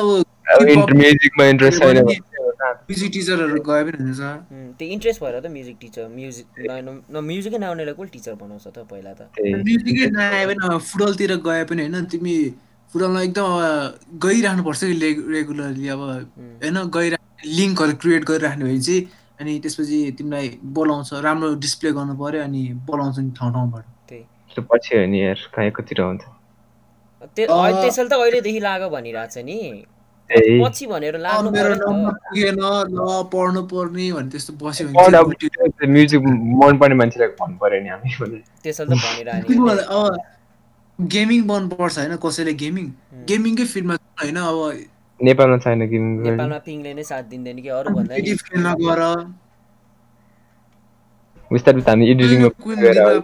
अब 0.52 0.62
म्युजिकमा 0.96 1.44
इन्ट्रेस्ट 1.46 1.84
छैन 1.84 1.98
म्युजिक 2.02 3.12
टिचरहरू 3.14 3.60
गए 3.62 3.84
पनि 3.84 3.98
हुन्छ 4.04 4.20
उम्, 4.52 4.74
त्यो 4.80 4.88
इन्ट्रेस्ट 4.88 5.22
भएर 5.24 5.40
त 5.40 5.46
म्युजिक 5.48 5.78
टिचर 5.82 6.08
म्युजिक 6.08 6.46
न- 6.60 7.02
न 7.10 7.16
म्युजिकै 7.24 7.58
नआउनेलाई 7.58 7.94
कसले 7.94 8.10
टिचर 8.14 8.34
बनाउँछ 8.36 8.68
त 8.68 8.78
पहिला 8.92 9.14
त। 9.14 9.22
त्यही। 9.36 9.54
म्युजिकै 9.54 10.10
नआए 10.12 10.46
पनि 10.46 10.80
फुटबलतिर 10.80 11.32
गए 11.46 11.64
पनि 11.64 11.82
होइन 11.82 12.06
तिमी 12.06 12.36
फुटबलमा 12.94 13.22
एकदम 13.22 13.44
अब 13.44 14.20
गइराख्नुपर्छ 14.26 14.82
कि 14.84 14.96
रेगुलरली 15.36 15.88
अब 15.96 16.02
होइन? 16.02 16.78
गइरहने 16.98 17.50
लिङ्कहरू 17.58 17.94
क्रिएट 18.02 18.24
गरिराख्ने 18.30 18.64
भए 18.66 18.80
चाहिँ 18.80 19.02
अनि 19.40 19.52
त्यसपछि 19.64 20.00
तिमीलाई 20.18 20.48
बोलाउँछ 20.78 21.10
राम्रो 21.28 21.50
डिस्प्ले 21.66 21.92
गर्नु 21.98 22.14
पर्यो 22.20 22.44
अनि 22.44 22.62
बोलाउँछ 22.90 23.18
नि 23.20 23.32
ठाउँ 23.40 23.52
ठाउँबाट। 23.54 23.86
पछि 24.72 24.92
हो 24.98 25.06
नि 25.08 25.20
यार 25.24 25.40
कहाँ 25.56 25.66
एकतिर 25.68 26.02
हुन्छ 26.02 26.24
त्यसैले 27.38 28.10
त 28.10 28.14
अहिलेदेखि 28.14 28.60
लाग 28.60 28.82
भनिरहेको 28.92 29.32
छ 29.34 29.46
नि। 29.48 29.58
पछि 30.30 30.86
भनेर 30.92 31.16
लाग्नु 31.24 31.50
पुगेन 31.52 32.60
ल 32.60 33.08
पढ्नु 33.32 33.62
पर्ने 33.72 34.06
भने 34.12 34.30
त्यस्तो 34.32 34.52
बस्यो 34.60 34.88
भने 34.92 35.88
म्युजिक 35.88 36.22
मनपर्ने 36.62 36.96
मान्छेलाई 37.02 37.30
भन्नु 37.40 37.58
पर्यो 37.64 37.80
नि 37.84 37.90
हामी 37.90 38.10
भने 38.20 38.40
त्यसैले 38.64 38.96
त 38.96 39.00
अब 39.88 40.20
गेमिङ 41.16 41.46
मनपर्छ 41.48 41.98
होइन 41.98 42.16
कसैले 42.24 42.54
गेमिङ? 42.64 42.86
गेमिङकै 43.30 43.66
फिल्डमा 43.74 43.96
होइन 44.22 44.38
अब 44.44 44.60
नेपालमा 45.20 45.58
छैन 45.64 45.82
गेमिङ 45.94 46.12
नेपालमा 46.26 46.58
पिङले 46.66 46.94
नै 46.94 47.04
साथ 47.10 47.24
दिँदैन 47.32 47.58
कि 47.62 47.70
अरू 47.78 47.90
भन्दा 47.96 48.12
नि। 48.16 48.22
क्रिएटिभ 48.22 48.40
फिल्डमा 48.50 48.74
गएर 48.82 49.02
बिस्तारै 51.52 51.82
हामी 51.88 52.04
एडिटिङमा 52.12 52.50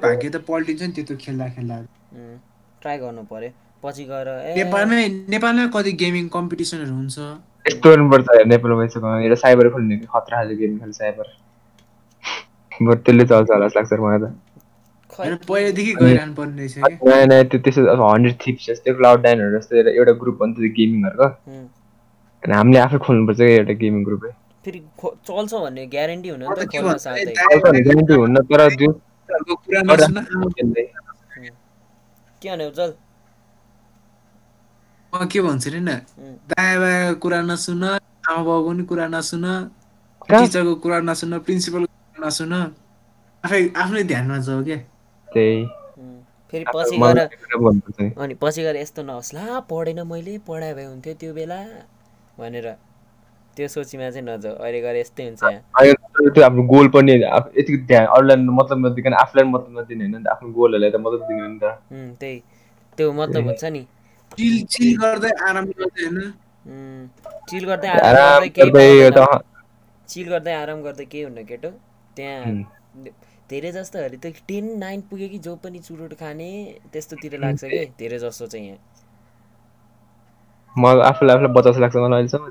भाग्य 0.03 0.29
त 0.29 0.37
पल्टिन्छ 0.49 0.81
नि 0.81 0.91
त्यस्तो 0.95 1.15
खेल्दा 1.25 1.45
खेल्दा। 1.57 1.75
ट्राई 2.81 2.97
गर्नु 3.03 3.23
पर्यो। 3.31 3.49
पछि 3.83 4.03
गएर 4.11 4.27
ए 4.29 4.53
नेपालमै 4.57 5.01
नेपालमै 5.33 5.65
कति 5.75 5.91
गेमिङ 6.03 6.25
कम्पिटिसनहरू 6.35 6.93
हुन्छ? 6.93 7.17
यस्तो 7.69 7.85
गर्नुपर्छ 7.89 8.27
यार 8.37 8.47
नेपालमा 8.53 8.83
यसो 8.85 8.99
गर्नु। 9.03 9.23
एउटा 9.27 9.37
साइबर 9.43 9.69
खोल्ने 9.75 9.95
खतरा 10.13 10.35
खाले 10.37 10.55
गेम 10.61 10.73
खेल्छ 10.79 10.95
साइबर 10.97 11.27
बरु 12.87 12.95
त्यसले 13.05 13.25
चल्छ 13.31 13.49
होला 13.51 13.67
जस्तो 13.67 13.79
लाग्छ 13.79 13.93
मलाई 14.05 14.19
त। 14.23 14.25
नयाँ 17.05 17.25
नयाँ 17.31 17.43
त्यो 17.51 17.59
त्यसो 17.65 17.81
अब 17.93 18.01
हन्ड्रेड 18.01 18.35
थिप्स 18.45 18.63
जस्तै 18.69 18.93
क्लाउड 18.99 19.19
नाइनहरू 19.27 19.57
जस्तो 19.57 19.71
एउटा 19.93 20.13
ग्रुप 20.23 20.35
भन्छ 20.41 20.55
त्यो 20.59 20.69
गेमिङहरूको 20.77 21.27
अनि 22.43 22.53
हामीले 22.57 22.79
आफै 22.79 22.97
खोल्नुपर्छ 23.05 23.39
क्या 23.39 23.55
एउटा 23.61 23.73
गेमिङ 23.83 24.01
ग्रुपै 24.09 24.31
फेरि 24.65 24.79
चल्छ 25.27 25.51
भन्ने 25.65 25.83
ग्यारेन्टी 25.95 26.29
हुन 26.29 26.41
त 26.45 26.59
ग्यारेन्टी 26.75 28.13
हुन्न 28.21 28.37
तर 28.51 28.61
जुन 28.79 28.93
के 32.41 32.49
भने 32.49 32.65
उज्जवल 32.67 32.91
म 35.13 35.25
के 35.31 35.39
भन्छु 35.41 35.69
नि? 35.73 35.95
दायाँ 36.51 36.77
बायाँको 36.81 37.19
कुरा 37.23 37.39
नसुन 37.49 37.83
आमा 37.83 38.41
बाउको 38.47 38.69
पनि 38.69 38.83
कुरा 38.91 39.05
नसुन? 39.15 39.45
टिचरको 40.29 40.73
कुरा 40.83 40.97
नसुन 41.09 41.31
प्रिन्सिपलको 41.45 41.87
कुरा 41.87 42.27
नसुन। 42.27 42.53
आफै 43.43 43.59
आफ्नै 43.81 44.03
ध्यानमा 44.11 44.37
जाऊ 44.47 44.63
क्या। 44.67 44.77
त्यही। 45.33 45.59
फेरि 46.49 46.65
पछि 46.75 46.95
गएर। 46.97 47.19
अनि 48.23 48.33
पछि 48.41 48.61
गएर 48.63 48.75
यस्तो 48.75 49.01
नहोस् 49.03 49.33
ला 49.35 49.59
पढेन 49.69 49.99
मैले 50.07 50.37
पढाए 50.47 50.73
भए 50.73 50.85
हुन्थ्यो 50.85 51.13
त्यो 51.21 51.31
बेला 51.33 51.59
भनेर 52.39 52.67
त्यो 53.55 53.67
सोचीमा 53.67 54.09
चाहिँ 54.09 54.25
नजाऊ 54.27 54.55
अहिले 54.55 54.79
गएर 54.81 54.95
यस्तै 54.95 55.23
हुन्छ। 55.27 55.43
त्यो 56.33 56.43
आफ्नो 56.43 56.63
गोल 56.71 56.87
पनि 56.95 57.11
यतिको 57.11 57.77
ध्यान 57.87 58.05
अरूलाई 58.15 58.37
मतलब 58.59 58.77
नदिकन 58.85 59.13
आफूलाई 59.23 59.45
मतलब 59.51 59.71
नदिने 59.79 60.03
होइन 60.03 60.15
नि 60.15 60.23
त 60.23 60.27
आफ्नो 60.33 60.47
गोलहरूलाई 60.57 60.91
त 60.91 60.97
मतलब 61.03 61.21
दिने 61.27 61.47
नि 61.47 61.59
त। 61.59 61.65
त्यही 62.21 62.37
त्यो 62.97 63.11
मतलब 63.19 63.43
हुन्छ 63.49 63.63
नि। 63.75 63.83
चिल 64.71 64.93
गर्दै 65.01 65.31
आराम 65.47 65.65
गर्दै 65.77 66.03
होइन? 66.05 66.17
उम्, 66.67 67.03
चिल 67.49 67.63
गर्दै 67.65 67.87
आराम 67.87 68.43
गर्दै 68.43 68.49
केही 68.55 69.09
चिल 70.09 70.27
गर्दै 70.29 70.53
आराम 70.53 70.79
गर्दै 70.83 71.05
के 71.11 71.19
हुन्न 71.23 71.39
केटो 71.49 71.69
त्यहाँ। 72.15 72.41
धेरै 73.49 73.71
जस्तोहरू 73.71 74.17
त 74.23 74.25
टेन 74.47 74.65
नाइन 74.79 75.01
पुग्यो 75.09 75.27
कि 75.29 75.39
जो 75.39 75.55
पनि 75.63 75.79
चुरोट 75.79 76.13
खाने 76.19 76.49
त्यस्तोतिर 76.93 77.33
लाग्छ 77.39 77.63
कि? 77.63 77.85
धेरै 77.99 78.17
जस्तो 78.19 78.47
चाहिँ। 78.47 78.67
यहाँ 78.67 78.79
म 80.75 80.83
आफूलाई 81.09 81.35
आफूलाई 81.35 81.53
बचाउँछ 81.53 81.77
लाग्छ 81.79 81.95
मलाई 81.95 82.27
अहिलेसम्म। 82.27 82.45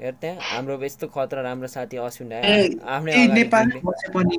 हेर 0.00 0.14
त्यहाँ 0.20 0.36
हाम्रो 0.50 0.74
यस्तो 0.82 1.06
खतरा 1.14 1.40
राम्रो 1.42 1.68
साथी 1.68 1.96
अश्विन 2.00 2.32
आफ्नै। 2.32 3.12
हेर्नु 3.12 3.34
नेपालमै 3.34 3.80
बसे 3.86 4.06
पनि 4.12 4.36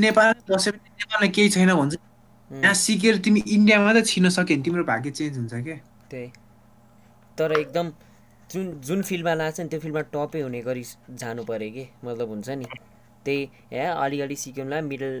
नेपालमा 0.00 1.26
केही 1.36 1.48
छैन 1.50 1.70
भन्छ। 1.74 1.94
यहाँ 2.50 2.74
सिकेर 2.74 3.14
तिमी 3.24 3.40
इन्डियामा 3.46 3.90
त 3.92 4.04
छिर्न 4.06 4.28
सक्यो 4.36 4.56
भने 4.56 4.64
तिम्रो 4.64 4.84
भाग्य 4.84 5.10
चेन्ज 5.10 5.34
हुन्छ 5.38 5.54
क्या 5.64 5.76
त्यही। 6.10 6.28
तर 7.38 7.52
एकदम 7.52 7.86
जुन 8.50 8.64
जुन 8.86 9.02
फिल्डमा 9.02 9.34
लाग्छ 9.34 9.60
नि 9.60 9.68
त्यो 9.68 9.80
फिल्डमा 9.80 10.02
टपै 10.14 10.40
हुने 10.40 10.60
गरी 10.62 10.84
जानु 11.22 11.42
पऱ्यो 11.44 11.70
कि 11.72 11.84
मतलब 12.04 12.28
हुन्छ 12.28 12.48
नि। 12.50 12.66
त्यही 13.24 13.40
ए 13.72 13.84
अलिअलि 14.04 14.36
सिक्यौँला 14.36 14.80
मिडल 14.84 15.14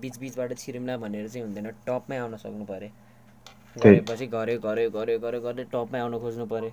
बिच 0.00 0.14
बिचबाट 0.20 0.50
छिरौँला 0.58 0.96
भनेर 1.04 1.28
चाहिँ 1.28 1.44
हुँदैन 1.46 1.66
टपमै 1.86 2.16
आउन 2.18 2.36
सक्नु 2.36 2.64
पऱ्यो। 2.70 2.90
गरेपछि 3.76 4.26
गऱ्यो 4.26 4.58
गऱ्यो 4.60 4.90
गऱ्यो 4.90 5.18
गऱ्यो 5.18 5.40
गर्दै 5.40 5.64
टपमै 5.72 5.98
आउन 6.00 6.18
खोज्नु 6.20 6.46
पऱ्यो। 6.46 6.70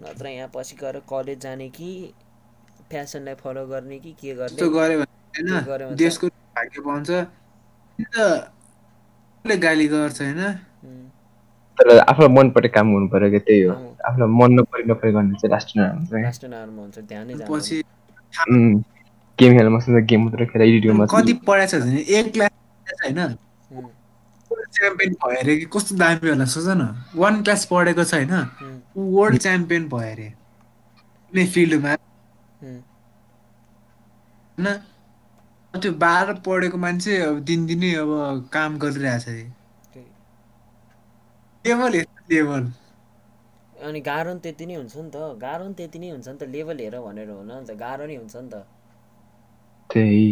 नत्र 0.00 0.26
यहाँ 0.28 0.50
पछि 0.54 0.76
गएर 0.80 0.96
कलेज 1.10 1.38
जाने 1.40 1.68
कि 1.76 1.88
फ्यासनलाई 2.90 3.34
फलो 3.42 3.66
गर्ने 3.66 3.98
कि 3.98 4.12
के 4.20 4.34
गर्ने 4.34 4.68
गऱ्यो 4.78 4.98
गऱ्यो 5.66 5.94
देशको 5.96 6.26
भाग्य 6.28 6.80
पाउँछ। 6.86 7.10
गाली 9.44 9.86
गर्छ 9.88 10.20
होइन? 10.22 10.40
तर 11.80 11.90
आफूलाई 11.98 12.30
मन 12.36 12.50
परेको 12.54 12.74
काम 12.74 12.86
गर्नु 12.94 13.08
पर्यो 13.08 13.28
क्या 13.30 13.42
त्यही 13.48 13.60
हो। 13.62 13.74
आफूलाई 14.08 14.28
मन 14.40 14.50
नपरे 14.60 14.82
नपरे 14.88 15.10
गर्ने 15.12 15.34
चाहिँ 15.40 15.52
राष्ट्र 15.52 16.54
हुन्छ 16.78 16.98
ध्यानै 16.98 17.34
पछि 17.50 17.76
गेम 19.38 19.50
खेल्न 19.56 19.70
मसँग 19.72 19.96
गेम 20.10 20.20
मात्रै 20.24 20.46
खेला 20.46 20.64
एडिटिङ 20.64 20.92
मात्रै 20.96 21.22
कति 21.22 21.32
पढाएको 21.46 21.70
छ 21.70 21.72
भने 21.82 22.00
एक 22.18 22.26
क्लास 22.32 22.52
होइन। 23.04 23.20
उम्, 23.20 23.88
च्याम्पियन 24.76 25.12
भयो 25.22 25.40
अरे 25.40 25.52
कि 25.56 25.66
कस्तो 25.72 25.92
दामी 25.96 26.28
होला 26.28 26.46
सोच 26.54 26.68
न। 26.68 26.82
वान 27.16 27.34
क्लास 27.42 27.62
पढेको 27.72 28.04
छ 28.04 28.12
ऊ 28.96 29.00
वर्ल्ड 29.16 29.38
च्याम्पियन 29.40 29.82
भयो 29.88 30.12
अरे। 30.12 30.28
कुनै 31.32 31.44
फिल्डमा 31.54 31.88
होइन। 34.58 34.66
त्यो 35.74 35.92
बाह्र 36.04 36.34
पढेको 36.46 36.76
मान्छे 36.84 37.12
अब 37.22 37.36
दिनदिनै 37.48 37.90
अब 38.02 38.10
काम 38.52 38.70
गरिरहेछ 38.78 39.24
अरे। 39.28 39.44
लेभल 41.64 41.94
यस्तो 41.96 42.24
लेभल 42.30 42.72
अनि 43.82 44.00
गाह्रो 44.08 44.32
नि 44.34 44.40
त्यति 44.40 44.66
नै 44.66 44.74
हुन्छ 44.74 44.96
नि 44.96 45.10
त। 45.14 45.22
गाह्रो 45.40 45.68
नि 45.68 45.74
त्यति 45.74 45.98
नै 45.98 46.10
हुन्छ 46.10 46.26
नि 46.28 46.36
त। 46.36 46.48
लेभल 46.54 46.84
हेर 46.84 46.96
भनेर 47.00 47.30
हुन 47.32 47.52
नि। 47.52 47.64
त 47.66 47.78
गाह्रो 47.82 48.10
नै 48.12 48.16
हुन्छ 48.16 48.36
नि 48.36 48.48
त। 48.52 48.64
त्यही। 49.90 50.26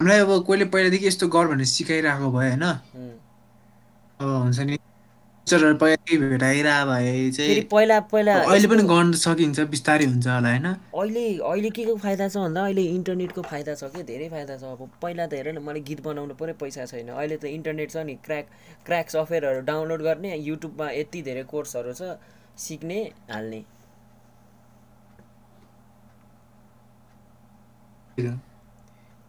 हामीलाई 0.00 0.18
अब 0.20 0.30
कोहीले 0.46 0.64
पहिलादेखि 0.74 1.06
यस्तो 1.06 1.28
गर 1.28 1.46
भनेर 1.48 1.68
सिकाइरहेको 1.72 2.30
भए 2.32 2.48
होइन? 2.48 2.64
अब 4.20 4.28
हुन्छ 4.36 4.58
नि। 4.60 4.76
टिचरहरू 5.50 5.76
पहिल्यै 5.82 6.16
भेटाइरहेको 6.22 6.86
भए 6.90 7.30
चाहिँ 7.34 7.62
पहिला 7.70 7.98
पहिला 8.10 8.34
अहिले 8.46 8.68
पनि 8.70 8.82
गर्न 8.86 9.12
सकिन्छ 9.18 9.58
बिस्तारै 9.74 10.04
हुन्छ 10.06 10.26
होला 10.26 10.50
होइन? 10.50 10.66
अहिले 10.94 11.24
अहिले 11.42 11.70
के 11.74 11.84
को 11.90 11.94
फाइदा 12.04 12.28
छ 12.28 12.36
भन्दा 12.38 12.60
अहिले 12.70 12.82
इन्टरनेटको 12.94 13.42
फाइदा 13.50 13.74
छ 13.74 13.90
क्या 13.94 14.02
धेरै 14.10 14.28
फाइदा 14.30 14.54
छ। 14.56 14.62
अब 14.70 14.90
पहिला 15.02 15.26
त 15.26 15.32
हेर 15.34 15.48
न 15.50 15.58
मलाई 15.66 15.82
गीत 15.90 16.00
बनाउनु 16.06 16.34
पऱ्यो 16.38 16.54
पैसा 16.62 16.86
छैन। 16.86 17.10
अहिले 17.10 17.36
त 17.36 17.44
इन्टरनेट 17.50 17.90
छ 17.90 18.06
नि 18.06 18.14
क्र्याक 18.22 18.46
क्र्याक 18.86 19.06
सफ्टवेयरहरू 19.10 19.60
डाउनलोड 19.66 20.00
गर्ने 20.06 20.36
युट्युबमा 20.38 20.86
यति 21.00 21.22
धेरै 21.26 21.44
कोर्सहरू 21.50 21.92
छ 21.98 22.14
सिक्ने 22.68 23.02
हाल्ने। 23.34 23.62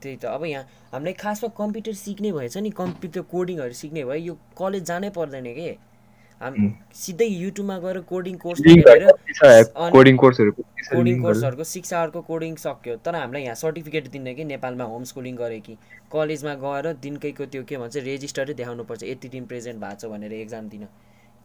त्यही 0.02 0.16
त 0.18 0.26
अब 0.26 0.44
यहाँ 0.46 0.64
हामीलाई 0.94 1.14
खासमा 1.14 1.50
कम्प्युटर 1.58 1.94
सिक्ने 1.98 2.32
भएछ 2.38 2.58
नि 2.58 2.70
कम्प्युटर 2.78 3.22
कोडिङहरू 3.32 3.74
सिक्ने 3.82 4.04
भए 4.06 4.20
यो 4.20 4.34
कलेज 4.60 4.84
जानै 4.86 5.10
पर्दैन 5.18 5.48
के? 5.58 5.72
सिधै 6.42 7.26
युट्युबमा 7.26 7.78
गएर 7.80 7.98
कोडिङ 8.12 8.36
कोर्स 8.44 8.60
कोडिङ। 10.92 11.22
कोर्सहरूको 11.22 11.64
सिक्स 11.72 11.94
आवरको 11.94 12.22
कोडिङ 12.30 12.56
सक्यो। 12.64 12.96
तर 13.06 13.16
हामीलाई 13.16 13.44
यहाँ 13.44 13.56
सर्टिफिकेट 13.56 14.08
दिने 14.12 14.34
कि 14.36 14.44
नेपालमा 14.46 14.86
होम 14.94 15.04
स्कुलिङ 15.12 15.36
गरे 15.38 15.60
कि 15.68 15.74
कलेजमा 16.14 16.54
गएर 16.64 16.86
दिनकैको 17.04 17.46
त्यो 17.46 17.64
के 17.70 17.78
भन्छ 17.78 17.96
रेजिस्टरै 18.10 18.54
देखाउनुपर्छ 18.54 19.02
यति 19.04 19.28
दिन 19.30 19.46
प्रेजेन्ट 19.54 19.78
भएको 19.84 19.96
छ 20.02 20.04
भनेर 20.14 20.34
एक्जाम 20.34 20.70
दिन। 20.70 20.84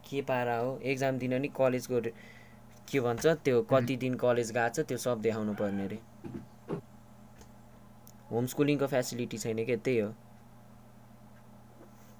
के 0.08 0.18
पारा 0.22 0.56
हो? 0.56 0.70
एक्जाम 0.84 1.18
दिन 1.18 1.32
नि 1.42 1.48
कलेजको 1.56 2.00
के 2.90 2.98
भन्छ 3.00 3.24
त्यो 3.44 3.56
कति 3.70 3.96
दिन 4.02 4.14
कलेज 4.16 4.48
गएको 4.52 4.74
छ 4.74 4.78
त्यो 4.88 4.98
सब 5.04 5.16
देखाउनु 5.22 5.54
पर्ने 5.60 5.84
अरे 5.84 5.98
होम 8.30 8.46
स्कुलिङको 8.52 8.86
फेसिलिटी 8.92 9.38
छैन 9.38 9.58
क्या 9.64 9.76
त्यही 9.78 9.98
हो। 9.98 10.10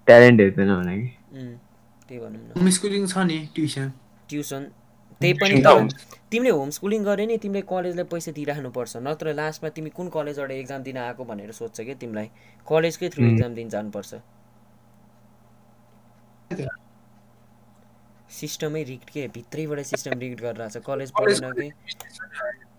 ट्यालेन्ट 0.06 0.40
हेर्दैन 0.40 0.70
भने 0.74 0.96
त्यही 2.08 2.20
भनौँ 2.20 2.40
न। 2.40 2.50
होम 2.56 2.68
स्कुलिङ 2.70 3.06
छ 3.06 3.18
नि 3.26 3.38
ट्युसन। 3.54 3.92
ट्युसन। 4.28 4.62
त्यही 5.20 5.32
पनि 5.40 5.54
तिमीले 6.30 6.50
होम 6.50 6.70
स्कुलिङ 6.70 7.04
गरे 7.04 7.26
नि 7.26 7.36
तिमीले 7.38 7.62
कलेजलाई 7.66 8.04
पैसा 8.12 8.30
दिइराख्नुपर्छ। 8.38 8.96
नत्र 9.02 9.32
लास्टमा 9.34 9.68
तिमी 9.76 9.90
कुन 9.90 10.08
कलेजबाट 10.12 10.50
एक्जाम 10.50 10.82
दिन 10.82 10.96
आएको 10.98 11.24
भनेर 11.24 11.52
सोध्छ 11.52 11.80
क्या 11.80 11.94
तिमीलाई। 11.96 12.28
कलेजकै 12.68 13.08
थ्रु 13.08 13.24
एक्जाम 13.26 13.54
दिन 13.54 13.68
जानुपर्छ। 13.68 14.14
सिस्टमै 18.30 18.82
रिक्ट 18.84 19.08
के? 19.10 19.26
भित्रैबाट 19.34 19.80
सिस्टम 19.86 20.18
रिक्ट 20.18 20.40
गरिरहेको 20.42 20.68
छ। 20.68 20.84
कलेज 20.84 21.10
पढेन 21.16 21.44
कि? 21.58 21.70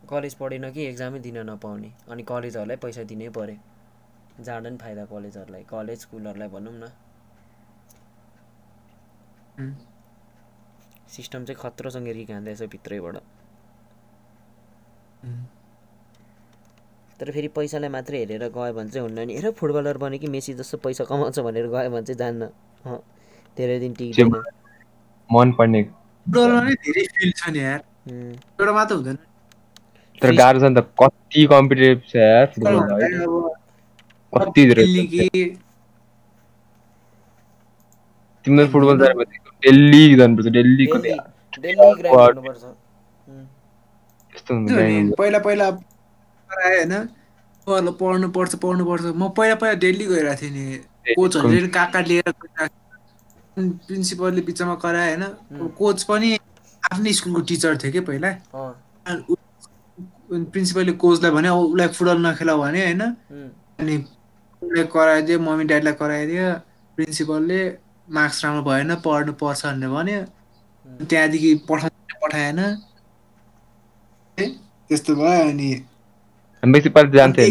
कलेज 0.09 0.33
पढेन 0.35 0.69
कि 0.71 0.81
एक्जामै 0.85 1.19
दिन 1.19 1.37
नपाउने। 1.49 1.91
अनि 2.11 2.23
कलेजहरूलाई 2.23 2.77
पैसा 2.77 3.03
दिनै 3.03 3.29
पऱ्यो। 3.33 3.57
जाँदा 4.43 4.69
नि 4.69 4.77
फाइदा 4.77 5.05
कलेजहरूलाई। 5.05 5.63
कलेज 5.65 5.99
स्कुलहरूलाई 5.99 6.49
भनौँ 6.49 6.73
न. 6.73 6.91
सिस्टम 9.57 11.45
चाहिँ 11.45 11.59
खत्रोसँग 11.61 12.07
रिक 12.07 12.31
हान्दैछ 12.31 12.61
भित्रैबाट. 12.71 13.15
तर 17.19 17.31
फेरि 17.31 17.47
पैसालाई 17.49 17.89
मात्रै 17.89 18.17
हेरेर 18.19 18.43
गयो 18.53 18.73
भने 18.73 18.89
चाहिँ 18.89 19.07
हुन्न 19.07 19.19
नि। 19.27 19.33
हेर 19.35 19.51
फुटबलर 19.57 19.97
बन्यो 19.97 20.19
कि 20.19 20.27
मेसी 20.29 20.53
जस्तो 20.53 20.77
पैसा 20.77 21.03
कमाउँछ 21.09 21.39
भनेर 21.39 21.67
गयो 21.67 21.89
भने 21.89 22.05
चाहिँ 22.05 22.17
जान्न। 22.19 22.41
अँ, 22.85 23.01
धेरै 23.57 23.79
दिन 23.79 23.93
टिक्दैन। 23.97 24.29
मन 25.29 25.51
पर्ने 25.57 25.81
धेरै 26.27 27.03
फिल्ड 27.17 27.35
छ 27.35 27.49
नि 27.49 27.59
यार 27.59 27.81
एउटा 28.09 28.73
मात्र 28.73 28.95
हुँदैन। 28.95 29.17
तर 30.21 30.31
गाह्रो 30.35 30.59
छ 30.59 30.63
नि 30.63 30.75
त 30.77 30.85
कति 31.01 31.45
कम्पिटेटिभ 31.49 31.99
छ 32.09 32.15
यार 32.15 32.45
फुटबल 32.53 32.77
कति 34.33 34.61
धेरै 38.47 38.67
खेल्ने 38.67 38.67
कि 38.67 38.67
तिमीले 38.67 38.67
फुटबल 38.67 38.97
जाने 38.99 39.13
भने 39.13 39.35
डेली 39.63 40.15
जानुपर्छ 40.15 40.47
डेली 40.47 40.85
पहिला 45.17 45.39
पहिला 45.39 45.69
पढाएँ 45.71 46.77
होइन 46.77 46.93
उहाँहरूलाई 47.67 47.93
पढ्नु 47.99 48.27
पर्छ 48.29 48.55
पढ्नु 48.55 48.83
पर्छ 48.85 49.03
म 49.15 49.29
पहिला 49.37 49.55
पहिला 49.55 49.73
डेली 49.79 50.05
गइरहेको 50.05 50.41
थिएँ 50.41 50.51
नि 50.51 51.15
कोचहरूले 51.15 51.67
कहाँ 51.67 52.01
लिएर 52.03 52.31
प्रिन्सिपलले 53.87 54.41
बिचमा 54.41 54.75
करायो 54.75 55.17
होइन. 55.17 55.23
कोच 55.77 56.03
पनि 56.03 56.29
आफ्नै 56.91 57.13
स्कुलको 57.13 57.41
टिचर 57.41 57.77
थियो 57.77 57.91
कि 57.91 57.99
पहिला। 57.99 58.29
प्रिन्सिपलले 60.51 60.91
कोचलाई 60.91 61.31
भन्यो 61.31 61.53
"औ, 61.53 61.63
उसलाई 61.65 61.87
फुटबल 61.87 62.17
नखेलाऊ 62.25 62.59
भने 62.61 62.81
होइन। 62.85 63.01
अनि 63.79 63.95
उसले 64.61 64.83
कराइदियो 64.93 65.39
मम्मी 65.39 65.63
ड्याडीलाई 65.65 65.93
कराइदियो 65.93 66.45
प्रिन्सिपलले 66.97 67.59
मार्क्स 68.07 68.37
राम्रो 68.45 68.61
भएन 68.63 68.95
पढ्नु 69.05 69.33
पर्छ 69.41 69.65
भनेर 69.65 69.89
भन्यो। 69.89 70.19
त्यहाँदेखि 71.05 71.51
पठाउँदैन 71.69 72.15
पठाएन। 72.23 72.59
त्यस्तो 74.37 75.11
भयो 75.15 75.41
अनि 75.49 75.69
जान्थे 77.15 77.43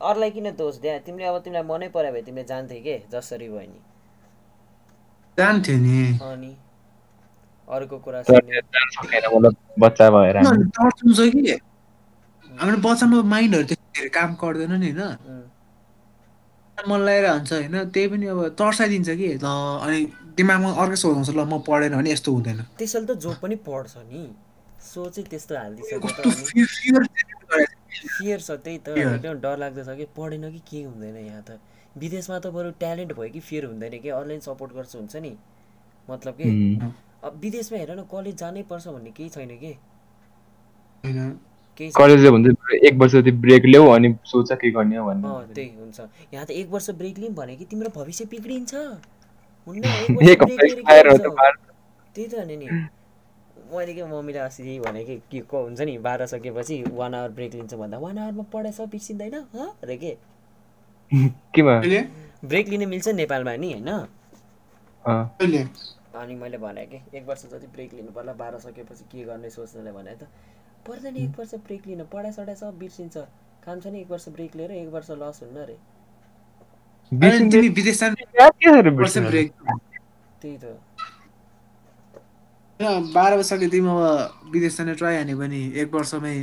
अरूलाई 0.00 0.30
किन 0.30 0.46
दोष 0.56 0.76
दिए 0.82 0.98
तिमीले 1.06 1.26
अब 1.26 1.36
तिमीलाई 1.44 1.62
मनै 1.62 1.88
पऱ्यो 1.94 2.12
भए 2.12 2.22
तिमीले 2.22 2.44
जान्थ्यौ 2.48 2.80
के? 2.82 2.96
जसरी 3.12 3.48
भयो 3.48 3.60
नि। 3.60 3.78
जान्थ्यो 5.38 5.76
नि। 5.78 6.18
अनि 6.22 6.52
अरूको 7.70 7.96
कुरा 7.98 8.18
बच्चा 9.78 10.06
भएर 10.10 10.36
हाम्रो 12.62 12.78
बच्चामा 12.78 13.22
माइन्डहरू 13.26 13.64
त्यस्तो 13.66 13.86
धेरै 13.90 14.10
काम 14.14 14.30
गर्दैन 14.38 14.72
नि 14.78 14.90
होइन। 14.94 15.50
मन 16.78 17.00
लागेर 17.06 17.26
हुन्छ 17.26 17.52
होइन 17.52 17.76
त्यही 17.90 18.06
पनि 18.12 18.26
अब 18.30 18.40
तर्साइदिन्छ 18.54 19.10
कि 19.18 19.28
ल 19.42 19.46
अनि 19.82 19.98
दिमागमा 20.38 20.70
अर्कै 20.82 20.96
सोच 21.02 21.14
आउँछ 21.18 21.30
ल 21.34 21.42
म 21.42 21.58
पढेन 21.66 21.92
भने 21.98 22.10
यस्तो 22.14 22.30
हुँदैन। 22.32 22.58
त्यसैले 22.78 23.06
त 23.06 23.18
जो 23.18 23.30
पनि 23.42 23.56
पढ्छ 23.66 23.94
नि। 24.06 24.22
सोचै 24.78 25.22
त्यस्तो 25.26 25.52
हालिदिइसक्यो 25.58 25.98
त 25.98 26.02
कस्तो 26.06 26.22
अनि। 26.22 26.42
फियर 28.14 28.40
छ। 28.40 28.50
त्यही 28.62 28.78
त. 28.78 28.88
एकदम 28.94 29.42
डर 29.42 29.56
लाग्दो 29.58 29.82
छ 29.82 29.90
कि 29.98 30.06
पढेन 30.16 30.44
कि 30.54 30.60
के 30.62 30.78
हुँदैन 30.86 31.16
यहाँ 31.18 31.42
त। 31.42 31.58
विदेशमा 31.98 32.38
त 32.38 32.46
बरु 32.54 32.70
ट्यालेन्ट 32.78 33.10
भयो 33.18 33.30
कि 33.34 33.40
फियर 33.42 33.64
हुँदैन 33.74 33.94
कि 33.98 34.08
अरूलाई 34.08 34.36
नि 34.38 34.44
सपोर्ट 34.46 34.70
गर्छु 34.72 34.98
हुन्छ 34.98 35.14
नि। 35.18 35.34
मतलब 36.08 36.34
कि 36.38 36.46
अब 37.26 37.32
विदेशमा 37.42 37.78
हेर 37.78 37.90
न 37.98 38.02
कलेज 38.06 38.34
जानै 38.38 38.62
पर्छ 38.70 38.86
भन्ने 38.88 39.10
केही 39.10 39.28
छैन 39.34 39.50
कि। 39.58 39.72
कलेजले 41.80 42.30
भन्छ 42.30 42.74
एक 42.84 42.94
वर्ष 42.94 43.12
जति 43.12 43.30
ब्रेक 43.30 43.64
ल्याऊ 43.66 43.88
अनि 43.88 44.14
सोच 44.24 44.52
के 44.52 44.70
गर्ने 44.70 44.96
हो 44.96 45.06
भन्ने 45.06 45.54
त्यही 45.54 45.68
हुन्छ। 45.78 46.00
यहाँ 46.34 46.46
त 46.46 46.50
एक 46.50 46.68
वर्ष 46.70 46.90
ब्रेक 46.90 47.18
लिउँ 47.18 47.34
भने 47.34 47.56
कि 47.56 47.64
तिम्रो 47.64 47.90
भविष्य 47.96 48.24
बिग्रिन्छ। 48.24 48.74
त्यही 52.14 52.26
त 52.28 52.34
नि 52.46 52.56
नि। 52.56 52.66
मैले 53.72 53.94
के 53.94 54.04
मम्मीलाई 54.04 54.42
अस्ति 54.44 54.78
भने 54.84 55.04
कि 55.04 55.16
के 55.30 55.40
को 55.40 55.62
हुन्छ 55.62 55.80
नि 55.80 55.98
बाह्र 55.98 56.26
सकेपछि 56.26 56.82
वान 56.92 57.14
आवर 57.14 57.28
ब्रेक 57.28 57.54
लिन्छु 57.54 57.76
भन्दा 57.76 57.98
वान 57.98 58.18
आवरमा 58.18 58.42
पढाइ 58.52 58.72
सब 58.72 58.88
बिर्सिँदैन 58.90 59.34
हँ? 59.34 59.68
अरे 59.82 59.96
के? 59.96 60.16
ब्रेक 62.44 62.68
लिन 62.68 62.88
मिल्छ 62.88 63.08
नेपालमा 63.08 63.56
नि 63.56 63.72
होइन? 63.72 63.88
अँ, 63.88 65.36
अहिले? 65.40 65.64
अनि 66.16 66.34
मैले 66.34 66.58
भने 66.58 66.84
कि 66.86 67.00
एक 67.16 67.26
वर्ष 67.28 67.42
जति 67.46 67.66
ब्रेक 67.66 67.94
लिनु 67.94 68.12
पर्ला 68.12 68.32
बाह्र 68.32 68.58
सकेपछि 68.58 69.04
के 69.12 69.24
गर्ने 69.24 69.50
सोच्नुलाई 69.50 69.92
भने 69.92 70.14
त 70.14 70.28
पर्दैन 70.86 71.16
एक 71.16 71.38
वर्ष 71.38 71.54
ब्रेक 71.66 71.86
लिनु 71.86 72.04
पढाइ 72.12 72.32
सढाइ 72.32 72.54
सब 72.56 72.78
बिर्सिन्छ। 72.78 73.16
काम 73.64 73.80
छ 73.80 73.86
नि 73.86 74.00
एक 74.00 74.10
वर्ष 74.10 74.28
ब्रेक 74.34 74.56
लिएर 74.56 74.70
एक 74.82 74.88
वर्ष 74.92 75.10
लस 75.22 75.38
हुन्न 75.42 75.56
अरे। 75.62 75.76
अनि 77.12 77.18
बिर्सिन्छ। 77.20 77.52
तिमी 77.52 77.68
विदेश 77.78 78.00
जानु 78.00 78.14
यार, 78.40 78.50
के 78.50 78.66
साह्रो 78.70 78.90
वर्ष 78.90 78.98
बिर्सिन्छ? 78.98 79.28
ब्रेक 79.30 79.52
त्यही 80.42 80.56
त। 80.58 80.64
बाह्र 83.14 83.32
वर्षको 83.38 83.66
तिमी 83.70 83.88
अब 83.88 84.50
विदेश 84.52 84.76
जाने 84.78 84.94
ट्राई 84.98 85.14
हान्यो 85.16 85.36
भने 85.38 85.60
एक 85.80 85.88
वर्षमै 85.94 86.34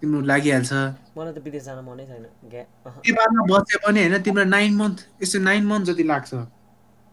तिम्रो 0.00 0.20
लागिहाल्छ। 0.28 0.72
मलाई 1.16 1.32
त 1.32 1.38
विदेश 1.40 1.62
जान 1.64 1.78
मनै 1.84 2.04
छैन। 2.04 2.24
नेपालमा 2.44 3.42
बसे 3.48 3.76
पनि 3.80 4.00
होइन 4.00 4.16
तिम्रो 4.20 4.44
नाइन 4.44 4.72
मन्थ 4.76 4.98
यस्तो 5.22 5.38
नाइन 5.40 5.62
मन्थ 5.66 5.84
जति 5.88 6.04
लाग्छ। 6.04 6.30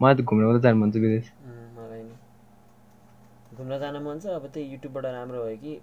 मलाई 0.00 0.14
त 0.14 0.20
घुम्न 0.20 0.42
मात्रै 0.44 0.60
जानु 0.68 0.78
मन 0.84 0.88
छ 0.92 0.96
विदेश। 1.00 1.26
मलाई 1.76 2.02
नि। 2.04 2.14
घुम्न 3.56 3.72
जान 3.80 3.96
मन 4.04 4.16
छ 4.20 4.36
अब 4.36 4.44
त्यही 4.52 4.66
युट्युबबाट 4.72 5.04
राम्रो 5.16 5.38
भयो 5.44 5.56
कि। 5.64 5.74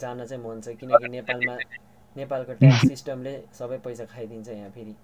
जान 0.00 0.24
चाहिँ 0.24 0.42
मन 0.44 0.60
छ 0.60 0.68
किनकि 0.80 1.08
नेपालमा 1.16 1.54
नेपालको 2.16 2.52
ट्याक्स 2.60 2.88
सिस्टमले 2.88 3.32
सबै 3.58 3.78
पैसा 3.84 4.04
खाइदिन्छ 4.14 4.48
यहाँ 4.48 4.70
फेरि। 4.76 4.94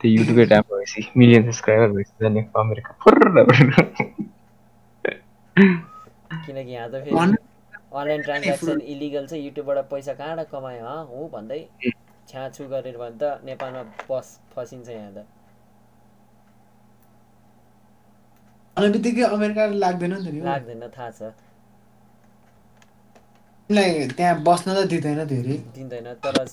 त्यो 0.00 0.10
युट्युबकै 0.10 0.46
टाइम 0.52 0.62
भएपछि 0.70 1.00
मिलियन 1.16 1.42
सब्सक्राइबर 1.50 1.88
भएपछि 1.96 2.14
जाने 2.22 2.40
अमेरिका 2.62 2.92
फुर्र 3.02 3.24
किनकि 6.46 6.70
यहाँ 6.72 6.88
त 6.90 6.94
फेरि 7.04 7.16
अनलाइन 7.96 8.22
ट्रान्ज्याक्सन 8.22 8.80
इलिगल 8.92 9.26
चाहिँ 9.26 9.44
युट्युबबाट 9.44 9.78
पैसा 9.90 10.12
कहाँबाट 10.14 10.48
कमायो 10.50 10.84
हँ? 10.86 11.04
हो 11.06 11.28
भन्दै 11.32 11.60
छ्याछु 12.28 12.64
गरेर 12.68 12.96
भने 12.98 13.16
त 13.20 13.40
नेपालमा 13.44 13.82
बस 14.10 14.26
फसिन्छ 14.54 14.88
यहाँ 14.88 15.12
त। 15.14 15.24
भन्ने 18.76 18.88
बित्तिकै 18.92 19.22
अमेरिका 19.32 19.66
लाग्दैन 19.66 20.12
नि 20.12 20.30
त। 20.30 20.44
लाग्दैन 20.44 20.82
थाहा 20.96 21.10
छ। 21.10 21.32
तिमीलाई 23.68 24.08
त्यहाँ 24.16 24.42
बस्न 24.46 24.74
त 24.74 24.86
दिँदैन 24.86 25.26
धेरै। 25.26 25.56
दिँदैन 25.74 26.06
तर 26.22 26.46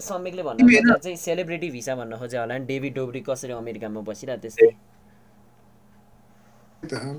समीकले 0.00 0.42
भन्न 0.42 0.98
चाहिँ 1.00 1.16
सेलिब्रिटी 1.16 1.70
भिसा 1.70 1.94
भन्न 1.96 2.16
खोजे 2.20 2.36
होला 2.38 2.58
नि 2.58 2.64
डेभिड 2.68 2.94
डोब्री 2.94 3.20
कसरी 3.24 3.52
अमेरिकामा 3.52 4.00
बसिरहेको 4.04 4.40
त्यस्तै 4.42 4.68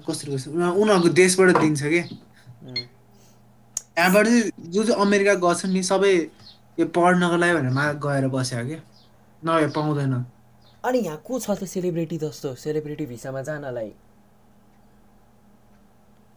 कसरी 0.06 0.30
कसरी 0.36 0.52
उनीहरू- 0.54 0.78
उनीहरूको 0.78 1.10
देशबाट 1.10 1.50
दिन्छ 1.58 1.82
कि? 1.84 2.02
उम्, 2.70 2.78
यहाँबाट 3.98 4.26
चाहिँ 4.28 4.52
जो 4.74 4.84
चाहिँ 4.84 5.02
अमेरिका 5.02 5.34
गर्छन् 5.42 5.74
नि 5.74 5.84
सबै 5.84 6.14
यो 6.78 6.86
पढ्नको 6.94 7.38
लागि 7.42 7.54
भनेर 7.58 7.74
मा 7.74 7.84
गएर 7.98 8.28
बस्यो 8.30 8.62
कि 8.70 8.78
नभए 9.42 9.68
पाउँदैन। 9.74 10.14
अनि 10.86 11.00
यहाँ 11.00 11.18
को 11.26 11.40
छ 11.40 11.50
त 11.58 11.64
सेलिब्रिटी 11.66 12.18
जस्तो? 12.18 12.56
सेलिब्रिटी 12.56 13.06
भिसामा 13.06 13.42
जानलाई। 13.42 13.90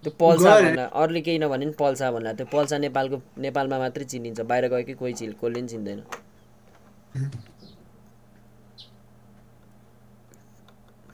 त्यो 0.07 0.15
पल्सा। 0.23 0.51
भन्दा 0.63 0.85
अरूले 1.03 1.21
केही 1.27 1.39
नभने 1.43 1.67
पनि 1.67 1.75
पल्सा 1.83 2.07
भन्ला। 2.15 2.33
त्यो 2.39 2.47
पल्सा 2.47 2.79
नेपालको 2.79 3.17
नेपालमा 3.43 3.77
मात्रै 3.83 4.05
चिनिन्छ। 4.07 4.41
बाहिर 4.47 4.65
गएकै 4.71 4.95
कोही 4.95 5.13
चिल 5.19 5.33
कसले 5.35 5.59
पनि 5.59 5.67
चिन्दैन। 5.67 6.01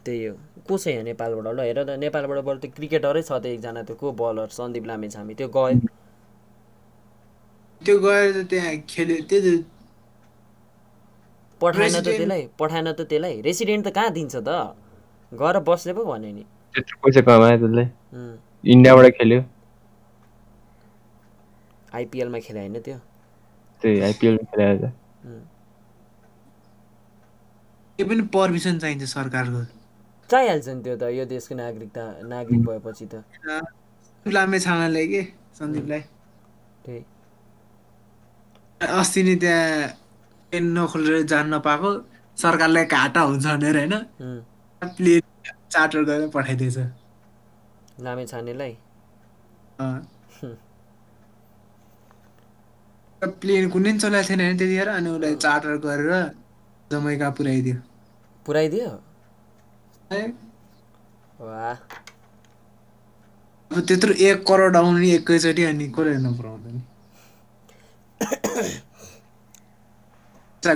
त्यही 0.04 0.24
हो। 0.26 0.34
को 0.68 0.76
छ 0.76 0.86
यहाँ 0.92 1.04
नेपालबाट? 1.08 1.46
ल 1.56 1.60
हेर 1.64 1.78
त 1.88 1.90
नेपालबाट 2.04 2.38
बरु 2.44 2.58
त्यो 2.60 2.70
क्रिकेटरै 2.76 3.22
छ 3.24 3.32
त 3.32 3.48
एकजना। 3.48 3.80
त्यो 3.88 3.96
को 3.96 4.12
बलर? 4.12 4.52
सन्दीप 4.52 4.84
लामेछामी 4.84 5.34
त्यो 5.40 5.48
गयो। 5.48 5.88
त्यो 7.80 7.96
गएर 7.96 8.28
त 8.36 8.38
त्यहाँ 8.52 8.76
खेल्यो। 8.92 9.16
त्यो 9.24 9.40
पठाएन 11.60 11.96
त 11.96 12.04
त्यसलाई 12.04 12.42
पठाएन 12.60 12.92
त 12.92 13.00
त्यसलाई। 13.08 13.40
रेसिडेन्ट 13.40 13.88
त 13.88 13.90
कहाँ 13.96 14.12
दिन्छ 14.12 14.34
त? 14.36 14.76
गएर 15.32 15.56
बस्ने 15.64 15.92
पो 15.96 16.04
भने 16.04 16.30
नि। 16.36 16.44
इन्डियाबाट 18.64 19.06
खेल्यो। 19.18 19.40
आइपिएलमा 21.94 22.38
खेले 22.38 22.60
होइन 22.60 22.80
त्यो? 22.80 22.96
त्यही 23.82 24.00
आइपिएल 24.00 24.36
खेलाएर। 24.38 24.86
त्यो 27.98 28.06
पनि 28.08 28.22
पर्मिसन 28.34 28.78
चाहिन्छ 28.78 29.04
सरकारको। 29.12 29.62
चाहिहाल्छ 30.30 30.68
नि 30.68 30.82
त्यो 30.82 30.94
त 30.96 31.02
यो 31.12 31.24
देशको 31.26 31.54
नागरिकता 31.54 32.02
नागरिक 32.30 32.60
भएपछि 32.66 33.06
त। 33.12 33.14
लामे 34.26 34.58
छानाले 34.60 35.06
के 35.06 35.22
सन्दीपलाई? 35.58 36.00
त्यही। 36.86 37.00
अस्ति 38.80 39.22
नै 39.22 39.34
त्यहाँ 39.42 39.88
ट्रेन 40.50 40.64
नखोलेर 40.78 41.22
जान 41.26 41.54
नपाएको 41.54 41.90
सरकारलाई 42.38 42.84
घाटा 42.86 43.20
हुन्छ 43.20 43.46
भनेर 43.46 43.76
होइन? 43.76 43.94
चार्टर 45.72 46.02
गरेर 46.04 46.28
पठाइदिएछ। 46.30 46.78
लामे 48.00 48.24
छानेलाई। 48.26 48.72
प्लेन 53.40 53.64
कुनै 53.70 53.92
चलाएको 53.98 54.28
थिएन 54.28 54.40
होइन 54.40 54.56
त्यतिखेर 54.58 54.88
अनि 54.88 55.08
उसलाई 55.10 55.34
चार्टर 55.44 55.76
गरेर 55.84 56.12
जमैका 56.90 57.28
पुऱ्याइदियो। 57.38 57.76
पुऱ्याइदियो? 58.46 58.88
अब 63.70 63.78
त्यत्रो 63.88 64.12
एक 64.28 64.38
करोड 64.48 64.76
आउने 64.76 65.08
एकैचोटि 65.12 65.62
अनि 65.64 65.86
कसले 65.96 66.16
नपुऱ्याउँदैन 66.24 66.76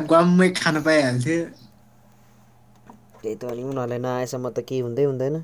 ग्वाममै 0.07 0.49
खान 0.57 0.77
पाइहाल्थ्यो। 0.83 1.39
त्यही 3.21 3.35
त 3.35 3.43
अनि 3.45 3.63
उनीहरूलाई 3.63 3.99
नआएसम्म 3.99 4.47
त 4.51 4.59
केही 4.69 4.81
हुँदै 4.87 5.05
हुँदैन। 5.05 5.37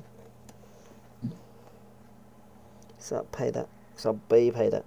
सब 3.03 3.31
फाइदा 3.35 3.65
सबै 3.99 4.49
फाइदा। 4.51 4.79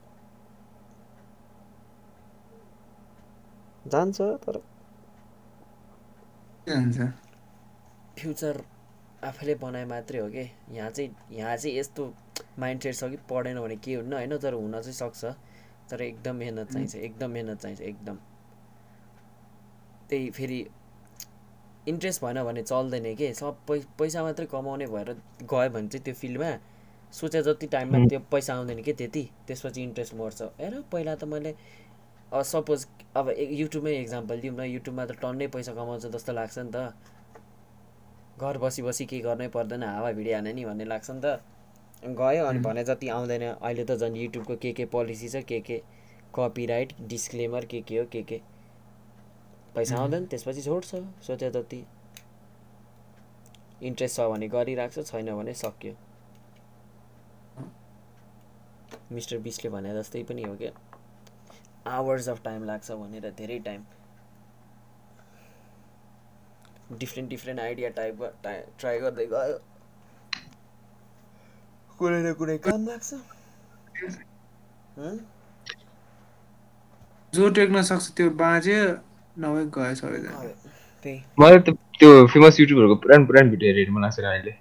जान्छ 3.87 4.21
तर 4.45 4.57
के 6.67 6.75
हुन्छ 6.75 6.99
फ्युचर 8.19 8.63
आफैले 9.25 9.55
बनाए 9.55 9.85
मात्रै 9.85 10.19
हो 10.21 10.29
कि? 10.29 10.51
यहाँ 10.73 10.91
चाहिँ 10.91 11.11
यहाँ 11.33 11.57
चाहिँ 11.57 11.77
यस्तो 11.79 12.13
माइन्ड 12.59 12.83
सेट 12.83 12.95
छ 12.95 13.05
कि 13.11 13.17
पढेन 13.31 13.61
भने 13.61 13.77
के 13.77 13.95
हुन्न 13.95 14.13
होइन? 14.13 14.37
तर 14.39 14.55
हुन 14.55 14.73
चाहिँ 14.73 14.93
सक्छ। 14.93 15.25
तर 15.91 16.03
एकदम 16.03 16.37
मेहनत 16.37 16.73
चाहिन्छ 16.73 16.95
एकदम 16.97 17.31
मेहनत 17.31 17.61
चाहिन्छ 17.61 17.81
एकदम। 17.81 18.17
त्यही 20.09 20.31
फेरि 20.31 20.67
इन्ट्रेस्ट 21.89 22.23
भएन 22.25 22.43
भने 22.45 22.63
चल्दैन 22.63 23.15
के? 23.17 23.33
सब 23.35 23.57
पै 23.69 23.79
पैसा 23.99 24.23
मात्रै 24.23 24.47
कमाउने 24.47 24.87
भएर 24.87 25.13
गयो 25.43 25.69
भने 25.71 25.89
चाहिँ 25.89 26.05
त्यो 26.05 26.15
फिल्डमा 26.15 26.51
सोचे 27.13 27.43
जति 27.43 27.67
टाइममा 27.73 28.07
त्यो 28.09 28.21
पैसा 28.31 28.55
आउँदैन 28.55 28.83
कि 28.83 28.93
त्यति 28.93 29.29
त्यसपछि 29.47 29.83
इन्ट्रेस्ट 29.83 30.15
मर्छ 30.15 30.43
हेर 30.61 30.81
पहिला 30.93 31.15
त 31.15 31.25
मैले 31.25 31.55
सपोज 32.33 32.87
अब 33.17 33.35
युट्युबमै 33.39 33.93
इक्जाम्पल 34.01 34.41
दिउँ 34.41 34.57
न 34.57 34.65
युट्युबमा 34.67 35.05
त 35.07 35.13
टन्नै 35.23 35.47
पैसा 35.49 35.73
कमाउँछ 35.75 36.07
जस्तो 36.07 36.33
लाग्छ 36.33 36.59
नि 36.59 36.71
त। 36.75 36.95
घर 38.37 38.59
बसी 38.59 38.83
बसी 38.83 39.05
केही 39.07 39.23
गर्नै 39.23 39.49
पर्दैन 39.49 39.83
हावा 39.83 40.11
भिडियो 40.13 40.35
हाने 40.37 40.53
नि 40.53 40.65
भन्ने 40.65 40.85
लाग्छ 40.85 41.11
नि 41.11 41.21
त। 41.25 41.41
गयो 42.05 42.45
अनि 42.45 42.59
भने 42.61 42.85
जति 42.85 43.09
आउँदैन 43.09 43.43
अहिले 43.43 43.85
त 43.85 43.97
झन् 43.97 44.17
युट्युबको 44.17 44.57
के 44.63 44.73
के 44.73 44.85
पोलिसी 44.93 45.29
छ 45.29 45.45
के 45.49 45.61
के 45.61 45.79
कपिराइट 46.35 46.93
डिस्क्लेमर 47.09 47.65
के 47.65 47.81
के 47.81 47.99
हो 47.99 48.05
के 48.13 48.23
के 48.23 48.41
पैसा 49.75 49.97
आउँदैन 49.97 50.27
त्यसपछि 50.27 50.63
छोड्छ 50.63 50.95
सोचे 51.27 51.51
जति। 51.51 51.85
इन्ट्रेस्ट 53.83 54.17
छ 54.17 54.29
भने 54.31 54.49
गरिरहेको 54.49 55.03
छ 55.03 55.07
छैन 55.07 55.35
भने 55.37 55.55
सक्यो। 55.55 55.95
मिस्टर 59.13 59.39
बिसले 59.39 59.71
भने 59.71 59.95
जस्तै 59.95 60.23
पनि 60.29 60.43
हो 60.43 60.55
क्या। 60.57 60.73
आवर्स 61.87 62.29
अफ 62.29 62.43
टाइम 62.45 62.65
लाग्छ 62.65 62.93
भनेर 62.93 63.31
धेरै 63.39 63.59
time 63.67 63.85
different 66.93 67.31
different 67.31 67.61
idea 67.61 67.89
type 67.91 68.23
try 68.79 68.99
गर्दै 69.01 69.27
गयो। 69.27 69.59
कुनै 71.99 72.23
न 72.23 72.33
कुनै 72.41 72.57
काम 72.67 72.87
लाग्छ? 72.87 73.15
हुँ? 74.99 75.17
जो 77.35 77.49
टेक्न 77.59 77.83
सक्छ 77.83 78.05
त्यो 78.17 78.31
बाँच्यो 78.43 78.81
नभए 79.45 79.65
गयो 79.77 79.95
सबैजना। 79.95 80.33
मलाई 81.39 81.59
त 81.59 81.77
त्यो 81.99 82.11
फेमस 82.33 82.61
युट्युबरको 82.61 82.95
पुरानो 83.03 83.27
पुरानो 83.27 83.51
भिडियोहरू 83.51 83.79
हेर्नु 83.81 83.95
मन 83.97 84.03
लाग्छ 84.03 84.19
अहिले। 84.21 84.53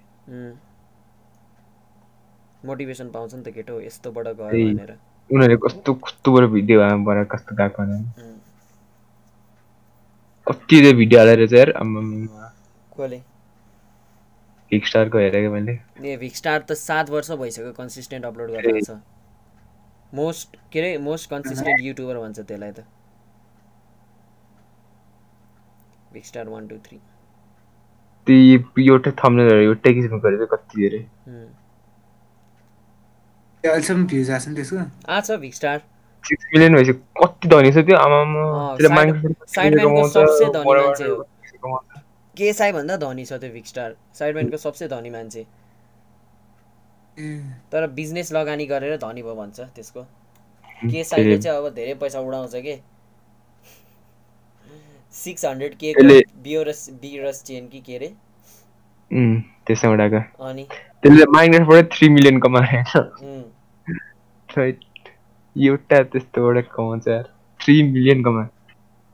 मोटिभेसन 2.68 3.08
पाउँछ 3.16 3.34
नि 3.34 3.42
त 3.42 3.54
केटो 3.54 3.80
यस्तोबाट 3.80 4.26
गयो। 4.26 4.66
भनेर 4.66 4.92
उनीहरूले 5.30 5.56
कस्तो 5.66 5.94
कस्तो 6.06 6.28
बडो 6.32 6.48
भिडियो 6.56 6.76
बनाएर 7.06 7.24
कस्तो 7.34 7.52
गएको 7.60 7.82
भने 7.82 7.96
उम्, 7.96 8.38
कति 10.46 10.76
चाहिँ 10.82 10.94
भिडियो 11.00 11.18
हालेर 11.20 11.46
चाहिँ 11.46 11.60
यार 11.60 11.70
कसले 12.98 13.20
स्टारको 14.86 15.18
हेरेको 15.18 15.50
मैले 15.52 15.72
ए 16.12 16.16
भिक 16.20 16.36
स्टार 16.36 16.58
त 16.70 16.72
सात 16.78 17.10
वर्ष 17.10 17.30
भइसक्यो 17.42 17.72
कन्सिस्टेन्ट 17.72 18.24
अपलोड 18.26 18.50
गरिरहेको 18.50 18.84
छ 18.86 18.98
मोस्ट 20.14 20.56
के 20.72 20.78
अरे 20.80 20.96
मोस्ट 21.06 21.30
कन्सिस्टेन्ट 21.30 21.80
युट्युबर 21.84 22.18
भन्छ 22.18 22.38
त्यसलाई 22.40 22.72
त 22.78 22.84
भिक 26.12 26.26
स्टार 26.26 26.48
वान 26.48 26.66
टू 26.68 26.76
थ्री 26.86 26.98
त्यो 28.26 28.82
एउटै 28.94 29.10
थम्नेलहरू 29.22 29.62
एउटै 29.70 29.92
किसिमको 29.94 30.18
गरेर 30.26 30.44
कति 30.54 30.88
त्यो 30.88 31.04
अहिलेसम्म 33.68 34.06
भ्युज 34.06 34.30
आएको 34.30 34.44
छ 34.44 34.48
नि 34.48 34.54
त्यसको? 34.54 34.78
आछ 35.08 35.30
भिक 35.30 35.54
स्टार 35.54 35.78
सिक्स 36.24 36.46
मिलियन 36.54 36.74
भइसक्यो 36.74 37.24
कति 37.24 37.48
धनी 37.48 37.72
छ 37.72 37.86
त्यो? 37.86 37.96
आमामा 37.96 38.42
साइड- 38.76 38.92
Minecraft 38.96 39.54
साइडम्यानको 39.54 40.08
सबसे 40.08 40.44
धनी 40.44 40.70
मान्छे 40.70 41.04
हो। 41.04 41.16
कमाउँछ। 41.16 42.02
केएसआई 42.36 42.72
भन्दा 42.72 42.96
धनी 42.96 43.24
छ 43.24 43.32
त्यो 43.32 43.50
भिक 43.50 43.66
स्टार 43.66 43.96
साइडम्यानको 44.14 44.56
सबसे 44.56 44.88
धनी 44.88 45.10
मान्छे। 45.10 45.46
तर 47.72 47.86
बिजनेस 47.86 48.32
लगानी 48.32 48.66
गरेर 48.66 48.96
धनी 48.96 49.22
भयो 49.22 49.34
भन्छ 49.34 49.60
त्यसको। 49.60 50.02
केएसआईले 50.90 51.38
चाहिँ 51.38 51.58
अब 51.58 51.68
धेरै 51.74 51.94
पैसा 51.94 52.20
उडाउँछ 52.20 52.54
के? 52.56 52.78
सिक्स 55.12 55.44
हन्ड्रेड 55.44 55.74
के 55.74 55.92
बियोरस 56.42 56.90
बिरस 57.02 57.42
चेन 57.42 57.68
कि 57.68 57.80
के 57.80 57.96
अरे 57.96 58.08
त्यसमा 59.66 59.90
उडाएको। 59.92 60.44
अनि? 60.44 60.66
त्यसले 61.02 61.24
माइनक्राफ्टबाट 61.24 61.92
थ्री 61.92 62.08
मिलियन 62.08 62.38
कमायो 64.56 64.72
उम्, 64.72 64.76
एउटा 65.56 66.02
त्यस्तोबाट 66.12 66.56
कमाउँछ 66.74 67.08
यार 67.08 67.24
थ्री 67.60 67.74
मिलियन 67.92 68.22
कमायो 68.24 68.48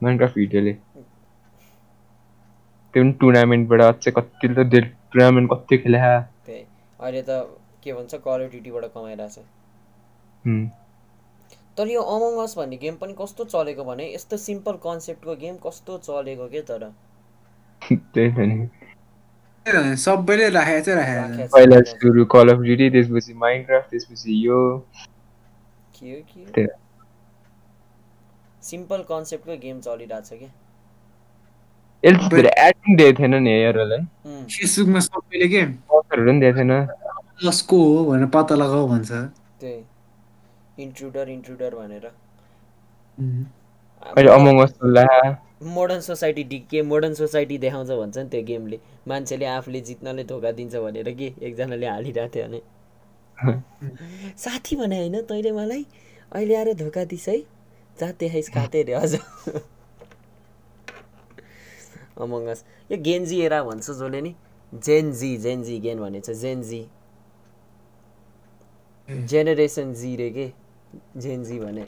माइनक्राफ्ट 0.01 0.35
भिडियोले 0.35 0.73
त्यो 2.93 3.03
पनि 3.03 3.11
टुर्नामेन्टबाट 3.21 3.81
अझै 3.81 4.11
कति 4.11 4.47
त 4.49 4.59
टुर्नामेन्ट 4.73 5.49
कति 5.51 5.77
खेले। 5.77 5.99
त्यही 5.99 6.63
अहिले 6.99 7.21
त 7.21 7.31
के 7.83 7.93
भन्छ 7.93 8.15
कल 8.25 8.39
अफ 8.43 8.51
ड्युटीबाट 8.51 8.83
कमाइरहेछ 8.93 9.37
तर 11.77 11.87
यो 11.89 12.01
अमङ 12.15 12.33
अस 12.43 12.53
भन्ने 12.57 12.77
गेम 12.77 12.95
पनि 13.01 13.13
कस्तो 13.19 13.43
चलेको 13.51 13.83
भने 13.83 14.05
यस्तो 14.13 14.37
सिम्पल 14.37 14.75
कन्सेप्टको 14.83 15.35
गेम 15.43 15.55
कस्तो 15.63 15.97
चलेको 16.05 16.47
के 16.49 16.61
तर 16.69 16.83
सबैले 19.97 20.49
राखेको 20.49 20.81
चाहिँ 20.85 21.15
राखेको 21.15 21.47
पहिला। 21.55 21.79
सुरु 21.89 22.25
कल 22.33 22.47
अफ 22.53 22.59
ड्युटी 22.61 22.89
त्यसपछि 22.89 23.33
माइनक्राफ्ट 23.43 23.89
त्यसपछि 23.89 24.31
यो 24.45 24.59
के? 25.95 26.11
हो 26.11 26.51
के 26.55 26.65
सिम्पल 28.63 29.01
कन्सेप्टको 29.09 29.57
गेम 29.63 29.79
चलिरहेछ 29.81 30.29
कि 30.29 30.45
यसले 32.03 32.17
चाहिँ 32.17 32.29
धेरै 32.31 32.51
एडिङ 32.67 32.95
दिएको 32.97 33.19
थिएन 33.19 33.35
नि 33.43 33.51
हेरलाई 33.51 33.99
उम्, 33.99 34.43
फेसबुकमा 34.45 34.99
सबैले 34.99 35.47
के? 35.47 35.61
अफरहरू 35.61 36.31
पनि 36.31 36.39
दिएको 36.39 36.57
थिएन। 36.59 36.73
कसको 37.43 37.77
हो 37.83 38.05
भनेर 38.05 38.27
पत्ता 38.35 38.55
लगाऊ 38.55 38.87
भन्छ। 38.87 39.11
त्यही। 39.59 39.79
इन्ट्रुडर 40.83 41.29
इन्ट्रुडर 41.29 41.75
भनेर। 41.75 42.05
उम्. 43.17 43.43
अहिले 44.03 44.29
अमङ 44.31 44.61
अस 44.63 44.73
ला 44.83 45.05
मोडर्न 45.63 45.99
सोसाइटी 46.01 46.43
डिके 46.43 46.81
मोडर्न 46.81 47.13
सोसाइटी 47.13 47.57
देखाउँछ 47.57 47.89
भन्छ 47.89 48.17
नि 48.17 48.29
त्यो 48.29 48.41
गेमले 48.43 48.79
मान्छेले 49.07 49.45
आफूले 49.45 49.81
जित्नले 49.81 50.23
धोका 50.23 50.51
दिन्छ 50.51 50.75
भनेर 50.75 51.11
के 51.15 51.27
एकजनाले 51.41 51.87
हालिरहेको 51.87 52.33
थियो 52.35 52.47
भने। 52.47 52.61
साथी 53.41 54.75
भने 54.75 54.97
होइन 54.97 55.21
तैँले 55.21 55.51
मलाई? 55.51 55.85
अहिले 56.31 56.55
आएर 56.55 56.73
धोका 56.73 57.03
दिस 57.05 57.27
है। 57.29 57.37
जात 57.99 58.17
देखाइस 58.19 58.49
काते 58.49 58.83
रे 58.83 58.93
अझ। 58.93 59.15
अमङ्गस। 62.21 62.63
यो 62.91 62.97
गेन्जी 62.97 63.39
एरा 63.41 63.63
भन्छ 63.63 63.89
जसले 63.89 64.21
नि 64.21 64.35
जेनजी 64.73 65.37
जेनजी 65.37 65.79
गेन 65.79 65.99
भनेको 65.99 66.33
छ 66.33 66.35
जेनजी 66.37 66.81
जेनेरेसन 69.09 69.93
जी 69.93 70.15
रे 70.15 70.29
के? 70.29 70.47
जेनजी 71.17 71.59
भने। 71.59 71.85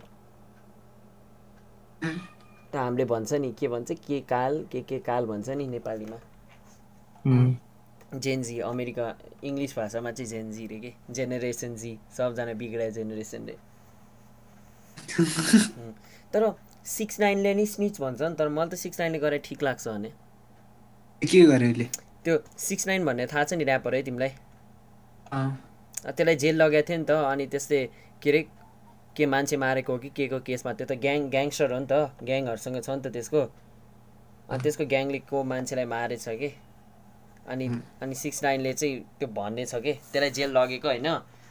त 2.71 2.75
हामीले 2.75 3.05
भन्छ 3.05 3.33
नि 3.33 3.51
के 3.59 3.67
भन्छ? 3.67 3.91
के 3.91 4.19
काल 4.21 4.65
के 4.71 4.81
के 4.81 4.99
काल 4.99 5.25
भन्छ 5.25 5.49
नि 5.49 5.67
नेपालीमा? 5.67 6.17
जेनजी 8.19 8.59
अमेरिका 8.59 9.05
इङ्ग्लिस 9.43 9.75
भाषामा 9.77 10.11
चाहिँ 10.11 10.29
जेनजी 10.29 10.67
रे 10.67 10.79
के? 10.79 10.93
जेनेरेसन 11.11 11.75
जी 11.75 11.97
सबजना 12.17 12.53
बिग्रिया 12.53 12.89
जेनेरेसन 12.97 13.45
रे। 13.45 13.57
तर 16.33 16.53
सिक्स 16.85 17.19
नाइनले 17.19 17.53
नि 17.55 17.65
स्निच 17.65 17.99
भन्छ 18.01 18.21
नि 18.21 18.35
तर 18.35 18.49
मलाई 18.49 18.69
त 18.69 18.75
सिक्स 18.75 18.99
नाइनले 18.99 19.19
गरेर 19.19 19.41
ठिक 19.45 19.63
लाग्छ 19.63 19.87
भने। 19.87 20.11
के 21.21 21.41
गर्यो 21.51 21.87
त्यो 22.25 22.37
सिक्स 22.57 22.87
नाइन 22.87 23.05
भन्ने 23.05 23.25
थाहा 23.33 23.43
छ 23.43 23.53
नि 23.53 23.65
ऱ्यापर 23.65 23.95
है 23.95 24.01
तिमीलाई? 24.03 24.31
त्यसलाई 26.05 26.35
जेल 26.43 26.55
लगेको 26.61 26.87
थियो 26.87 26.97
नि 26.97 27.05
त 27.05 27.11
अनि 27.31 27.45
त्यसले 27.53 27.79
के 28.21 28.29
अरे 28.29 28.41
के 29.17 29.25
मान्छे 29.25 29.57
मारेको 29.57 29.93
हो 29.93 29.99
कि 29.99 30.09
के 30.17 30.27
को 30.27 30.39
केसमा 30.47 30.73
त्यो 30.73 30.87
त 30.87 30.97
ग्याङ 31.05 31.29
ग्याङस्टर 31.35 31.71
हो 31.73 31.79
नि 31.79 31.87
त 31.91 31.93
ग्याङहरूसँग 32.29 32.81
छ 32.81 32.89
नि 32.89 33.01
त 33.05 33.07
त्यसको। 33.15 33.41
अनि 34.49 34.61
त्यसको 34.63 34.85
ग्याङले 34.93 35.19
को 35.29 35.43
मान्छेलाई 35.51 35.85
मारेछ 35.95 36.25
कि? 36.41 36.49
अनि 37.47 37.65
अनि 38.01 38.15
सिक्स 38.15 38.43
नाइनले 38.43 38.73
चाहिँ 38.73 38.99
त्यो 39.19 39.27
भन्ने 39.27 39.65
छ 39.65 39.75
कि? 39.85 39.93
त्यसलाई 40.11 40.31
जेल 40.37 40.49
लगेको 40.57 40.87
होइन? 40.87 41.07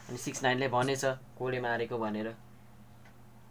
अनि 0.09 0.19
सिक्स 0.19 0.43
नाइनले 0.43 0.69
भनेछ 0.69 1.05
कसले 1.05 1.61
मारेको 1.61 1.99
भनेर। 1.99 2.29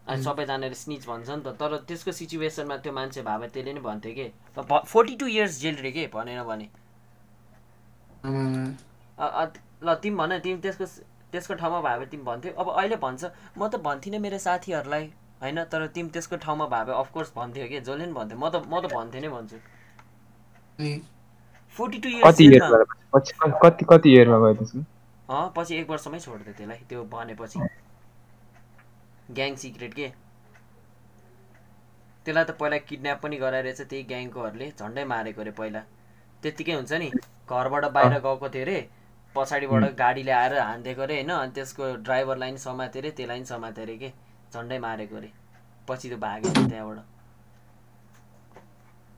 अनि 0.08 0.24
सबैजनाले 0.24 0.74
स्निच 0.76 1.08
भन्छ 1.08 1.30
नि 1.30 1.42
त। 1.44 1.56
तर 1.60 1.78
त्यसको 1.88 2.12
सिचुएसनमा 2.12 2.78
त्यो 2.84 2.94
मान्छे 2.94 3.22
भए 3.24 3.38
भए 3.40 3.48
त्यसले 3.56 3.74
नै 3.74 3.82
भन्थ्यो 3.82 4.14
कि? 4.14 4.28
फोर्टी 4.92 5.16
टू 5.16 5.28
इयर्स 5.28 5.60
जेल 5.62 5.76
रे 5.80 5.92
के? 5.92 6.08
भनेर 6.12 6.44
भने। 6.44 6.68
ल 9.84 9.96
तिमी 10.04 10.16
भन 10.18 10.40
तिमी 10.44 10.60
त्यसको 10.62 10.86
त्यसको 11.32 11.54
ठाउँमा 11.56 11.80
भयो 11.82 11.98
भने 12.00 12.06
तिमी 12.12 12.24
भन्थ्यौ 12.24 12.54
अब 12.60 12.68
अहिले 12.70 12.96
भन्छ 13.00 13.24
म 13.58 13.68
त 13.68 13.80
भन्थिनँ 13.88 14.20
मेरो 14.20 14.38
साथीहरूलाई 14.38 15.06
होइन? 15.42 15.64
तर 15.72 15.88
तिमी 15.96 16.10
त्यसको 16.12 16.36
ठाउँमा 16.44 16.66
भने 16.68 16.92
अफकोर्स 16.92 17.32
भन्थ्यो 17.36 17.68
कि? 17.72 17.80
जसले 17.80 18.06
पनि 18.06 18.14
भन्थ्यो। 18.20 18.38
म 18.38 18.50
त 18.52 18.56
म 18.68 18.80
त 18.84 18.92
भन्थेँ 18.92 19.22
नै 19.22 19.30
भन्छु। 19.32 19.58
फोर्टी 21.78 21.98
टू 22.00 22.10
इयर्स 22.10 22.26
कति 22.26 22.44
इयरमा 22.46 23.54
कति 23.64 23.86
कति 23.90 24.10
इयरमा 24.16 24.38
गयो 24.44 24.54
त्यसको 24.60 25.50
पछि 25.56 25.76
एक 25.76 25.90
वर्षमै 25.90 26.20
छोडिदियो 26.20 26.54
त्यसलाई 26.58 26.80
त्यो 26.90 27.04
भनेपछि 27.14 27.60
ग्याङ 29.38 29.56
सिक्रेट 29.64 29.94
के? 29.94 30.08
त्यसलाई 32.26 32.46
त 32.46 32.52
पहिला 32.60 32.78
किडन्याप 32.90 33.22
पनि 33.24 33.38
गराइरहेछ 33.44 33.82
त्यही 33.82 34.04
ग्याङकोहरूले 34.12 34.68
झन्डै 34.80 35.04
मारेको 35.14 35.42
अरे 35.42 35.52
पहिला। 35.60 35.82
त्यत्तिकै 36.44 36.74
हुन्छ 36.74 36.94
नि 37.04 37.10
घरबाट 37.50 37.86
बाहिर 37.96 38.14
गएको 38.26 38.50
थियो 38.56 38.64
अरे 38.66 38.78
पछाडिबाट 39.36 39.84
गाडीले 40.02 40.32
आएर 40.42 40.54
हानिदिएको 40.60 41.02
अरे 41.02 41.16
होइन? 41.16 41.32
अनि 41.32 41.52
त्यसको 41.56 41.84
ड्राइभरलाई 42.06 42.50
पनि 42.52 42.60
समात्यो 42.68 43.02
अरे 43.02 43.12
त्यसलाई 43.18 43.40
पनि 43.40 43.46
समात्यो 43.54 43.84
अरे 43.84 43.96
के? 44.04 44.10
झन्डै 44.54 44.78
मारेको 44.86 45.16
अरे। 45.16 45.30
पछि 45.88 46.10
त्यो 46.10 46.18
भाग्यो 46.26 46.52
त्यहाँबाट। 46.54 47.13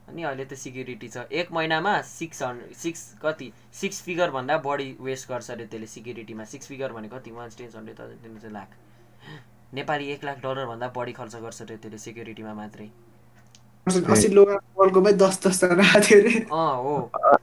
अनि 0.09 0.23
अहिले 0.23 0.45
त 0.45 0.53
सिक्युरिटी 0.53 1.07
छ। 1.07 1.17
एक 1.31 1.51
महिनामा 1.51 2.01
सिक्स 2.01 2.43
हन्ड्रेड 2.43 2.73
सिक्स 2.77 3.01
कति 3.23 3.51
सिक्स 3.73 4.01
फिगरभन्दा 4.01 4.57
बढी 4.65 4.97
वेस्ट 5.01 5.29
गर्छ 5.29 5.51
अरे 5.51 5.65
त्यसले 5.65 5.87
सिक्युरिटीमा 5.87 6.43
सिक्स 6.43 6.67
फिगर 6.67 6.91
भने 6.93 7.07
कति? 7.09 7.31
One 7.31 7.49
ten 7.57 7.69
hundred 7.75 7.99
thousand 7.99 8.41
ten 8.41 8.53
lakh. 8.53 8.69
Nepali 9.73 10.05
एक 10.11 10.23
लाख 10.23 10.37
डलरभन्दा 10.45 10.87
बढी 10.95 11.13
खर्च 11.13 11.35
गर्छ 11.35 11.61
अरे 11.61 11.77
त्यसले 11.77 11.97
सिक्युरिटीमा 11.97 12.53
मात्रै। 12.53 12.87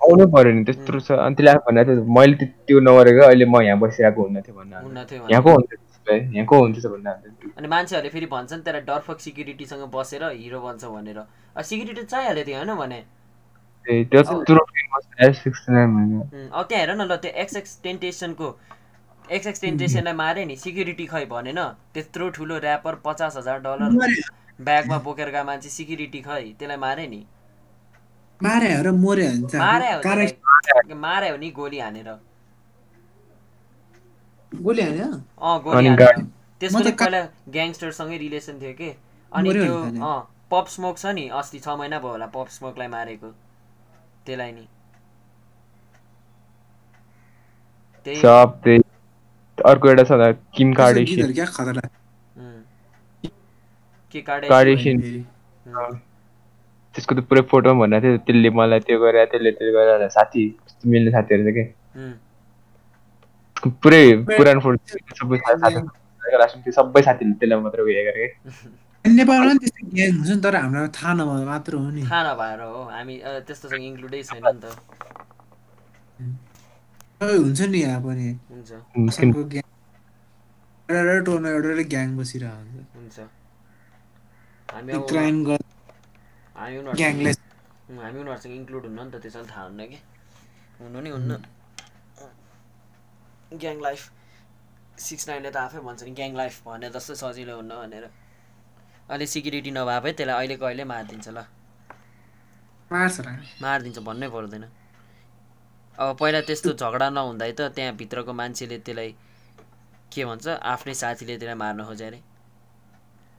आउनु 0.03 0.27
पर्यो 0.27 0.53
नि 0.53 0.65
त्यत्रो 0.65 1.01
छ। 1.01 1.13
अनि 1.13 1.35
त्यसले 1.35 1.51
आफू 1.51 1.71
भनेको 1.71 1.91
थियो 1.93 2.05
मैले 2.19 2.35
त्यो- 2.67 2.83
नगरेको 2.83 3.23
अहिले 3.27 3.45
म 3.45 3.63
यहाँ 3.63 3.79
बसिरहेको 3.79 4.23
हुन्न 4.23 4.41
थियो 4.43 4.55
भन्नु। 4.55 4.75
यहाँको 5.31 5.51
हुन्छ 5.51 5.71
यहाँको 6.11 6.57
हुन्छ। 6.63 6.87
अनि 7.59 7.69
मान्छेहरूले 7.69 8.11
फेरि 8.11 8.27
भन्छन् 8.27 8.63
त्यसलाई 8.63 8.83
डरफक 8.83 9.19
सिक्युरिटीसँग 9.21 9.83
बसेर 9.95 10.23
हिरो 10.31 10.61
बन्छ 10.61 10.85
भनेर। 10.85 11.19
सिक्युरिटी 11.57 12.03
चाहिहाल्यो 12.03 12.45
थियो 12.45 12.57
होइन 12.57 12.75
भने? 12.75 13.05
ए, 13.91 14.05
त्यो 14.05 14.23
चाहिँ 14.23 14.45
तुरन्त 14.45 14.69
famous 14.73 15.05
भयो, 15.07 15.33
69 15.33 15.95
भनेर। 15.97 16.21
उम्, 16.21 16.51
अब 16.51 16.65
त्यहाँ 16.67 16.87
हेर 16.87 16.95
न 16.97 17.03
ल 17.03 17.17
त्यो 17.17 17.31
एक्सएक्स 17.31 17.81
टेन्टेसनको 17.83 18.59
एक्सएक्स 19.31 19.61
टेन्टेसनलाई 19.61 20.13
मारे 20.13 20.45
नि 20.45 20.57
सिक्युरिटी 20.57 21.07
खै 21.07 21.25
भनेन 21.25 21.61
त्यत्रो 21.95 22.29
ठुलो 22.31 22.57
ऱ्यापर 22.61 22.95
पचास 22.95 23.37
हजार 23.37 23.59
डलर 23.61 23.91
ब्यागमा 24.61 24.99
बोकेर 24.99 25.29
गएको 25.31 25.45
मान्छे 25.45 25.69
सिक्युरिटी 25.69 26.21
खै 26.21 26.43
त्यसलाई 26.59 26.77
मारे 26.77 27.07
नि। 27.07 27.25
मारे 30.95 31.31
हो 31.31 31.37
नि 31.37 31.51
गोली 31.51 31.79
हानेर। 31.79 32.09
गोली 34.53 34.83
हान्यो? 34.83 35.11
अँ 35.43 35.63
गोली 35.63 35.87
हानेर 35.89 36.25
त्यसको 36.61 36.81
पहिला 36.81 37.21
ग्याङस्टरसँगै 37.49 38.17
रिलेसन 38.19 38.61
थियो 38.61 38.73
कि? 38.73 38.91
अनि 39.33 39.53
त्यो। 39.53 39.77
अँ। 39.83 40.23
पप 40.53 40.67
स्मोक 40.69 40.99
छ 40.99 41.13
नि 41.17 41.25
अस्ति 41.41 41.59
छ 41.59 41.75
महिना 41.81 41.99
भयो 41.99 42.13
होला 42.13 42.27
पप 42.33 42.49
स्मोकलाई 42.55 42.89
मारेको। 42.95 43.29
त्यसलाई 44.27 44.53
नि। 44.53 44.65
अर्को 49.59 49.89
एउटा 49.89 50.05
छ 50.05 50.35
किम 50.57 50.73
कार्डेसियन। 50.75 51.33
के 54.13 54.21
कार्ड 54.21 54.43
कार्डेसियन। 54.49 55.01
त्यसको 56.95 57.15
त 57.15 57.25
पुरै 57.29 57.43
फोटो 57.51 57.75
भनेको 57.81 58.03
थियो 58.07 58.17
त्यसले 58.29 58.51
मलाई 58.61 58.81
त्यो 58.91 58.99
गरे 59.05 59.25
त्यसले 59.33 59.51
त्यो 59.63 59.73
गरे 59.79 60.09
साथी 60.19 60.43
मिल्ने 60.93 61.11
साथीहरू 61.17 61.43
थियो 61.49 61.55
कि? 61.57 61.65
पुरै 63.83 64.05
पुरानो 64.37 64.61
फोटो 64.61 64.79
सबै 65.23 65.39
साथी 65.49 66.73
सबै 66.79 67.03
साथीले 67.09 67.35
त्यसलाई 67.41 67.61
मात्र 67.65 67.89
उयो 67.89 68.05
गरे 68.11 68.27
कि? 68.27 68.33
नेपालमा 69.05 69.45
पनि 69.51 69.59
त्यस्तो 69.63 69.83
ग्याङ 69.97 70.11
हुन्छ 70.17 70.31
नि 70.31 70.41
तर 70.45 70.55
हाम्रो 70.63 70.89
थाहा 70.97 71.13
नभए 71.19 71.45
मात्र 71.51 71.73
हो 71.75 71.89
नि। 71.91 72.03
थाहा 72.07 72.23
नभएर 72.29 72.61
हो 72.63 72.81
हामी 72.95 73.15
त्यस्तोसँग 73.47 73.85
इन्क्लुडै 73.91 74.21
छैन 74.31 74.43
नि 74.47 74.61
त। 74.63 74.65
हुन्छ 77.23 77.61
नि 77.73 77.79
यहाँ 77.83 78.01
पनि। 78.07 78.29
एउटा 80.93 81.15
टोलमा 81.27 81.49
एउटा 81.51 81.85
ग्याङ 81.95 82.09
बसिरहेको 82.19 82.81
हुन्छ। 82.95 83.19
क्राइम 85.11 85.37
ग्याङले 87.01 87.31
हामी 88.03 88.19
उनीहरूसँग 88.23 88.55
इन्क्लुड 88.55 88.83
हुन्न 88.87 89.01
नि 89.03 89.11
त 89.11 89.15
त्यसमा 89.23 89.45
थाहा 89.51 89.63
हुन्न 89.67 89.81
कि? 89.91 89.99
हुनु 90.81 90.99
नि 91.03 91.11
हुन्न। 91.11 91.33
ग्याङ 93.63 93.77
लाइफ 93.83 94.03
सिक्स 95.07 95.25
नाइनले 95.29 95.51
त 95.51 95.57
आफै 95.67 95.81
भन्छ 95.87 96.01
नि 96.07 96.13
ग्याङ 96.19 96.33
लाइफ 96.41 96.55
भने 96.67 96.89
जस्तो 96.95 97.15
सजिलो 97.23 97.55
हुन्न 97.61 97.73
भनेर। 97.83 98.07
अहिले 99.11 99.27
सिक्युरिटी 99.27 99.71
नभए 99.71 99.99
भए 100.05 100.13
त्यसलाई 100.19 100.37
अहिलेको 100.39 100.65
अहिले 100.67 100.85
मारिदिन्छ 100.93 101.29
ल। 101.29 101.39
मार्छ 102.91 103.17
र 103.27 103.29
मारिदिन्छ 103.63 103.99
भन्नै 104.09 104.29
पर्दैन। 104.35 104.65
अब 105.99 106.09
पहिला 106.21 106.41
त्यस्तो 106.49 106.71
झगडा 106.73 107.09
नहुँदा 107.11 107.45
त 107.59 107.61
त्यहाँ 107.77 107.93
भित्रको 108.01 108.33
मान्छेले 108.33 108.79
त्यसलाई 108.87 109.11
के 110.13 110.25
भन्छ 110.25 110.47
आफ्नै 110.73 110.95
साथीले 111.03 111.37
त्यसलाई 111.41 111.59
मार्न 111.63 111.85
खोज्यो 111.89 112.07
अरे 112.07 112.21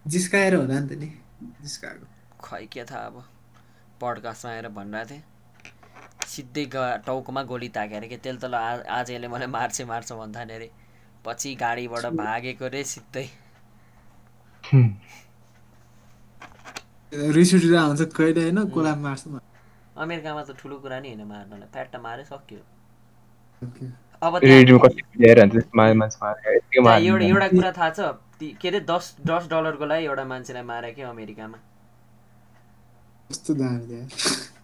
जिस्काएर 0.06 0.54
होला 0.56 0.80
नि 0.80 0.88
त 0.90 0.94
नि 1.02 1.10
जिस्काएको। 1.64 2.06
खै 2.44 2.66
के 2.74 2.84
थाहा 2.84 3.06
अब 3.10 3.16
पडकास्टमा 4.02 4.52
आएर 4.52 4.68
भनिरहेको 4.78 5.10
थिएँ। 5.10 5.24
सिधै 6.28 6.66
ग 6.74 6.76
टाउकोमा 7.06 7.42
गोली 7.52 7.70
ताक्यो 7.78 7.98
अरे 7.98 8.08
कि 8.12 8.18
त्यसले 8.18 8.40
त 8.42 8.46
ल 8.52 8.56
आज 8.90 9.12
यसले 9.12 9.28
मलाई 9.34 9.48
मार्छ 9.48 9.82
मार्छ 9.92 10.10
भन्थ्यो 10.14 10.56
अरे। 10.58 10.70
पछि 11.26 11.50
गाडीबाट 11.56 12.06
भागेको 12.20 12.68
रे 12.68 12.84
सिधै। 12.84 13.26
रिस 17.14 17.54
उठिरहेको 17.54 17.88
हुन्छ 17.88 18.02
कहिले 18.18 18.42
होइन 18.44 18.60
कोला 18.70 18.96
मार्छ 18.98 19.24
अमेरिकामा 19.98 20.42
त 20.44 20.52
ठुलो 20.60 20.76
कुरा 20.84 21.00
नि 21.00 21.10
होइन 21.10 21.24
मार्नलाई। 21.28 21.68
फ्याट्ट 21.74 21.96
मारे 22.02 22.24
सक्यो. 22.26 22.60
अब 24.22 24.34
एउटा 27.24 27.46
एउटा। 27.46 27.48
कुरा 27.54 27.72
थाहा 27.78 27.90
छ 27.90 28.00
ती- 28.40 28.56
के 28.58 28.68
अरे 28.70 28.80
दस 28.90 29.06
दस 29.22 29.44
डलरको 29.50 29.86
लागि 29.86 30.06
एउटा 30.06 30.24
मान्छेलाई 30.26 30.64
मारे 30.64 30.92
क्या 30.94 31.10
अमेरिकामा। 31.10 31.58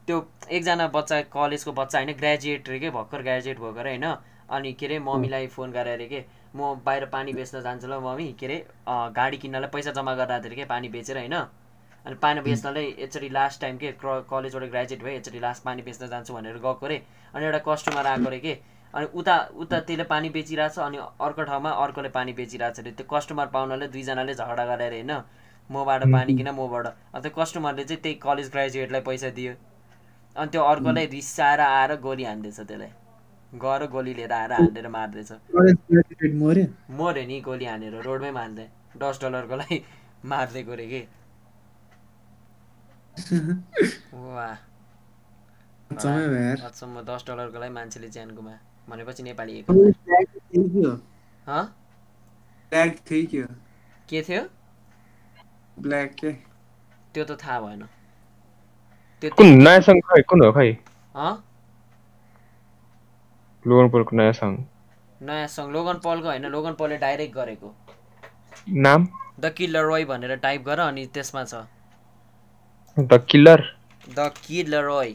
त्यो 0.08 0.18
एकजना 0.52 0.88
बच्चा 0.90 1.22
कलेजको 1.30 1.72
बच्चा 1.72 1.98
होइन 2.00 2.12
ग्रेजुएट 2.18 2.70
रे 2.70 2.80
के 2.80 2.90
भर्खर 2.90 3.22
ग्रेजुएट 3.22 3.58
भएको 3.60 3.80
अरे 3.80 3.90
होइन 3.92 4.06
अनि 4.50 4.74
के 4.74 4.86
अरे 4.86 4.98
मम्मीलाई 5.00 5.48
फोन 5.48 5.72
गरेर 5.72 5.94
अरे 5.94 6.08
के 6.08 6.20
म 6.56 6.74
बाहिर 6.86 7.06
पानी 7.14 7.34
बेच्न 7.34 7.62
जान्छु 7.62 7.88
ल 7.88 8.00
मम्मी। 8.02 8.28
के 8.34 8.46
अरे 8.46 8.58
अँ, 8.88 9.12
गाडी 9.14 9.38
किन्नलाई 9.38 9.70
पैसा 9.70 9.92
जम्मा 9.94 10.14
गरेर 10.16 10.40
थियो 10.40 10.50
अरे 10.50 10.56
के 10.56 10.66
पानी 10.66 10.88
बेचेर 10.90 11.18
होइन। 11.18 11.36
अनि 12.06 12.16
पानी 12.16 12.42
बेच्नलाई 12.42 12.96
यसरी 13.00 13.30
लास्ट 13.30 13.62
टाइम 13.62 13.78
के 13.78 13.92
कलेजबाट 14.04 14.64
ग्रेजुएट 14.72 15.04
भए 15.04 15.16
यसरी 15.18 15.40
लास्ट 15.40 15.64
पानी 15.64 15.82
बेच्न 15.82 16.08
जान्छु 16.08 16.34
भनेर 16.34 16.58
गएको 16.58 16.86
अरे। 16.86 16.98
अनि 17.36 17.46
एउटा 17.46 17.60
कस्टमर 17.68 18.06
आएको 18.08 18.28
अरे 18.28 18.40
के? 18.40 18.54
अनि 18.94 19.06
उता 19.14 19.36
उता 19.56 19.80
त्यसले 19.80 20.04
पानी 20.04 20.30
बेचिरहेछ 20.30 20.80
अनि 20.80 20.98
अर्को 20.98 21.44
ठाउँमा 21.44 21.70
अर्कोले 21.84 22.10
पानी 22.10 22.34
बेचिरहेछ 22.34 22.80
अरे। 22.80 22.92
त्यो 22.92 23.06
कस्टमर 23.12 23.48
पाउनले 23.54 23.88
दुईजनाले 23.88 24.34
झगडा 24.34 24.66
गरेर 24.66 24.94
होइन 24.94 25.12
मबाट 25.70 26.04
पानी 26.12 26.38
किन 26.38 26.50
मबाट? 26.58 26.86
अनि 27.14 27.22
त्यो 27.22 27.32
कस्टमरले 27.38 27.84
चाहिँ 27.84 28.02
त्यही 28.02 28.16
कलेज 28.24 28.50
ग्रेजुएटलाई 28.52 29.02
पैसा 29.02 29.30
दियो। 29.38 29.54
अनि 30.36 30.50
त्यो 30.52 30.62
अर्कोलाई 30.64 31.06
रिसाएर 31.14 31.60
आएर 31.60 31.96
गोली 32.02 32.24
हान्दैछ 32.24 32.60
त्यसलाई। 32.60 32.92
गएर 33.54 33.86
गोली 33.94 34.14
लिएर 34.14 34.32
आएर 34.32 34.52
हानेर 34.54 34.88
मार्दैछ। 34.88 35.32
मऱ्यो 36.90 37.24
नि 37.28 37.40
गोली 37.42 37.66
हानेर 37.66 38.02
रोडमै 38.02 38.32
मार्दै। 38.32 38.68
दस 38.98 39.22
डलरकोलाई 39.22 39.84
मारिदिएको 40.26 40.74
रे 40.76 40.88
कि? 40.88 41.02
यार 43.20 44.58
अचम्म 46.66 47.02
दस 47.02 47.24
डलरकोलाई 47.28 47.70
मान्छेले 47.70 48.10
ज्यान 48.10 48.36
गुमा। 48.36 48.52
भनेपछि 48.90 49.24
नेपाली 49.24 49.60
एक 49.60 49.68
कलेज 49.68 49.96
ब्ल्याक 50.06 50.28
थियो। 50.36 50.70
कि 50.70 50.80
हो? 50.80 51.00
हँ 51.48 51.76
ब्ल्याक 52.72 52.96
थियो। 53.10 53.48
ब्ल्याक 55.80 56.14
के? 56.14 56.32
त्यो 57.14 57.26
त 57.26 57.38
थाहा 57.44 57.60
भएन। 57.60 57.88
कुन 59.24 59.48
नयाँ 59.48 59.82
सङ्ग 59.82 60.02
खै? 60.02 60.22
कुन 60.22 60.46
हो 60.46 60.52
खै? 60.52 60.78
हँ? 61.16 61.44
लोगन 63.68 63.90
पोलको 63.90 64.16
नयाँ 64.16 64.34
सङ्ग 64.34 64.66
नयाँ 65.22 65.48
सङ्ग 65.48 65.72
लोगन 65.72 66.00
पलको 66.04 66.28
होइन 66.28 66.46
लोगन 66.46 66.74
पलले 66.74 66.98
डाइरेक्ट 66.98 67.36
गरेको। 67.36 67.76
नाम? 68.70 69.08
द 69.40 69.54
किलर 69.58 69.84
रोय 69.84 70.06
भनेर 70.06 70.36
टाइप 70.36 70.64
गर 70.64 70.80
अनि 70.80 71.10
त्यसमा 71.14 71.44
छ। 71.44 71.54
The 73.00 73.18
killer 73.30 73.62
the 74.08 74.20
killer 74.46 74.84
Roy 74.84 75.10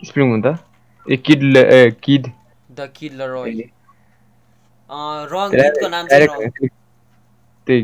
spring 0.00 0.30
हुन्छ 0.30 0.46
a 1.06 1.16
kid 1.26 1.40
a 1.56 1.80
kid 2.04 2.24
the 2.70 2.88
killer 2.96 3.28
Roy 3.30 3.50
wrong 5.32 5.48
गीतको 5.56 5.88
नाम 5.88 6.04
चाहिँ 6.06 6.28
त्यही 7.66 7.82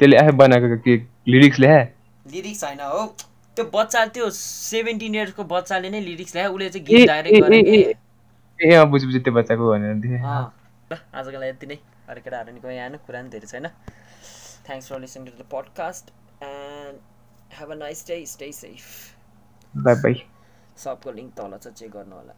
त्यसले 0.00 0.16
आफै 0.22 0.32
बनाएको 0.42 0.76
के 0.86 0.94
लिरिक्स 1.34 1.58
लेखा 1.64 1.80
लिरिक्स 2.26 2.64
होइन 2.64 2.80
हो 2.86 3.02
त्यो 3.56 3.64
बच्चा 3.74 4.04
त्यो 4.16 4.26
सेभेन्टिन 4.36 5.14
इयर्सको 5.14 5.42
बच्चाले 5.54 5.88
नै 5.90 6.00
लिरिक्स 6.00 6.32
ल्यायो 6.34 6.50
उसले 6.52 6.68
चाहिँ 6.70 6.86
गीत 6.86 7.06
डाइरेक्ट 7.08 7.36
गरे 7.44 7.58
ए 8.60 8.74
अँ 8.74 8.86
बुझ 8.90 9.02
बुझ 9.04 9.16
त्यो 9.16 9.32
बच्चाको 9.34 9.62
भनेर 9.70 9.94
थिएँ। 10.02 10.18
ल 10.18 10.92
आजको 11.14 11.38
लागि 11.40 11.48
यति 11.48 11.66
नै। 11.66 11.76
अरू 12.08 12.20
केटाहरू 12.24 12.50
नि 12.52 12.60
कोही 12.60 12.76
आएन 12.78 12.94
कुरा 13.06 13.20
नि 13.22 13.28
धेरै 13.34 13.48
छैन। 13.52 13.66
Thanks 14.66 14.86
for 14.88 14.98
listening 15.00 15.22
to 15.26 15.32
the 15.32 15.44
podcast 15.52 16.04
and 16.42 16.71
have 17.58 17.70
a 17.70 17.74
nice 17.74 18.06
day 18.08 18.24
stay 18.26 18.50
safe 18.52 18.86
bye 19.74 19.94
bye 20.02 20.22
सबको 20.84 21.12
लिङ्क 21.18 21.34
तल 21.40 21.58
छ 21.58 21.72
चेक 21.80 21.90
गर्नु 21.96 22.16
होला 22.16 22.34